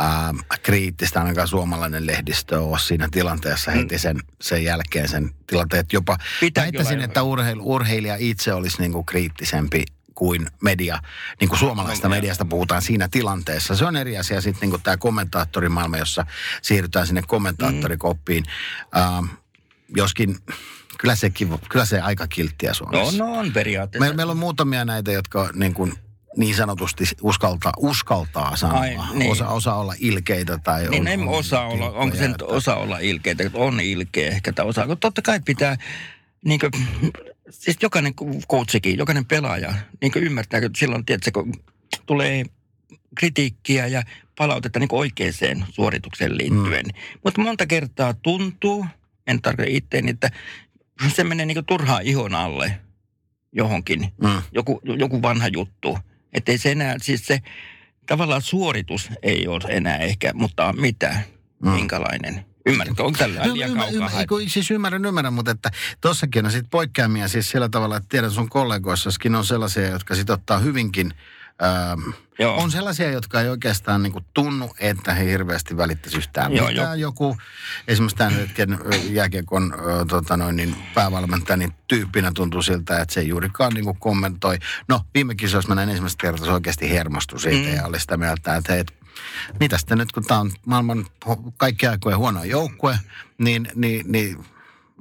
ähm, 0.00 0.36
kriittistä, 0.62 1.20
ainakaan 1.20 1.48
suomalainen 1.48 2.06
lehdistö 2.06 2.60
ole 2.60 2.78
siinä 2.78 3.08
tilanteessa 3.10 3.70
heti 3.70 3.98
sen, 3.98 4.20
sen 4.42 4.64
jälkeen 4.64 5.08
sen 5.08 5.30
tilanteen. 5.46 5.80
Että 5.80 5.96
jopa 5.96 6.18
Pitääkin 6.40 6.74
väittäisin, 6.78 7.04
että 7.04 7.22
urheil, 7.22 7.58
urheilija 7.60 8.16
itse 8.18 8.52
olisi 8.52 8.78
niinku 8.80 9.04
kriittisempi 9.04 9.84
kuin 10.14 10.46
media, 10.62 10.98
niin 11.40 11.48
kuin 11.48 11.58
suomalaista 11.58 12.08
No, 12.08 12.14
mediasta 12.14 12.44
puhutaan 12.44 12.82
siinä 12.82 13.08
tilanteessa. 13.08 13.76
Se 13.76 13.84
on 13.84 13.96
eri 13.96 14.18
asia 14.18 14.40
sitten 14.40 14.70
niin 14.70 14.82
tämä 14.82 14.96
kommentaattorimaailma, 14.96 15.96
jossa 15.96 16.26
siirrytään 16.62 17.06
sinne 17.06 17.22
kommentaattorikoppiin. 17.26 18.44
Ähm, 18.96 19.24
joskin 19.96 20.36
kyllä, 20.98 21.16
sekin, 21.16 21.48
kyllä 21.70 21.84
se 21.84 22.00
aika 22.00 22.26
kilttiä 22.26 22.70
No, 22.70 22.74
Suomessa. 22.74 23.24
no 23.24 23.32
on 23.38 23.52
periaatteessa. 23.52 24.00
Meillä, 24.00 24.16
meillä 24.16 24.30
on 24.30 24.36
muutamia 24.36 24.84
näitä, 24.84 25.12
jotka 25.12 25.50
niin, 25.54 25.74
kuin, 25.74 25.92
niin 26.36 26.56
sanotusti 26.56 27.04
uskaltaa, 27.22 27.72
uskaltaa 27.76 28.56
sanoa. 28.56 28.80
Ai, 28.80 28.96
niin. 29.14 29.30
osa, 29.32 29.48
osa 29.48 29.74
olla 29.74 29.94
ilkeitä 29.98 30.58
tai 30.58 30.88
Niin 30.88 31.00
on, 31.00 31.08
en 31.08 31.20
on 31.20 31.28
osaa 31.28 31.66
olla, 31.66 31.90
onko 31.90 32.16
se 32.16 32.28
nyt 32.28 32.42
osa 32.42 32.76
olla 32.76 32.98
ilkeitä, 32.98 33.50
on 33.54 33.80
ilkeä 33.80 34.28
ehkä 34.28 34.52
tai. 34.52 34.86
Kun 34.86 34.98
totta 34.98 35.22
kai 35.22 35.40
pitää, 35.44 35.76
niin 36.44 36.60
kuin, 36.60 36.72
siis 37.50 37.76
jokainen 37.82 38.14
coachikin, 38.50 38.98
jokainen 38.98 39.24
pelaaja, 39.24 39.74
niin 40.00 40.12
kuin 40.12 40.24
ymmärtää, 40.24 40.58
että 40.58 40.78
silloin, 40.78 41.04
tiedätkö, 41.04 41.30
kun 41.30 41.52
tulee 42.06 42.44
kritiikkiä 43.14 43.86
ja 43.86 44.02
palautetta 44.38 44.78
niin 44.78 44.88
oikeaan 44.92 45.66
suoritukseen 45.70 46.38
liittyen. 46.38 46.86
Mm. 46.86 46.92
Mutta 47.24 47.40
monta 47.40 47.66
kertaa 47.66 48.14
tuntuu, 48.14 48.86
en 49.26 49.42
tarkoita 49.42 49.70
itteeni, 49.74 50.10
että 50.10 50.30
se 51.14 51.24
menee 51.24 51.46
niin 51.46 51.66
turhaan 51.66 52.02
ihon 52.02 52.34
alle 52.34 52.80
johonkin 53.52 54.12
Mm. 54.22 54.42
joku, 54.52 54.80
joku 54.98 55.22
vanha 55.22 55.48
juttu. 55.48 55.98
Että 56.32 56.52
ei 56.52 56.58
se 56.58 56.72
enää, 56.72 56.94
siis 57.02 57.26
se 57.26 57.38
tavallaan 58.06 58.42
suoritus 58.42 59.10
ei 59.22 59.46
ole 59.48 59.62
enää 59.68 59.96
ehkä, 59.96 60.30
mutta 60.34 60.72
mitä, 60.72 61.16
Mm. 61.62 61.70
minkälainen. 61.70 62.44
Ymmärrätkö, 62.66 63.04
onko 63.04 63.18
tällä 63.18 63.46
No, 63.46 63.54
liian 63.54 63.70
ymmär- 63.70 63.78
kaukaa? 63.92 64.08
ymmär- 64.22 64.26
kun 64.28 64.50
siis 64.50 64.70
ymmärrän, 64.70 65.04
ymmärrän, 65.04 65.32
mutta 65.32 65.50
että 65.50 65.70
tossakin 66.00 66.44
on 66.44 66.50
sitten 66.52 66.70
poikkeamia 66.70 67.28
siis 67.28 67.50
sillä 67.50 67.68
tavalla, 67.68 67.96
että 67.96 68.06
tiedän 68.08 68.30
sun 68.30 68.48
kollegoissaskin 68.48 69.34
on 69.34 69.46
sellaisia, 69.46 69.88
jotka 69.88 70.14
sit 70.14 70.30
ottaa 70.30 70.58
hyvinkin, 70.58 71.14
Joo. 72.38 72.56
on 72.56 72.70
sellaisia, 72.70 73.10
jotka 73.10 73.40
ei 73.40 73.48
oikeastaan 73.48 74.02
niinku 74.02 74.20
tunnu, 74.34 74.74
että 74.78 75.14
he 75.14 75.24
hirveästi 75.24 75.76
välittäisi 75.76 76.18
yhtään 76.18 76.56
Joo, 76.56 76.68
mitään. 76.68 77.00
Joku, 77.00 77.36
esimerkiksi 77.88 78.16
tämän 78.16 78.32
hetken 78.34 78.78
jääkiekon 79.10 79.74
ö, 79.74 80.04
tota 80.08 80.36
noin, 80.36 80.56
niin 80.56 80.76
päävalmentaja, 80.94 81.56
niin 81.56 81.72
tyyppinä 81.88 82.32
tuntuu 82.34 82.62
siltä, 82.62 83.00
että 83.00 83.14
se 83.14 83.20
ei 83.20 83.28
juurikaan 83.28 83.72
niinku 83.74 83.94
kommentoi. 83.94 84.58
No, 84.88 85.00
viime 85.14 85.34
kisoissa 85.34 85.68
mä 85.68 85.74
näin 85.74 85.88
ensimmäistä 85.88 86.22
kertaa, 86.22 86.46
se 86.46 86.52
oikeasti 86.52 86.90
hermostui 86.90 87.40
siitä 87.40 87.68
Mm. 87.68 87.74
ja 87.74 87.86
oli 87.86 88.00
sitä 88.00 88.16
mieltä, 88.16 88.56
että 88.56 88.72
hei, 88.72 88.84
mitä 89.60 89.78
sitten 89.78 89.98
nyt, 89.98 90.12
kun 90.12 90.24
tämä 90.24 90.40
on 90.40 90.52
maailman 90.66 91.06
kaikki 91.56 91.86
aikojen 91.86 92.18
huono 92.18 92.44
joukkue, 92.44 92.98
niin, 93.38 93.68
niin, 93.74 94.12
niin 94.12 94.44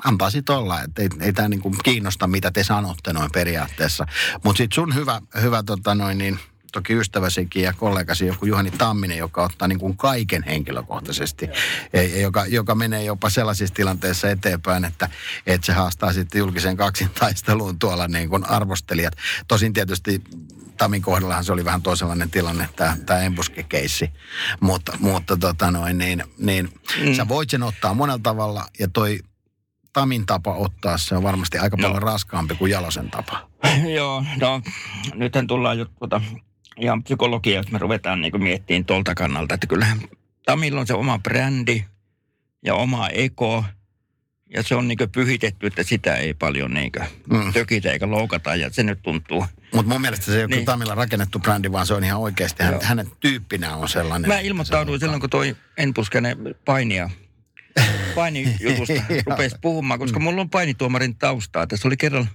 antaa 0.03 0.29
sitten 0.29 0.55
olla, 0.55 0.81
että 0.81 1.01
ei, 1.01 1.09
ei 1.19 1.33
tämä 1.33 1.49
niinku 1.49 1.75
kiinnosta, 1.83 2.27
mitä 2.27 2.51
te 2.51 2.63
sanotte 2.63 3.13
noin 3.13 3.31
periaatteessa. 3.31 4.05
Mutta 4.43 4.57
sitten 4.57 4.75
sun 4.75 4.95
hyvä, 4.95 5.21
hyvä 5.41 5.63
tota 5.63 5.95
noin 5.95 6.17
niin, 6.17 6.39
toki 6.71 6.93
ystäväsikin 6.93 7.63
ja 7.63 7.73
kollegasi 7.73 8.25
joku 8.25 8.45
Juhani 8.45 8.71
Tamminen, 8.71 9.17
joka 9.17 9.43
ottaa 9.43 9.67
niin 9.67 9.79
kuin 9.79 9.97
kaiken 9.97 10.43
henkilökohtaisesti, 10.43 11.49
ja, 11.93 12.03
ja 12.03 12.19
joka, 12.19 12.45
joka 12.45 12.75
menee 12.75 13.03
jopa 13.03 13.29
sellaisissa 13.29 13.75
tilanteissa 13.75 14.29
eteenpäin, 14.29 14.85
että, 14.85 15.09
että 15.45 15.65
se 15.65 15.73
haastaa 15.73 16.13
sitten 16.13 16.39
julkisen 16.39 16.77
kaksintaisteluun 16.77 17.79
tuolla 17.79 18.07
niin 18.07 18.29
kuin 18.29 18.49
arvostelijat. 18.49 19.13
Tosin 19.47 19.73
tietysti 19.73 20.21
Tamin 20.77 21.01
kohdallahan 21.01 21.43
se 21.43 21.51
oli 21.51 21.65
vähän 21.65 21.81
toisenlainen 21.81 22.31
tilanne, 22.31 22.69
tämä, 22.75 22.97
tämä 23.05 23.19
embuske-keissi. 23.19 24.11
Mutta, 24.59 24.97
mutta 24.99 25.37
tota 25.37 25.71
noin, 25.71 25.97
niin, 25.97 26.23
niin 26.37 26.69
mm. 27.05 27.13
sä 27.13 27.27
voit 27.27 27.49
sen 27.49 27.63
ottaa 27.63 27.93
monella 27.93 28.19
tavalla, 28.23 28.65
ja 28.79 28.87
toi 28.87 29.19
Tamin 29.95 30.25
tapa 30.25 30.53
ottaa, 30.53 30.97
se 30.97 31.15
on 31.15 31.23
varmasti 31.23 31.57
aika 31.57 31.77
No. 31.77 31.87
paljon 31.87 32.01
raskaampi 32.03 32.55
kuin 32.55 32.71
Jalosen 32.71 33.11
tapa. 33.11 33.49
Joo, 33.97 34.23
no 34.41 34.61
nythän 35.13 35.47
tullaan 35.47 35.79
jo 35.79 35.85
tuota, 35.85 36.21
ihan 36.79 37.03
psykologia, 37.03 37.55
jos 37.55 37.71
me 37.71 37.77
ruvetaan 37.77 38.21
niin 38.21 38.43
miettimään 38.43 38.85
tuolta 38.85 39.15
kannalta, 39.15 39.53
että 39.55 39.67
kyllähän 39.67 39.99
Tamilla 40.45 40.79
on 40.79 40.87
se 40.87 40.93
oma 40.93 41.19
brändi 41.19 41.85
ja 42.65 42.75
oma 42.75 43.09
eko, 43.09 43.65
ja 44.55 44.63
se 44.63 44.75
on 44.75 44.87
niin 44.87 44.97
pyhitetty, 45.11 45.67
että 45.67 45.83
sitä 45.83 46.15
ei 46.15 46.33
paljon 46.33 46.73
niin 46.73 46.91
Mm. 47.29 47.53
tökitä 47.53 47.91
eikä 47.91 48.09
loukata, 48.09 48.55
ja 48.55 48.69
se 48.73 48.83
nyt 48.83 48.99
tuntuu. 49.03 49.45
Mutta 49.73 49.91
mun 49.91 50.01
mielestä 50.01 50.25
se 50.25 50.31
ei 50.31 50.37
ole 50.37 50.47
Niin. 50.47 50.55
niin. 50.57 50.65
Tamilla 50.65 50.95
rakennettu 50.95 51.39
brändi, 51.39 51.71
vaan 51.71 51.87
se 51.87 51.93
on 51.93 52.03
ihan 52.03 52.19
oikeasti, 52.21 52.63
hän, 52.63 52.73
Joo. 52.73 52.81
hänen 52.83 53.11
tyyppinä 53.19 53.75
on 53.75 53.89
sellainen. 53.89 54.27
Mä 54.29 54.39
ilmoittauduin 54.39 54.99
silloin, 54.99 55.19
kun 55.21 55.29
toi 55.29 55.55
Enpuskenen 55.77 56.37
painia, 56.65 57.09
painijutusta 58.15 58.93
rupesi 59.25 59.55
puhumaan, 59.61 59.99
koska 59.99 60.19
mulla 60.19 60.41
on 60.41 60.49
painituomarin 60.49 61.15
taustaa. 61.15 61.67
Tässä 61.67 61.87
oli 61.87 61.97
kerran, 61.97 62.29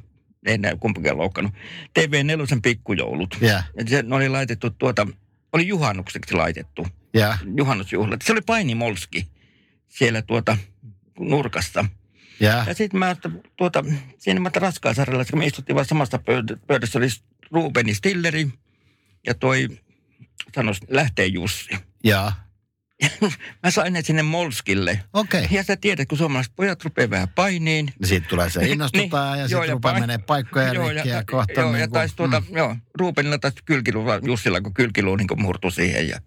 ei 0.47 0.59
näy 0.59 0.77
kumpikaan 0.77 1.19
loukannut, 1.19 1.55
TV4 1.99 2.61
pikkujoulut. 2.63 3.37
Ja 3.79 3.85
se 3.89 4.05
oli 4.11 4.29
laitettu 4.29 4.71
tuota, 4.71 5.07
oli 5.53 5.69
juhannukseksi 5.69 6.35
laitettu, 6.35 6.87
ja, 7.15 7.39
juhannusjuhlat. 7.57 8.23
Se 8.23 8.33
oli 8.33 8.41
painimolski 8.41 9.29
siellä 9.89 10.23
tuota 10.23 10.57
nurkassa. 11.19 11.85
ja. 12.41 12.65
Ja 12.67 12.75
sitten 12.75 12.99
mä, 12.99 13.11
että 13.11 13.31
tuota, 13.57 13.85
siinä 14.19 14.41
mä 14.41 14.51
raskaasarjalla, 14.55 15.25
kun 15.25 15.39
me 15.39 15.47
istuttiin 15.47 15.75
vaan 15.75 15.87
samassa 15.87 16.19
pöydä- 16.19 16.57
pöydässä, 16.67 16.99
oli 16.99 17.07
Rubeni 17.51 17.95
Stilleri 17.95 18.49
ja 19.27 19.35
toi, 19.35 19.69
sanois, 20.55 20.79
lähtee 20.89 21.27
Jussi. 21.27 21.71
ja. 22.05 22.33
Mä 23.63 23.71
sain 23.71 23.93
ne 23.93 24.03
sinne 24.03 24.23
Molskille. 24.23 25.01
Okei. 25.13 25.45
Okay. 25.45 25.57
Ja 25.57 25.65
sä 25.65 25.77
tiedät, 25.77 26.09
kun 26.09 26.19
suomalaiset 26.19 26.53
pojat 26.57 26.85
rupeaa 26.85 27.11
vähän 27.11 27.29
painiin. 27.29 27.93
Siitä 28.05 28.29
tulee 28.29 28.51
se 28.51 28.67
innostutaan 28.67 29.33
Niin, 29.33 29.41
ja 29.43 29.49
sitten 29.49 29.71
rupeaa 29.71 29.93
pain- 29.93 30.03
menee 30.03 30.19
paikkoja 30.19 30.73
Joo, 30.73 30.89
rikki 30.89 31.09
ja, 31.09 31.17
ja 31.17 31.25
kohta 31.31 31.61
joo, 31.61 31.73
niin 31.73 31.81
ja 31.81 31.87
kuin, 31.89 31.93
taisi 31.95 32.17
tuota, 32.17 32.41
mm. 32.41 32.57
joo, 32.57 32.77
Rubenilla 32.99 33.39
taisi 33.39 33.59
kylkilu, 33.65 34.05
vaan 34.05 34.21
Jussilla, 34.25 34.61
kun 34.61 34.75
kylkilu 34.75 35.17
niin 35.17 35.29
kuin 35.29 35.43
murtui 35.43 35.73
siihen 35.73 36.09
ja 36.09 36.21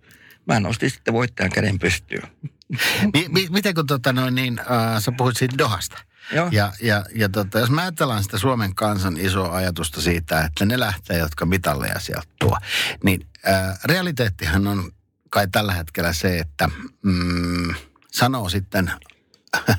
mä 0.46 0.60
nostin 0.60 0.90
sitten 0.92 1.14
voittajan 1.14 1.52
käden 1.52 1.80
pystyyn. 1.80 2.24
Mi- 3.14 3.28
mi- 3.30 3.48
miten 3.50 3.74
kun 3.76 3.88
tota 3.88 4.14
noin 4.14 4.36
niin, 4.36 4.60
äh, 4.60 5.02
sä 5.02 5.12
puhuit 5.18 5.38
siitä 5.38 5.58
Dohasta. 5.58 5.98
Joo. 6.32 6.50
Ja, 6.52 6.74
ja, 6.82 7.06
ja 7.16 7.30
tota, 7.30 7.60
jos 7.60 7.70
mä 7.70 7.82
ajatellaan 7.82 8.24
sitä 8.24 8.38
Suomen 8.38 8.76
kansan 8.76 9.18
isoa 9.18 9.56
ajatusta 9.56 10.02
siitä, 10.02 10.42
että 10.42 10.66
ne 10.66 10.80
lähtee, 10.80 11.18
jotka 11.18 11.46
mitalleja 11.46 12.00
sieltä 12.00 12.28
tuo, 12.40 12.58
niin 13.04 13.28
äh, 13.48 13.80
realiteettihan 13.86 14.68
on 14.68 14.92
kai 15.34 15.48
tällä 15.52 15.74
hetkellä 15.74 16.14
se, 16.14 16.40
että 16.40 16.70
mm, 17.04 17.74
sanoo 18.12 18.50
sitten 18.50 18.92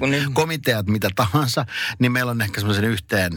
niin- 0.01 0.35
komiteat 0.41 0.87
mitä 0.87 1.09
tahansa, 1.17 1.67
niin 1.99 2.13
meillä 2.13 2.31
on 2.31 2.43
ehkä 2.43 2.61
semmoisen 2.61 2.85
yhteen 2.85 3.33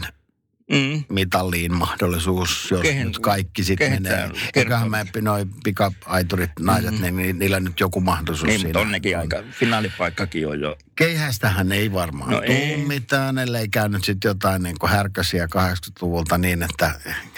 Mm. 0.72 1.04
mitalliin 1.08 1.74
mahdollisuus, 1.74 2.68
jos 2.70 2.82
Kehen- 2.82 3.04
nyt 3.04 3.18
kaikki 3.18 3.64
sitten 3.64 3.92
menee. 3.92 4.30
Eiköhän 4.54 4.90
me 4.90 5.06
noi 5.20 5.46
pika-aiturit, 5.64 6.50
naiset, 6.60 6.94
mm. 6.94 7.00
niin, 7.02 7.16
niin 7.16 7.38
niillä 7.38 7.60
nyt 7.60 7.80
joku 7.80 8.00
mahdollisuus 8.00 8.46
Niin, 8.48 8.60
siinä. 8.60 8.68
mutta 8.68 8.80
onnekin 8.80 9.18
aika, 9.18 9.36
finaalipaikkakin 9.50 10.48
on 10.48 10.60
jo. 10.60 10.76
Keihästähän 10.98 11.72
ei 11.72 11.92
varmaan 11.92 12.30
No 12.30 12.42
ei. 12.42 12.74
tule 12.74 12.86
mitään, 12.86 13.38
ellei 13.38 13.68
käynyt 13.68 14.04
sitten 14.04 14.28
jotain 14.28 14.62
niin 14.62 14.76
kuin 14.80 14.90
härkösiä 14.90 15.46
80-luvulta 15.46 16.38
niin, 16.38 16.62
että 16.62 16.90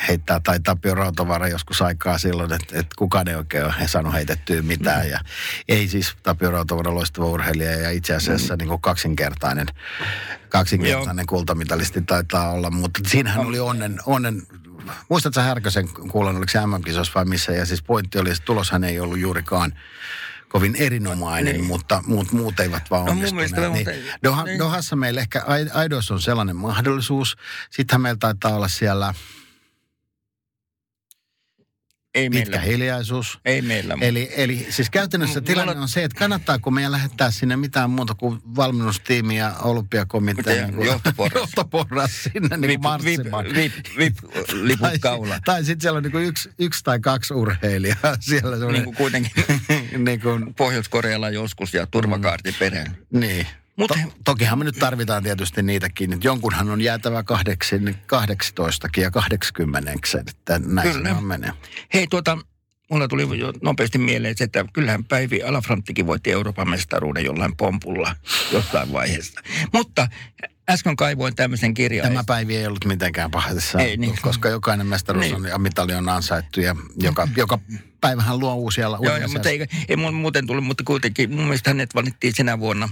heittää 0.08 0.40
tai 0.44 0.60
Tapio 0.60 0.94
Rautavara 0.94 1.48
joskus 1.48 1.82
aikaa 1.82 2.18
silloin, 2.18 2.52
että, 2.52 2.78
että 2.78 2.94
kukaan 2.98 3.28
ei 3.28 3.34
oikein 3.34 3.64
ole 3.64 3.74
saanut 3.86 4.12
heitettyä 4.12 4.62
mitään. 4.62 5.08
Ja 5.08 5.18
ei 5.68 5.88
siis 5.88 6.16
Tapio 6.22 6.50
Rautavara 6.50 6.94
loistava 6.94 7.26
urheilija 7.26 7.70
ja 7.70 7.90
itse 7.90 8.14
asiassa 8.14 8.56
niin 8.56 8.68
kuin 8.68 8.80
kaksinkertainen, 8.80 9.66
kaksinkertainen 10.48 11.26
kultamitalisti 11.26 12.02
taitaa 12.02 12.50
olla, 12.50 12.70
mutta 12.70 13.00
siinähän 13.06 13.46
oli 13.46 13.58
onnen, 13.60 13.98
onnen 14.06 14.42
Muistatko 15.08 15.40
Härkösen 15.40 15.88
kuulan, 15.88 16.36
oliko 16.36 16.50
se 16.50 16.66
MM-kisossa 16.66 17.12
vai 17.14 17.24
missä? 17.24 17.52
Ja 17.52 17.66
siis 17.66 17.82
pointti 17.82 18.18
oli, 18.18 18.30
että 18.30 18.42
tuloshan 18.44 18.84
ei 18.84 19.00
ollut 19.00 19.18
juurikaan 19.18 19.72
kovin 20.50 20.76
erinomainen, 20.76 21.54
niin. 21.54 21.64
mutta 21.64 22.02
muut, 22.06 22.32
muut 22.32 22.60
eivät 22.60 22.90
vaan 22.90 23.06
No 23.06 23.14
mun 23.14 23.24
onnistuneet. 23.24 23.50
mielestä- 23.72 23.90
niin, 23.90 24.00
mutta- 24.04 24.18
Doha, 24.24 24.44
niin. 24.44 24.58
Dohassa 24.58 24.96
meillä 24.96 25.20
ehkä 25.20 25.42
Ai- 25.46 25.70
Aidoissa 25.74 26.14
on 26.14 26.20
sellainen 26.22 26.56
mahdollisuus. 26.56 27.36
Sittenhän 27.70 28.00
meillä 28.00 28.18
taitaa 28.20 28.54
olla 28.54 28.68
siellä 28.68 29.14
Ei 32.14 32.30
pitkä 32.30 32.50
meillä. 32.50 32.60
hiljaisuus. 32.66 33.38
Ei 33.44 33.62
meillä. 33.62 33.96
Eli, 34.00 34.30
eli 34.36 34.66
siis 34.70 34.90
käytännössä 34.90 35.40
M- 35.40 35.44
tilanne 35.44 35.72
mulla- 35.72 35.82
on 35.82 35.88
se, 35.88 36.04
että 36.04 36.18
kannattaako 36.18 36.70
meidän 36.70 36.92
lähettää 36.92 37.30
sinne 37.30 37.56
mitään 37.56 37.90
muuta 37.90 38.14
kuin 38.14 38.40
valmennustiimi 38.56 39.38
ja 39.38 39.54
olympiakomitea. 39.62 40.66
Niin 40.66 40.86
Johtoporras. 40.86 41.40
johtoporras 41.42 42.10
sinne 42.22 42.56
niin 42.56 42.68
Vip, 42.68 42.80
kuin 42.80 43.04
vip, 43.04 43.16
marssimaan. 43.16 43.44
vip, 43.54 43.72
vip, 43.98 44.16
liput 44.52 44.80
Tai, 44.80 44.98
kaula. 44.98 45.38
tai 45.44 45.64
sitten 45.64 45.80
siellä 45.82 45.96
on 45.96 46.02
niin 46.02 46.12
kuin 46.12 46.24
yksi, 46.24 46.50
yksi 46.58 46.84
tai 46.84 47.00
kaksi 47.00 47.34
urheilijaa 47.34 48.16
siellä. 48.20 48.72
Niin 48.72 48.84
kuin 48.84 48.96
kuitenkin 48.96 49.32
niin 50.06 50.20
kuin, 50.20 50.54
Pohjois-Korealla 50.54 51.30
joskus 51.30 51.74
ja 51.74 51.86
turvakaarti 51.86 52.52
perään. 52.58 52.96
niin. 53.12 53.46
Mut- 53.80 53.88
to, 53.88 54.12
tokihan 54.24 54.58
me 54.58 54.64
nyt 54.64 54.78
tarvitaan 54.78 55.22
tietysti 55.22 55.62
niitäkin, 55.62 56.12
että 56.12 56.26
jonkunhan 56.26 56.70
on 56.70 56.80
jäätävä 56.80 57.22
kahdeksin, 57.22 57.96
18 58.06 58.88
ja 58.96 59.10
80, 59.10 59.92
että 60.28 60.58
näin 60.58 60.92
Kyllä. 60.92 61.14
se 61.14 61.20
menee. 61.20 61.52
Hei 61.94 62.06
tuota, 62.06 62.38
mulla 62.90 63.08
tuli 63.08 63.38
jo 63.38 63.52
nopeasti 63.62 63.98
mieleen 63.98 64.36
se, 64.36 64.44
että 64.44 64.64
kyllähän 64.72 65.04
Päivi 65.04 65.42
Alafranttikin 65.42 66.06
voitti 66.06 66.32
Euroopan 66.32 66.70
mestaruuden 66.70 67.24
jollain 67.24 67.56
pompulla 67.56 68.16
jossain 68.52 68.92
vaiheessa. 68.92 69.40
Mutta 69.72 70.08
äsken 70.70 70.96
kaivoin 70.96 71.36
tämmöisen 71.36 71.74
kirjan. 71.74 72.08
Tämä 72.08 72.24
päivi 72.26 72.56
ei 72.56 72.66
ollut 72.66 72.84
mitenkään 72.84 73.30
pahassa, 73.30 73.78
Ei 73.78 73.96
niin. 73.96 74.14
koska 74.22 74.48
jokainen 74.48 74.86
mestaruus 74.86 75.24
Niin. 75.24 75.34
on, 75.36 75.44
ja 75.44 75.58
mitali 75.58 75.94
on 75.94 76.08
ansaittu 76.08 76.60
ja 76.60 76.76
joka, 76.96 77.28
joka 77.36 77.58
päivähän 78.00 78.38
luo 78.38 78.54
uusia 78.54 78.88
uusia 78.90 79.18
joo, 79.18 79.28
mutta 79.28 79.48
ei, 79.48 79.66
ei 79.88 79.96
muuten 79.96 80.46
tullut, 80.46 80.64
mutta 80.64 80.84
kuitenkin 80.84 81.30
mun 81.30 81.44
mielestä 81.44 81.70
hänet 81.70 81.94
valittiin 81.94 82.32
sinä 82.36 82.58
vuonna 82.58 82.88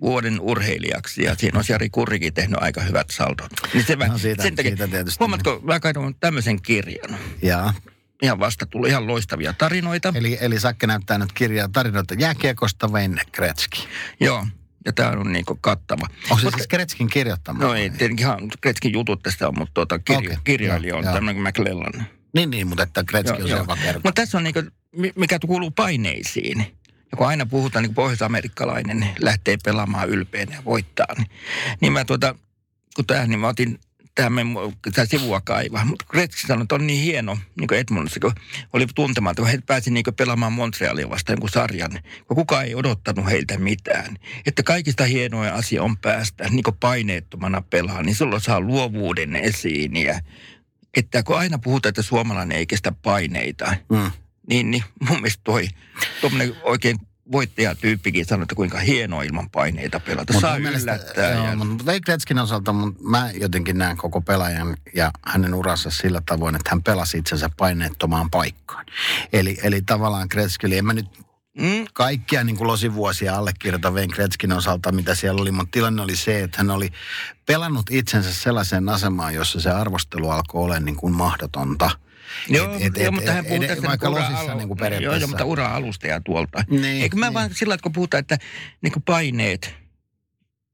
vuoden 0.00 0.40
urheilijaksi 0.40 1.22
ja 1.22 1.34
siinä 1.34 1.58
on 1.58 1.64
Jari 1.68 1.90
Kurrikin 1.90 2.34
tehnyt 2.34 2.62
aika 2.62 2.80
hyvät 2.80 3.06
saldot. 3.10 3.52
Niin 3.74 3.84
se, 3.84 3.96
No 3.96 4.18
siitä- 4.18 4.42
sen 4.42 4.56
takia, 4.56 4.70
siitä 4.70 4.88
tietysti. 4.88 5.16
huomatko, 5.20 5.60
mä 5.62 5.80
kaivoin 5.80 6.16
tämmöisen 6.20 6.62
kirjan. 6.62 7.18
Ja, 7.42 7.74
Ihan 8.22 8.38
vasta 8.38 8.66
tuli 8.66 8.88
ihan 8.88 9.06
loistavia 9.06 9.52
tarinoita. 9.58 10.12
eli, 10.16 10.38
eli 10.40 10.60
Sakke 10.60 10.86
näyttää 10.86 11.18
nyt 11.18 11.32
kirjaa 11.32 11.68
tarinoita 11.68 12.14
jääkiekosta 12.14 12.88
Wayne 12.88 13.22
Gretzky. 13.32 13.78
Joo, 14.20 14.46
ja 14.86 14.92
tämä 14.92 15.10
on 15.10 15.32
niin 15.32 15.44
kattava. 15.60 16.06
Onko 16.22 16.38
se 16.38 16.44
Mutta- 16.44 16.58
siis 16.58 16.68
Gretzkin 16.68 17.08
kirjoittama? 17.10 17.64
No 17.64 17.74
ei, 17.74 17.90
tietenkin 17.90 18.26
ihan 18.26 18.38
Kretskin 18.60 18.92
jutut 18.92 19.22
tästä 19.22 19.48
on, 19.48 19.54
mutta 19.58 19.74
tuota, 19.74 19.98
kirja, 19.98 20.18
Okei, 20.18 20.30
okay, 20.30 20.40
kirjailija 20.44 20.96
on 20.96 21.04
joo, 21.04 21.14
tämmöinen 21.14 21.42
kuin 21.42 21.48
McLellan. 21.48 22.06
Niin, 22.34 22.50
niin, 22.50 22.66
mutta 22.66 22.82
että 22.82 23.04
Gretzky 23.04 23.42
on 23.42 23.48
se, 23.48 23.54
joka 23.54 23.76
kertoo. 23.76 24.00
Mutta 24.04 24.22
tässä 24.22 24.38
on 24.38 24.44
niinku, 24.44 24.62
mi- 24.96 25.12
mikä 25.16 25.38
kuuluu 25.46 25.70
paineisiin. 25.70 26.66
Ja 27.14 27.18
kun 27.18 27.26
aina 27.26 27.46
puhutaan, 27.46 27.82
niin 27.82 27.94
pohjois-amerikkalainen 27.94 29.08
lähtee 29.20 29.56
pelaamaan 29.64 30.08
ylpeänä 30.08 30.54
ja 30.56 30.64
voittaa, 30.64 31.06
niin, 31.18 31.30
niin 31.80 31.92
mä 31.92 32.04
tuota, 32.04 32.34
kun 32.96 33.06
tähän, 33.06 33.30
niin 33.30 33.40
mä 33.40 33.48
otin 33.48 33.80
tähän 34.14 34.32
tämä 34.94 35.06
sivua 35.06 35.40
kaivaa. 35.40 35.84
Mutta 35.84 36.04
Gretzky 36.08 36.46
sanoi, 36.46 36.62
että 36.62 36.74
on 36.74 36.86
niin 36.86 37.02
hieno, 37.02 37.38
niin 37.60 37.68
kuin 37.68 37.78
Edmundissa, 37.78 38.20
kun 38.20 38.32
oli 38.72 38.86
tuntematon, 38.94 39.44
kun 39.44 39.52
he 39.52 39.58
pääsi 39.66 39.90
niin 39.90 40.04
pelaamaan 40.16 40.52
Montrealia 40.52 41.10
vastaan 41.10 41.34
jonkun 41.34 41.50
sarjan, 41.50 41.90
kun 42.26 42.36
kukaan 42.36 42.64
ei 42.64 42.74
odottanut 42.74 43.26
heiltä 43.26 43.58
mitään. 43.58 44.16
Että 44.46 44.62
kaikista 44.62 45.04
hienoin 45.04 45.52
asia 45.52 45.82
on 45.82 45.96
päästä 45.96 46.48
niin 46.48 46.62
kuin 46.62 46.76
paineettomana 46.80 47.62
pelaa, 47.70 48.02
niin 48.02 48.14
silloin 48.14 48.42
saa 48.42 48.60
luovuuden 48.60 49.36
esiin 49.36 49.96
ja 49.96 50.20
että 50.96 51.22
kun 51.22 51.38
aina 51.38 51.58
puhutaan, 51.58 51.90
että 51.90 52.02
suomalainen 52.02 52.58
ei 52.58 52.66
kestä 52.66 52.92
paineita, 53.02 53.76
Mm. 53.90 54.10
Niin, 54.48 54.70
niin 54.70 54.84
mun 55.08 55.16
mielestä 55.20 55.40
toi 55.44 55.68
tuommoinen 56.20 56.56
oikein 56.62 56.96
voittajatyyppikin 57.32 58.24
sanoi, 58.26 58.42
että 58.42 58.54
kuinka 58.54 58.78
hienoa 58.78 59.22
ilman 59.22 59.50
paineita 59.50 60.00
pelata. 60.00 60.32
Mut 60.32 60.40
Saa 60.42 60.58
mielestä- 60.58 60.92
yllättää. 60.94 61.30
Joo, 61.30 61.44
ja, 61.46 61.56
mutta 61.56 61.84
Wayne 61.84 62.00
Gretzkin 62.00 62.38
osalta 62.38 62.72
mun, 62.72 62.96
mä 63.00 63.30
jotenkin 63.40 63.78
näen 63.78 63.96
koko 63.96 64.20
pelaajan 64.20 64.76
ja 64.94 65.10
hänen 65.26 65.54
uransa 65.54 65.90
sillä 65.90 66.22
tavoin, 66.26 66.54
että 66.54 66.70
hän 66.70 66.82
pelasi 66.82 67.18
itsensä 67.18 67.50
paineettomaan 67.56 68.30
paikkaan. 68.30 68.86
Eli, 69.32 69.56
eli 69.62 69.82
tavallaan 69.82 70.26
Gretzky, 70.30 70.66
eli 70.66 70.78
en 70.78 70.84
mä 70.84 70.92
nyt 70.92 71.06
mm, 71.58 71.86
kaikkia 71.92 72.44
niin 72.44 72.56
kuin 72.56 72.68
losivuosia 72.68 73.36
allekirjoita 73.36 73.90
Wayne 73.90 74.14
Gretzkin 74.14 74.52
osalta, 74.52 74.92
mitä 74.92 75.14
siellä 75.14 75.42
oli, 75.42 75.50
mutta 75.52 75.70
tilanne 75.72 76.02
oli 76.02 76.16
se, 76.16 76.42
että 76.42 76.58
hän 76.58 76.70
oli 76.70 76.92
pelannut 77.46 77.86
itsensä 77.90 78.34
sellaiseen 78.34 78.88
asemaan, 78.88 79.34
jossa 79.34 79.60
se 79.60 79.70
arvostelu 79.70 80.30
alkoi 80.30 80.62
olla 80.64 80.80
niin 80.80 80.96
kuin 80.96 81.14
mahdotonta. 81.14 81.90
Joo, 82.48 82.74
Et- 82.76 82.82
et- 82.82 82.96
joo, 82.96 83.06
et- 83.08 83.14
mutta 83.14 83.32
hän 83.32 83.44
puhuu 83.44 83.60
tästä 83.66 83.88
vaikka 83.88 84.08
niinku 84.08 84.20
ura- 84.20 84.30
losissa 84.32 84.52
alu- 84.52 84.58
niin 84.58 84.68
kuin 84.68 85.02
Joo, 85.02 85.14
joo, 85.16 85.28
mutta 85.28 85.44
ura-alusta 85.44 86.06
ja 86.06 86.20
tuolta. 86.20 86.64
Niin, 86.70 86.84
Eikö 87.02 87.16
mä 87.16 87.26
niin. 87.26 87.34
vaan 87.34 87.54
sillä, 87.54 87.74
että 87.74 87.82
kun 87.82 87.92
puhutaan, 87.92 88.20
että 88.20 88.38
niin 88.82 88.92
kuin 88.92 89.02
paineet, 89.02 89.74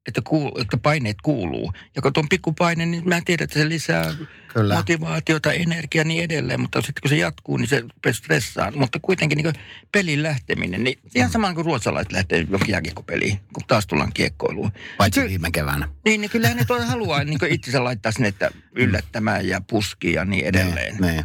että, 0.09 0.21
kuul, 0.25 0.61
että 0.61 0.77
paineet 0.77 1.17
kuuluu. 1.23 1.73
Ja 1.97 2.03
kun 2.03 2.13
tuon 2.13 2.29
pikkupaine, 2.29 2.87
niin 2.87 3.09
mä 3.09 3.21
tiedän, 3.25 3.45
että 3.45 3.59
se 3.59 3.69
lisää 3.69 4.15
Kyllä. 4.55 4.75
motivaatiota, 4.75 5.53
energiaa 5.53 6.01
ja 6.01 6.05
niin 6.05 6.25
edelleen. 6.25 6.61
Mutta 6.61 6.81
sitten 6.83 7.01
kun 7.03 7.09
se 7.09 7.17
jatkuu, 7.17 7.57
niin 7.57 7.69
se 7.69 7.81
rupeaa 7.81 8.13
stressaan. 8.13 8.79
Mutta 8.79 8.99
kuitenkin 9.03 9.37
niin 9.39 9.53
pelin 9.93 10.23
lähteminen, 10.23 10.85
niin 10.85 10.99
ihan 11.15 11.31
sama 11.31 11.55
kuin 11.55 11.65
ruotsalaiset 11.65 12.13
lähtee 12.13 12.47
jääkiekkopeliin, 12.69 13.41
kun 13.53 13.63
taas 13.67 13.87
tullaan 13.87 14.13
kiekkoiluun. 14.15 14.73
Paitsi 14.99 15.21
Ky- 15.21 15.29
viime 15.29 15.51
keväänä. 15.51 15.89
Niin, 16.05 16.21
niin 16.21 16.31
kyllähän 16.31 16.57
ne 16.57 16.85
haluaa 16.85 17.25
niin 17.25 17.39
itsensä 17.49 17.85
laittaa 17.85 18.13
sinne, 18.13 18.29
että 18.29 18.51
yllättämään 18.77 19.49
ja 19.49 19.61
puski 19.71 20.13
ja 20.13 20.25
niin 20.25 20.47
edelleen. 20.47 20.97
Niin, 21.01 21.15
niin. 21.15 21.25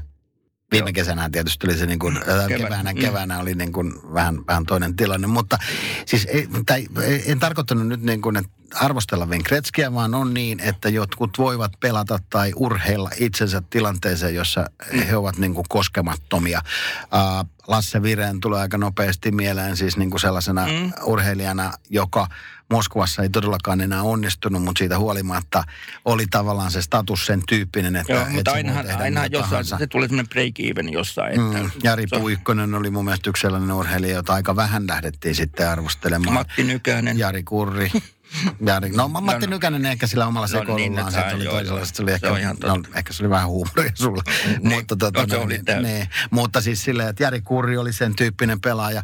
Viime 0.76 0.94
kesänä 0.94 1.30
tietysti 1.30 1.68
oli 1.68 1.78
se 1.78 1.86
niin 1.86 2.00
kuin, 2.00 2.20
Kevät. 2.48 2.62
keväänä, 2.62 2.94
Mm. 2.94 3.00
keväänä 3.00 3.40
oli 3.40 3.56
niin 3.56 3.72
kuin 3.74 3.94
vähän, 4.14 4.48
vähän 4.48 4.66
toinen 4.66 4.96
tilanne, 4.96 5.28
mutta 5.28 5.58
siis 6.06 6.26
ei, 6.26 6.48
tai, 6.66 6.88
en 7.26 7.40
tarkoittanut 7.40 7.88
nyt 7.88 8.02
niin 8.02 8.22
kuin, 8.22 8.38
että 8.38 8.52
arvostella 8.82 9.28
Gretzkyä, 9.44 9.94
vaan 9.94 10.16
on 10.16 10.34
niin, 10.34 10.60
että 10.60 10.90
jotkut 10.90 11.38
voivat 11.38 11.72
pelata 11.80 12.20
tai 12.30 12.52
urheilla 12.56 13.10
itsensä 13.18 13.62
tilanteeseen, 13.70 14.36
jossa 14.36 14.66
he 15.08 15.18
ovat 15.18 15.38
niin 15.38 15.54
kuin 15.54 15.66
koskemattomia. 15.70 16.62
Uh, 17.04 17.50
Lasse 17.68 18.02
Vireen 18.02 18.40
tulee 18.40 18.62
aika 18.62 18.78
nopeasti 18.78 19.32
mieleen 19.32 19.78
siis 19.78 19.98
niin 19.98 20.10
kuin 20.10 20.22
sellaisena 20.22 20.66
mm. 20.66 20.92
urheilijana, 21.04 21.74
joka 21.90 22.28
Moskovassa 22.72 23.24
ei 23.24 23.30
todellakaan 23.30 23.82
enää 23.82 24.02
onnistunut, 24.02 24.64
mutta 24.64 24.80
siitä 24.80 25.00
huolimatta 25.00 25.64
oli 26.06 26.26
tavallaan 26.32 26.72
se 26.72 26.82
status 26.82 27.26
sen 27.26 27.42
tyyppinen, 27.48 27.96
että, 27.96 28.14
Joo, 28.14 28.26
mutta 28.30 28.52
ainahan, 28.52 28.86
ainahan 29.02 29.32
jossain, 29.32 29.50
tahansa. 29.50 29.78
se 29.78 29.88
tulee 29.88 30.08
semmoinen 30.08 30.30
break 30.30 30.60
even 30.60 30.90
jossain. 30.94 31.32
Että 31.32 31.58
Mm, 31.64 31.72
Jari 31.84 32.06
se 32.10 32.20
Puikkonen 32.20 32.74
oli 32.74 32.90
mun 32.90 33.06
mielestä 33.06 33.30
yksi 33.30 33.42
sellainen 33.42 33.72
urheilija, 33.72 34.16
jota 34.16 34.34
aika 34.34 34.56
vähän 34.56 34.88
lähdettiin 34.88 35.36
sitten 35.36 35.70
arvostelemaan. 35.70 36.34
Matti 36.34 36.64
Nykänen. 36.64 37.18
Jari 37.18 37.44
Kurri. 37.44 37.92
Jari, 38.68 38.90
no 38.90 39.08
Matti 39.08 39.46
No, 39.46 39.50
no. 39.50 39.56
Nykänen 39.56 39.86
ehkä 39.86 40.08
sillä 40.08 40.28
omalla 40.28 40.48
No 40.48 40.60
sekoilullaan, 40.60 41.14
niin, 41.14 41.30
se 41.30 41.36
oli 41.36 41.44
joo. 41.44 41.86
se 41.86 42.04
oli 42.04 42.12
ehkä, 42.12 42.38
ihan 42.38 42.58
no, 42.64 42.84
ehkä 42.96 43.14
se 43.14 43.24
oli 43.24 43.30
vähän 43.30 43.48
huumoria 43.48 43.92
sulla. 43.96 44.24
Niin, 44.48 44.70
mutta, 44.70 44.96
tota, 44.96 45.22
no, 45.22 45.28
se 45.30 45.36
no, 45.36 45.42
oli 45.42 45.58
niin, 45.58 45.84
niin, 45.84 46.08
mutta 46.32 46.62
siis 46.62 46.84
silleen, 46.84 47.10
että 47.10 47.24
Jari 47.24 47.42
Kurri 47.42 47.78
oli 47.78 47.94
sen 47.94 48.16
tyyppinen 48.16 48.62
pelaaja. 48.62 49.04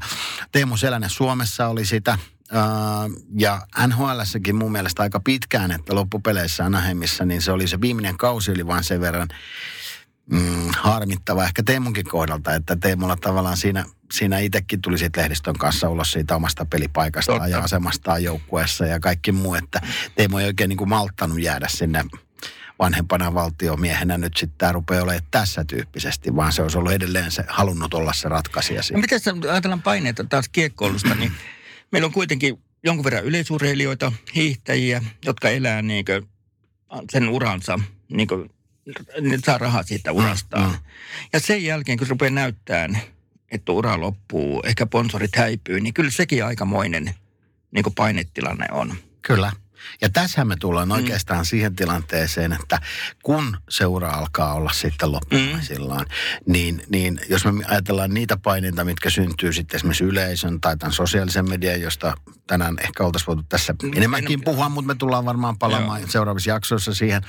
Teemu 0.51 0.77
Selänen 0.77 1.09
Suomessa 1.09 1.67
oli 1.67 1.85
sitä. 1.85 2.17
Uh, 2.53 3.23
ja 3.37 3.61
NHLssäkin 3.87 4.55
mun 4.55 4.71
mielestä 4.71 5.03
aika 5.03 5.19
pitkään, 5.19 5.71
että 5.71 5.95
loppupeleissä 5.95 6.65
Anaheimissa, 6.65 7.25
niin 7.25 7.41
se 7.41 7.51
oli 7.51 7.67
se 7.67 7.81
viimeinen 7.81 8.17
kausi 8.17 8.51
oli 8.51 8.67
vain 8.67 8.83
sen 8.83 9.01
verran 9.01 9.27
mm, 10.31 10.69
harmittava 10.77 11.43
ehkä 11.43 11.63
Teemunkin 11.63 12.05
kohdalta, 12.05 12.55
että 12.55 12.75
Teemulla 12.75 13.15
tavallaan 13.15 13.57
siinä, 13.57 13.85
siinä 14.13 14.39
itsekin 14.39 14.81
tuli 14.81 14.97
sitten 14.97 15.21
lehdistön 15.21 15.57
kanssa 15.57 15.89
ulos 15.89 16.11
siitä 16.11 16.35
omasta 16.35 16.65
pelipaikastaan 16.65 17.39
Totta. 17.39 17.57
ja 17.57 17.59
asemastaan 17.59 18.23
joukkueessa 18.23 18.85
ja 18.85 18.99
kaikki 18.99 19.31
muu, 19.31 19.55
että 19.55 19.81
Teemu 20.15 20.37
ei 20.37 20.45
oikein 20.45 20.69
niin 20.69 20.77
kuin 20.77 20.89
malttanut 20.89 21.41
jäädä 21.41 21.67
sinne 21.69 22.05
vanhempana 22.79 23.33
valtiomiehenä 23.33 24.17
nyt 24.17 24.37
sitten 24.37 24.57
tämä 24.57 24.71
rupeaa 24.71 25.03
olemaan 25.03 25.27
tässä 25.31 25.65
tyyppisesti, 25.65 26.35
vaan 26.35 26.53
se 26.53 26.61
olisi 26.61 26.77
ollut 26.77 26.91
edelleen 26.91 27.31
se, 27.31 27.43
halunnut 27.47 27.93
olla 27.93 28.13
se 28.13 28.29
ratkaisija 28.29 28.81
No 28.93 28.99
miten 28.99 29.19
sä 29.19 29.33
ajatellaan 29.51 29.81
paineita 29.81 30.23
taas 30.23 30.49
kiekkoilusta, 30.49 31.15
niin 31.15 31.31
meillä 31.91 32.05
on 32.05 32.11
kuitenkin 32.11 32.59
jonkun 32.83 33.03
verran 33.03 33.23
yleisurheilijoita, 33.23 34.11
hiihtäjiä, 34.35 35.01
jotka 35.25 35.49
elää 35.49 35.81
niin 35.81 36.05
sen 37.11 37.29
uransa, 37.29 37.79
niin 38.09 38.27
ne 39.21 39.37
saa 39.45 39.57
rahaa 39.57 39.83
siitä 39.83 40.11
urastaan. 40.11 40.71
mm. 40.71 40.77
Ja 41.33 41.39
sen 41.39 41.63
jälkeen, 41.63 41.97
kun 41.97 42.07
se 42.07 42.11
rupeaa 42.11 42.29
näyttämään, 42.31 42.97
että 43.51 43.71
ura 43.71 43.99
loppuu, 43.99 44.61
ehkä 44.65 44.85
sponsorit 44.85 45.35
häipyy, 45.35 45.79
niin 45.79 45.93
kyllä 45.93 46.11
sekin 46.11 46.45
aikamoinen 46.45 47.15
niin 47.71 47.83
kuin 47.83 47.95
painetilanne 47.95 48.65
on. 48.71 48.93
Kyllä. 49.21 49.51
Ja 50.01 50.09
tässä 50.09 50.45
me 50.45 50.55
tullaan 50.59 50.87
Mm. 50.87 50.91
oikeastaan 50.91 51.45
siihen 51.45 51.75
tilanteeseen, 51.75 52.53
että 52.53 52.79
kun 53.23 53.57
seura 53.69 54.09
alkaa 54.11 54.53
olla 54.53 54.71
sitten 54.71 55.11
loppumaisillaan, 55.11 56.05
Mm. 56.09 56.51
niin, 56.53 56.83
niin 56.89 57.19
jos 57.29 57.45
me 57.45 57.65
ajatellaan 57.67 58.13
niitä 58.13 58.37
paineita, 58.37 58.83
mitkä 58.83 59.09
syntyy 59.09 59.53
sitten 59.53 59.75
esimerkiksi 59.77 60.03
yleisön 60.03 60.61
tai 60.61 60.77
tämän 60.77 60.93
sosiaalisen 60.93 61.49
median, 61.49 61.81
josta 61.81 62.13
tänään 62.47 62.75
ehkä 62.83 63.03
oltaisiin 63.03 63.27
voitu 63.27 63.43
tässä 63.49 63.75
Mm, 63.83 63.91
enemmänkin 63.95 64.39
en- 64.39 64.43
puhua, 64.43 64.69
mutta 64.69 64.87
me 64.87 64.95
tullaan 64.95 65.25
varmaan 65.25 65.57
palaamaan 65.57 66.09
seuraavissa 66.09 66.49
jaksoissa 66.49 66.93
siihen, 66.93 67.21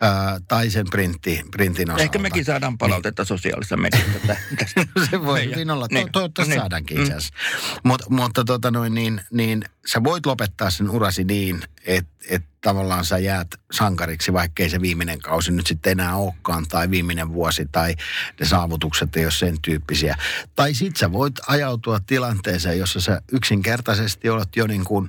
ää, 0.00 0.40
tai 0.48 0.70
sen 0.70 0.86
printti, 0.90 1.42
printin 1.50 1.90
osalta. 1.90 2.02
Ehkä 2.02 2.18
mekin 2.18 2.44
saadaan 2.44 2.78
palautetta 2.78 3.24
sosiaalisessa 3.24 3.76
mediassa. 3.76 4.18
tä- 4.26 4.36
tästä. 4.58 4.86
se 5.10 5.24
voi 5.24 5.38
Meidän- 5.38 5.54
hyvin 5.54 5.70
olla. 5.70 5.88
To- 5.88 5.94
niin. 5.94 6.12
toivottavasti 6.12 6.50
Niin. 6.50 6.60
saadaankin 6.60 6.96
Mm. 6.96 7.02
itse 7.02 7.14
asiassa. 7.14 7.34
Mut, 7.82 8.02
mutta 8.10 8.44
tota 8.44 8.70
noin, 8.70 8.94
niin, 8.94 9.20
niin 9.30 9.64
sä 9.86 10.04
voit 10.04 10.26
lopettaa 10.26 10.70
sen 10.70 10.90
urasi 10.90 11.24
niin, 11.24 11.62
että 11.86 12.10
et 12.30 12.42
tavallaan 12.60 13.04
sä 13.04 13.18
jäät 13.18 13.48
sankariksi, 13.72 14.32
vaikkei 14.32 14.70
se 14.70 14.80
viimeinen 14.80 15.18
kausi 15.18 15.52
nyt 15.52 15.66
sitten 15.66 15.92
enää 15.92 16.16
olekaan, 16.16 16.66
tai 16.68 16.90
viimeinen 16.90 17.32
vuosi, 17.32 17.66
tai 17.72 17.94
ne 18.40 18.46
saavutukset 18.46 19.16
ei 19.16 19.24
ole 19.24 19.30
sen 19.32 19.56
tyyppisiä. 19.62 20.16
Tai 20.56 20.74
sit 20.74 20.96
sä 20.96 21.12
voit 21.12 21.34
ajautua 21.46 22.00
tilanteeseen, 22.06 22.78
jossa 22.78 23.00
sä 23.00 23.22
yksinkertaisesti 23.32 24.28
olet 24.28 24.48
jo 24.56 24.66
niin 24.66 24.84
kuin 24.84 25.08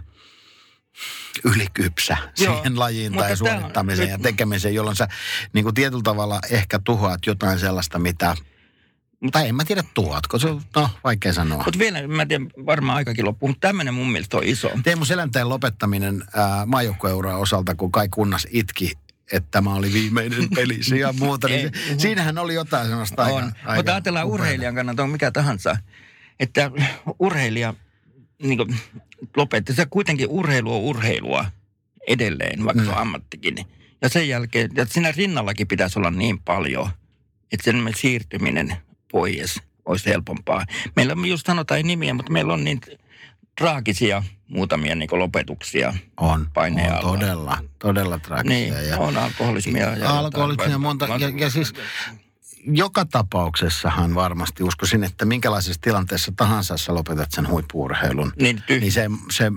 ylikypsä 1.43 2.17
Joo, 2.39 2.55
siihen 2.55 2.79
lajiin 2.79 3.11
mutta 3.11 3.27
tai 3.27 3.37
tää 3.37 3.45
on 3.45 3.59
suorittamiseen 3.59 4.09
ja 4.09 4.17
tekemiseen, 4.17 4.75
jolloin 4.75 4.95
sä 4.95 5.07
niin 5.53 5.63
kuin 5.63 5.75
tietyllä 5.75 6.03
tavalla 6.03 6.39
ehkä 6.49 6.79
tuhoat 6.83 7.19
jotain 7.25 7.59
sellaista, 7.59 7.99
mitä 7.99 8.35
tai 9.31 9.47
en 9.47 9.55
mä 9.55 9.65
tiedä 9.65 9.83
tuotko, 9.93 10.39
se 10.39 10.47
on, 10.47 10.61
no 10.75 10.89
vaikea 11.03 11.33
sanoa. 11.33 11.63
Mutta 11.63 11.79
vielä, 11.79 12.07
mä 12.07 12.25
tiedän, 12.25 12.47
varmaan 12.65 12.97
aikakin 12.97 13.25
loppuu, 13.25 13.49
mutta 13.49 13.67
tämmöinen 13.67 13.93
mun 13.93 14.11
mielestä 14.11 14.37
on 14.37 14.43
iso. 14.43 14.71
Teemu 14.83 15.05
Selänteen 15.05 15.49
lopettaminen 15.49 16.23
maajoukkueuraa 16.65 17.37
osalta, 17.37 17.75
kun 17.75 17.91
Kai 17.91 18.07
Kunnas 18.09 18.47
itki, 18.49 18.91
että 19.31 19.47
tämä 19.51 19.73
oli 19.73 19.93
viimeinen 19.93 20.49
peli 20.55 20.99
ja 20.99 21.13
muuta, 21.13 21.47
niin 21.47 21.71
se, 21.87 21.95
siinähän 21.97 22.37
oli 22.37 22.53
jotain 22.53 22.87
sellaista 22.87 23.23
aika, 23.23 23.37
on. 23.37 23.43
aika 23.43 23.75
Mutta 23.75 23.91
ajatellaan 23.91 24.27
upeata. 24.27 24.43
urheilijan 24.43 24.75
kannalta 24.75 25.03
on 25.03 25.09
mikä 25.09 25.31
tahansa, 25.31 25.77
että 26.39 26.71
urheilija 27.19 27.73
niin 28.43 28.57
kuin, 28.57 28.75
lopetti. 29.37 29.73
Se 29.73 29.85
kuitenkin 29.85 30.27
urheilu 30.29 30.75
on 30.75 30.81
urheilua 30.81 31.45
edelleen, 32.07 32.65
vaikka 32.65 32.81
mm. 32.81 32.85
se 32.85 32.91
on 32.91 33.01
ammattikin. 33.01 33.55
Ja 34.01 34.09
sen 34.09 34.29
jälkeen, 34.29 34.69
ja 34.75 34.85
siinä 34.85 35.11
rinnallakin 35.11 35.67
pitäisi 35.67 35.99
olla 35.99 36.11
niin 36.11 36.39
paljon, 36.39 36.89
että 37.51 37.63
sen 37.63 37.93
siirtyminen 37.95 38.75
pois 39.11 39.61
olisi 39.85 40.09
helpompaa. 40.09 40.65
Meillä 40.95 41.13
on, 41.13 41.25
just 41.25 41.45
sanotaan 41.45 41.77
ei 41.77 41.83
nimiä, 41.83 42.13
mutta 42.13 42.31
meillä 42.31 42.53
on 42.53 42.63
niin 42.63 42.81
traagisia 43.57 44.23
muutamia 44.47 44.95
niin 44.95 45.09
lopetuksia. 45.11 45.93
On, 46.17 46.47
paineen 46.53 46.93
on 46.93 47.01
todella, 47.01 47.57
todella 47.79 48.19
traagisia. 48.19 48.73
Niin, 48.73 48.89
ja, 48.89 48.97
on 48.97 49.17
alkoholismia. 49.17 49.95
Ja 49.95 50.19
alkoholismia 50.19 50.77
monta, 50.77 51.05
ja, 51.05 51.29
ja 51.35 51.49
siis 51.49 51.73
joka 52.65 53.05
tapauksessahan 53.05 54.15
varmasti 54.15 54.63
uskoisin, 54.63 55.03
että 55.03 55.25
minkälaisessa 55.25 55.81
tilanteessa 55.81 56.31
tahansa 56.35 56.77
sä 56.77 56.93
lopetat 56.93 57.31
sen 57.31 57.47
huippuurheilun, 57.49 58.33
Niin, 58.39 58.57
tyh- 58.57 58.79
niin 58.79 58.91
se, 58.91 59.09
se, 59.31 59.51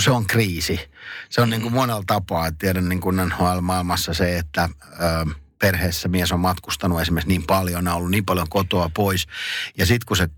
se 0.00 0.10
on 0.10 0.26
kriisi. 0.26 0.80
Se 1.28 1.40
on 1.40 1.50
niin 1.50 1.62
kuin 1.62 1.74
monella 1.74 2.02
tapaa, 2.06 2.46
että 2.46 2.58
tiedän 2.58 2.88
niin 2.88 3.00
kuin 3.00 3.16
NHL-maailmassa 3.16 4.14
se, 4.14 4.38
että 4.38 4.68
ö, 4.82 5.34
perheessä 5.58 6.08
mies 6.08 6.32
on 6.32 6.40
matkustanut 6.40 7.00
esimerkiksi 7.00 7.28
niin 7.28 7.46
paljon, 7.46 7.88
on 7.88 7.94
ollut 7.94 8.10
niin 8.10 8.24
paljon 8.24 8.48
kotoa 8.48 8.90
pois. 8.94 9.26
Ja 9.78 9.86
sitten 9.86 10.06
kun 10.06 10.16
se 10.16 10.28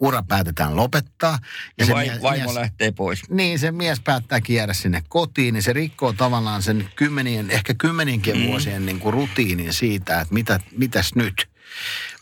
ura 0.00 0.22
päätetään 0.22 0.76
lopettaa. 0.76 1.38
ja 1.78 1.86
se 1.86 1.92
vai, 1.92 2.10
vaimo 2.22 2.50
mies- 2.50 2.54
lähtee 2.54 2.92
pois. 2.92 3.30
niin, 3.30 3.58
se 3.58 3.72
mies 3.72 4.00
päättääkin 4.00 4.56
jäädä 4.56 4.72
sinne 4.72 5.02
kotiin, 5.08 5.54
niin 5.54 5.62
se 5.62 5.72
rikkoo 5.72 6.12
tavallaan 6.12 6.62
sen 6.62 6.90
kymmenien, 6.96 7.50
ehkä 7.50 7.74
kymmenienkin 7.74 8.38
mm. 8.38 8.46
vuosien 8.46 8.86
niin 8.86 9.00
kuin 9.00 9.12
rutiinin 9.12 9.72
siitä, 9.72 10.20
että 10.20 10.34
mitä, 10.34 10.60
mitäs 10.76 11.14
nyt. 11.14 11.48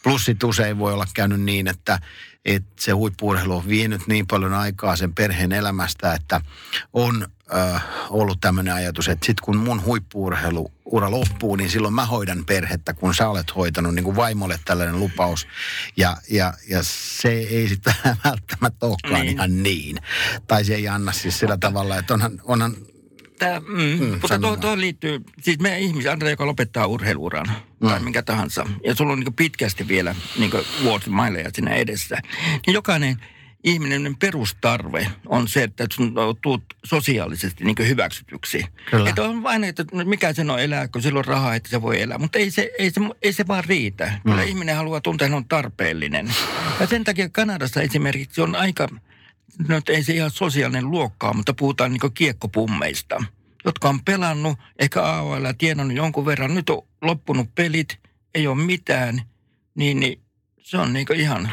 Plus 0.03 0.24
sit 0.24 0.45
usein 0.45 0.78
voi 0.78 0.93
olla 0.93 1.07
käynyt 1.14 1.41
niin, 1.41 1.68
että, 1.68 1.99
että 2.45 2.70
se 2.80 2.93
huippuurheilu 2.93 3.57
on 3.57 3.68
vienyt 3.68 4.07
niin 4.07 4.26
paljon 4.26 4.55
aikaa 4.55 4.97
sen 4.97 5.14
perheen 5.14 5.53
elämästä, 5.53 6.14
että 6.14 6.41
on 6.93 7.28
äh, 7.55 7.84
ollut 8.11 8.40
tämmöinen 8.40 8.74
ajatus, 8.74 9.09
että 9.09 9.26
sitten 9.26 9.44
kun 9.44 9.57
mun 9.57 9.84
huippuurheiluura 9.84 11.11
loppuu, 11.11 11.57
niin 11.57 11.70
silloin 11.70 11.94
mä 11.94 12.05
hoidan 12.07 12.44
perhettä, 12.44 12.94
kun 12.94 13.14
sä 13.14 13.28
olet 13.28 13.57
hoitanut 13.57 13.94
niin 13.94 14.05
kuin 14.05 14.16
vaimolle 14.16 14.61
tällainen 14.64 15.01
lupaus. 15.01 15.46
Ja, 15.96 16.16
ja, 16.30 16.55
ja 16.68 16.78
se 16.82 17.28
ei 17.28 17.68
sitten 17.68 17.94
välttämättä 18.24 18.86
olekaan 18.86 19.22
Niin. 19.22 19.34
ihan 19.34 19.62
niin. 19.62 19.96
Tai 20.46 20.64
se 20.64 20.74
ei 20.74 20.88
anna 20.88 21.12
siis 21.12 21.38
sillä 21.38 21.57
tavalla, 21.57 21.96
että 21.96 22.14
onhan, 22.14 22.40
onhan 22.44 22.76
Tää, 23.38 23.61
mm, 23.61 23.76
mm, 23.76 24.11
mutta 24.11 24.28
sano 24.28 24.57
tuo, 24.57 24.76
liittyy, 24.76 25.24
siis 25.40 25.59
meidän 25.59 25.80
ihmisiä, 25.80 26.12
Andre, 26.12 26.30
joka 26.30 26.46
lopettaa 26.46 26.86
urheiluuran 26.86 27.46
mm. 27.80 27.88
tai 27.88 28.01
minkä 28.01 28.22
tahansa, 28.22 28.66
ja 28.84 28.94
sulla 28.94 29.12
on 29.12 29.20
niin 29.20 29.34
pitkästi 29.34 29.88
vielä 29.88 30.14
niin 30.38 30.51
vuosimaileja 30.82 31.51
siinä 31.55 31.74
edessä, 31.74 32.16
niin 32.66 32.74
jokainen 32.74 33.16
ihminen 33.68 34.16
perustarve 34.16 35.10
on 35.26 35.48
se, 35.48 35.62
että 35.62 35.86
sun 35.92 36.14
tuut 36.42 36.64
sosiaalisesti 36.84 37.64
niin 37.64 37.88
hyväksytyksi. 37.88 38.64
Kyllä. 38.90 39.08
Että 39.08 39.22
on 39.22 39.42
vain, 39.42 39.64
että 39.64 39.84
mikä 40.04 40.32
sen 40.32 40.50
on 40.50 40.60
elää, 40.60 40.88
kun 40.88 41.02
sillä 41.02 41.18
on 41.18 41.24
rahaa, 41.24 41.54
että 41.54 41.68
se 41.68 41.82
voi 41.82 42.02
elää. 42.02 42.18
Mutta 42.18 42.38
ei 42.38 42.50
se, 42.50 42.70
ei 42.78 42.90
se, 42.90 43.00
ei 43.22 43.32
se 43.32 43.46
vaan 43.46 43.64
riitä. 43.64 44.12
Kyllä 44.24 44.42
ihminen 44.42 44.76
haluaa 44.76 45.00
tuntea, 45.00 45.26
että 45.26 45.36
on 45.36 45.48
tarpeellinen. 45.48 46.34
Ja 46.80 46.86
sen 46.86 47.04
takia 47.04 47.28
Kanadassa 47.28 47.82
esimerkiksi 47.82 48.40
on 48.40 48.56
aika, 48.56 48.88
no 49.68 49.80
ei 49.88 50.02
se 50.02 50.12
ihan 50.12 50.30
sosiaalinen 50.30 50.90
luokkaa, 50.90 51.32
mutta 51.32 51.54
puhutaan 51.54 51.92
niin 51.92 52.12
kiekkopummeista, 52.14 53.24
jotka 53.64 53.88
on 53.88 54.04
pelannut 54.04 54.58
ehkä 54.78 55.02
AOL 55.02 55.44
ja 55.44 55.54
tienannut 55.54 55.96
jonkun 55.96 56.26
verran. 56.26 56.54
Nyt 56.54 56.70
on 56.70 56.82
loppunut 57.02 57.54
pelit, 57.54 57.98
ei 58.34 58.46
ole 58.46 58.64
mitään, 58.64 59.22
niin, 59.74 60.00
niin 60.00 60.20
se 60.60 60.78
on 60.78 60.92
niin 60.92 61.06
ihan, 61.14 61.52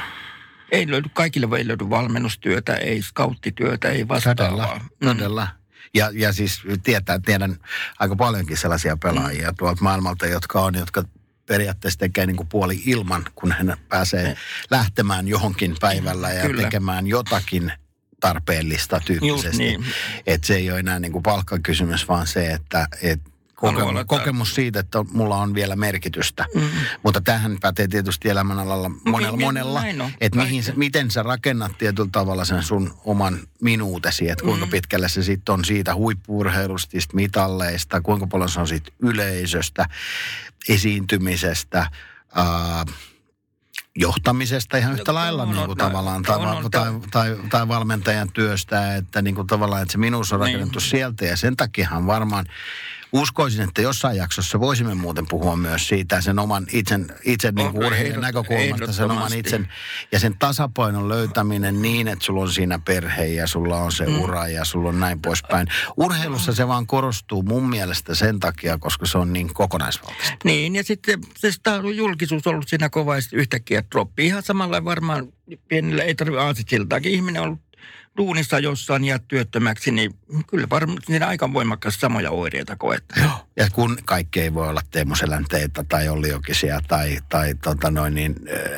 ei 0.72 0.91
löydy, 0.91 1.09
kaikille 1.13 1.57
ei 1.57 1.68
löydy 1.68 1.89
valmennustyötä, 1.89 2.76
ei 2.76 3.01
skauttityötä, 3.01 3.89
ei 3.89 4.07
vastaavaa. 4.07 4.45
Todella, 4.49 4.80
Mm. 5.01 5.07
todella. 5.07 5.47
Ja, 5.93 6.09
ja 6.13 6.34
siis 6.34 6.61
tietää, 6.84 7.20
tiedän 7.20 7.55
aika 7.99 8.16
paljonkin 8.16 8.57
sellaisia 8.57 8.97
pelaajia 8.97 9.49
Mm. 9.51 9.55
tuolta 9.57 9.84
maailmalta, 9.84 10.28
jotka 10.28 10.61
on, 10.61 10.76
jotka 10.76 11.03
periaatteessa 11.45 11.99
tekee 11.99 12.26
niin 12.26 12.36
kuin 12.38 12.49
puoli 12.49 12.82
ilman, 12.86 13.26
kun 13.36 13.51
hän 13.51 13.78
pääsee 13.89 14.38
lähtemään 14.72 15.28
johonkin 15.28 15.76
päivällä 15.82 16.30
ja 16.34 16.41
Kyllä. 16.41 16.61
tekemään 16.63 17.07
jotakin 17.07 17.72
tarpeellista 18.20 19.01
tyyppisesti. 19.05 19.57
niin. 19.57 19.86
Että 20.28 20.47
se 20.47 20.55
ei 20.55 20.72
ole 20.72 20.80
enää 20.80 20.99
niin 20.99 21.11
kuin 21.11 21.24
palkkakysymys, 21.24 22.07
vaan 22.07 22.28
se, 22.28 22.51
että 22.51 22.88
et 23.01 23.22
kokemus, 23.56 23.93
laittaa- 23.93 24.20
kokemus 24.20 24.56
siitä, 24.56 24.80
että 24.80 25.06
mulla 25.12 25.38
on 25.38 25.53
vielä 25.53 25.76
merkitystä. 25.76 26.45
Mm. 26.56 26.62
Mutta 27.03 27.22
tähän 27.22 27.58
pätee 27.62 27.88
tietysti 27.88 28.30
elämänalalla 28.30 28.89
monella, 29.06 29.38
mi- 29.38 29.43
monella 29.43 29.84
että 30.22 30.39
mihin, 30.39 30.64
sä- 30.64 30.74
miten 30.76 31.12
sä 31.12 31.24
rakennat 31.24 31.78
tietyllä 31.78 32.10
tavalla 32.12 32.45
sen 32.45 32.64
sun 32.64 32.93
oman 33.06 33.39
minuutesi, 33.62 34.30
että 34.30 34.43
kuinka 34.45 34.66
Mm. 34.66 34.70
pitkälle 34.72 35.10
se 35.10 35.24
sitten 35.24 35.53
on 35.53 35.66
siitä 35.66 35.95
huippuurheilusta, 35.95 36.89
niistä 36.93 37.16
mitalleista, 37.16 38.01
kuinka 38.01 38.28
paljon 38.28 38.49
se 38.49 38.60
on 38.60 38.68
siitä 38.68 38.91
yleisöstä, 38.99 39.86
esiintymisestä, 40.70 41.89
ää, 42.36 42.86
johtamisesta 43.95 44.78
ihan 44.78 44.93
yhtä 44.93 45.12
No, 45.12 45.16
lailla 45.16 45.43
on, 45.43 45.49
niin 45.49 45.66
kuin 45.66 45.78
no, 45.78 45.86
tavallaan, 45.86 46.24
tai, 46.24 46.36
on, 46.38 46.72
tai, 46.72 46.89
on. 46.89 47.01
tai, 47.12 47.38
tai 47.49 47.68
valmentajan 47.68 48.32
työstä, 48.32 48.95
että 48.95 49.22
niin 49.22 49.36
kuin 49.36 49.47
tavallaan, 49.47 49.82
että 49.82 49.91
se 49.91 49.97
minuus 49.97 50.34
on 50.34 50.39
Niin. 50.39 50.45
rakennettu 50.53 50.80
sieltä 50.80 51.26
ja 51.26 51.38
sen 51.38 51.56
takiahan 51.58 52.08
varmaan 52.08 52.45
uskoisin, 53.12 53.62
että 53.62 53.82
jossain 53.82 54.18
jaksossa 54.18 54.60
voisimme 54.60 54.93
muuten 54.93 55.26
puhua 55.30 55.56
myös 55.56 55.88
siitä 55.88 56.22
sen 56.22 56.39
oman 56.39 56.68
itsen, 56.72 57.08
itsen 57.24 57.56
niin 57.56 57.72
kuin 57.72 57.86
urheilijan 57.86 58.18
ehdot- 58.18 58.22
näkökulmasta, 58.22 58.93
sen 58.93 59.12
oman 59.12 59.34
itsen 59.34 59.68
ja 60.12 60.20
sen 60.20 60.36
tasapainon 60.39 61.10
löytäminen 61.10 61.82
niin, 61.82 62.08
että 62.08 62.26
sulla 62.26 62.41
on 62.41 62.51
siinä 62.51 62.80
perhe 62.80 63.26
ja 63.26 63.47
sulla 63.47 63.78
on 63.78 63.91
se 63.91 64.06
mm. 64.06 64.22
ura 64.22 64.47
ja 64.47 64.66
sulla 64.66 64.89
on 64.89 64.99
näin 64.99 65.22
poispäin. 65.22 65.68
Urheilussa 65.97 66.53
se 66.53 66.68
vaan 66.68 66.88
korostuu 66.88 67.43
mun 67.43 67.70
mielestä 67.70 68.16
sen 68.16 68.39
takia, 68.39 68.78
koska 68.78 69.06
se 69.06 69.18
on 69.18 69.34
niin 69.34 69.53
kokonaisvaltaista. 69.53 70.36
Niin, 70.43 70.76
ja 70.76 70.84
sitten 70.84 71.20
se 71.36 71.49
on 71.84 71.97
julkisuus 71.97 72.47
ollut 72.47 72.70
siinä 72.70 72.89
kova 72.89 73.16
ja 73.16 73.22
sitten 73.22 73.39
yhtäkkiä 73.39 73.84
droppi. 73.91 74.26
Ihan 74.26 74.43
samalla 74.43 74.86
varmaan 74.86 75.28
pienillä, 75.68 76.03
ei 76.03 76.16
tarvitse 76.16 76.41
aasitsiltaakin. 76.41 77.12
Ihminen 77.12 77.41
on 77.41 77.47
ollut 77.47 77.62
duunissa 78.18 78.59
jossain 78.59 79.03
ja 79.05 79.20
työttömäksi, 79.20 79.91
niin 79.91 80.16
kyllä 80.47 80.68
varmaan 80.70 80.97
siinä 81.05 81.28
aika 81.28 81.53
voimakkaasti 81.53 81.99
samoja 81.99 82.32
oireita 82.32 82.76
koettaa. 82.76 83.24
Joo. 83.24 83.47
Ja 83.55 83.68
kun 83.74 83.97
kaikki 84.05 84.41
ei 84.41 84.53
voi 84.53 84.70
olla 84.70 84.82
Teemu 84.91 85.16
Selänteitä 85.16 85.84
tai 85.89 86.09
Olli 86.09 86.30
Jokisia 86.30 86.80
tai, 86.88 87.18
tai 87.30 87.55
tota 87.55 87.91
noin, 87.91 88.13
niin, 88.16 88.36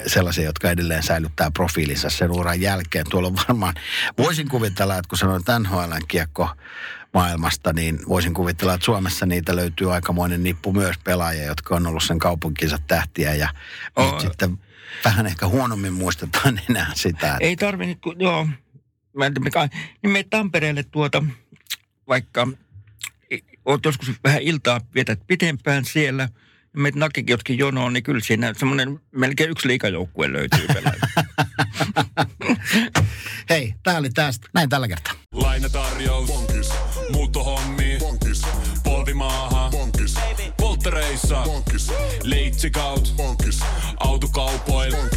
sellaisia, 0.08 0.44
jotka 0.44 0.72
edelleen 0.72 1.04
säilyttää 1.04 1.52
profiilinsa 1.52 2.10
sen 2.10 2.32
uran 2.32 2.62
jälkeen. 2.62 3.06
Tuolla 3.10 3.28
on 3.28 3.36
varmaan, 3.48 3.74
voisin 4.18 4.50
kuvitella, 4.50 4.98
että 4.98 5.10
kun 5.10 5.18
sanoin 5.18 5.44
NHLn 5.60 6.02
kiekko 6.08 6.50
maailmasta, 7.14 7.74
niin 7.74 8.00
voisin 8.08 8.34
kuvitella, 8.34 8.74
että 8.74 8.86
Suomessa 8.86 9.26
niitä 9.26 9.56
löytyy 9.56 9.94
aikamoinen 9.94 10.44
nippu 10.44 10.74
myös 10.74 10.96
pelaajia, 11.04 11.46
jotka 11.46 11.76
on 11.76 11.88
ollut 11.88 12.04
sen 12.04 12.20
kaupunkinsa 12.20 12.78
tähtiä 12.88 13.34
ja 13.34 13.50
Oh. 13.96 14.12
nyt 14.12 14.22
sitten 14.22 14.60
vähän 15.06 15.26
ehkä 15.28 15.48
huonommin 15.48 15.94
muistetaan 15.94 16.62
enää 16.70 16.92
sitä. 16.96 17.28
Että 17.28 17.38
Ei 17.40 17.56
tarvi 17.56 17.86
nyt, 17.86 18.00
kun, 18.02 18.16
joo, 18.20 18.48
niin 20.04 20.12
me 20.12 20.26
Tampereelle 20.30 20.84
tuota, 20.84 21.24
vaikka 22.08 22.48
oot 23.66 23.86
joskus 23.86 24.12
vähän 24.24 24.42
iltaa 24.42 24.82
vietät 24.96 25.20
pitempään 25.28 25.86
siellä, 25.86 26.30
ja 26.74 26.80
meitä 26.80 27.00
nakikiotkin 27.00 27.58
jonoon, 27.58 27.94
niin 27.94 28.04
kyllä 28.04 28.22
siinä 28.22 28.54
semmoinen 28.58 29.00
melkein 29.12 29.50
yksi 29.50 29.68
liikajoukkue 29.68 30.34
löytyy. 30.34 30.68
Hei, 33.50 33.74
tämä 33.84 33.98
oli 33.98 34.10
tästä. 34.10 34.48
Näin 34.54 34.70
tällä 34.70 34.88
kertaa. 34.88 35.14
Lainatarjous. 35.34 36.28
Bonkis. 36.28 36.70
Muuttohommi. 37.12 37.98
Bonkis. 38.00 38.42
Polvimaaha. 38.84 39.70
Bonkis. 39.70 40.16
Polttereissa. 40.58 41.42
Bonkis. 41.44 41.92
Leitsikaut. 42.24 43.14
Bonkis. 43.18 43.60
Autokaupoil. 44.00 44.96
Bonkis. 44.96 45.17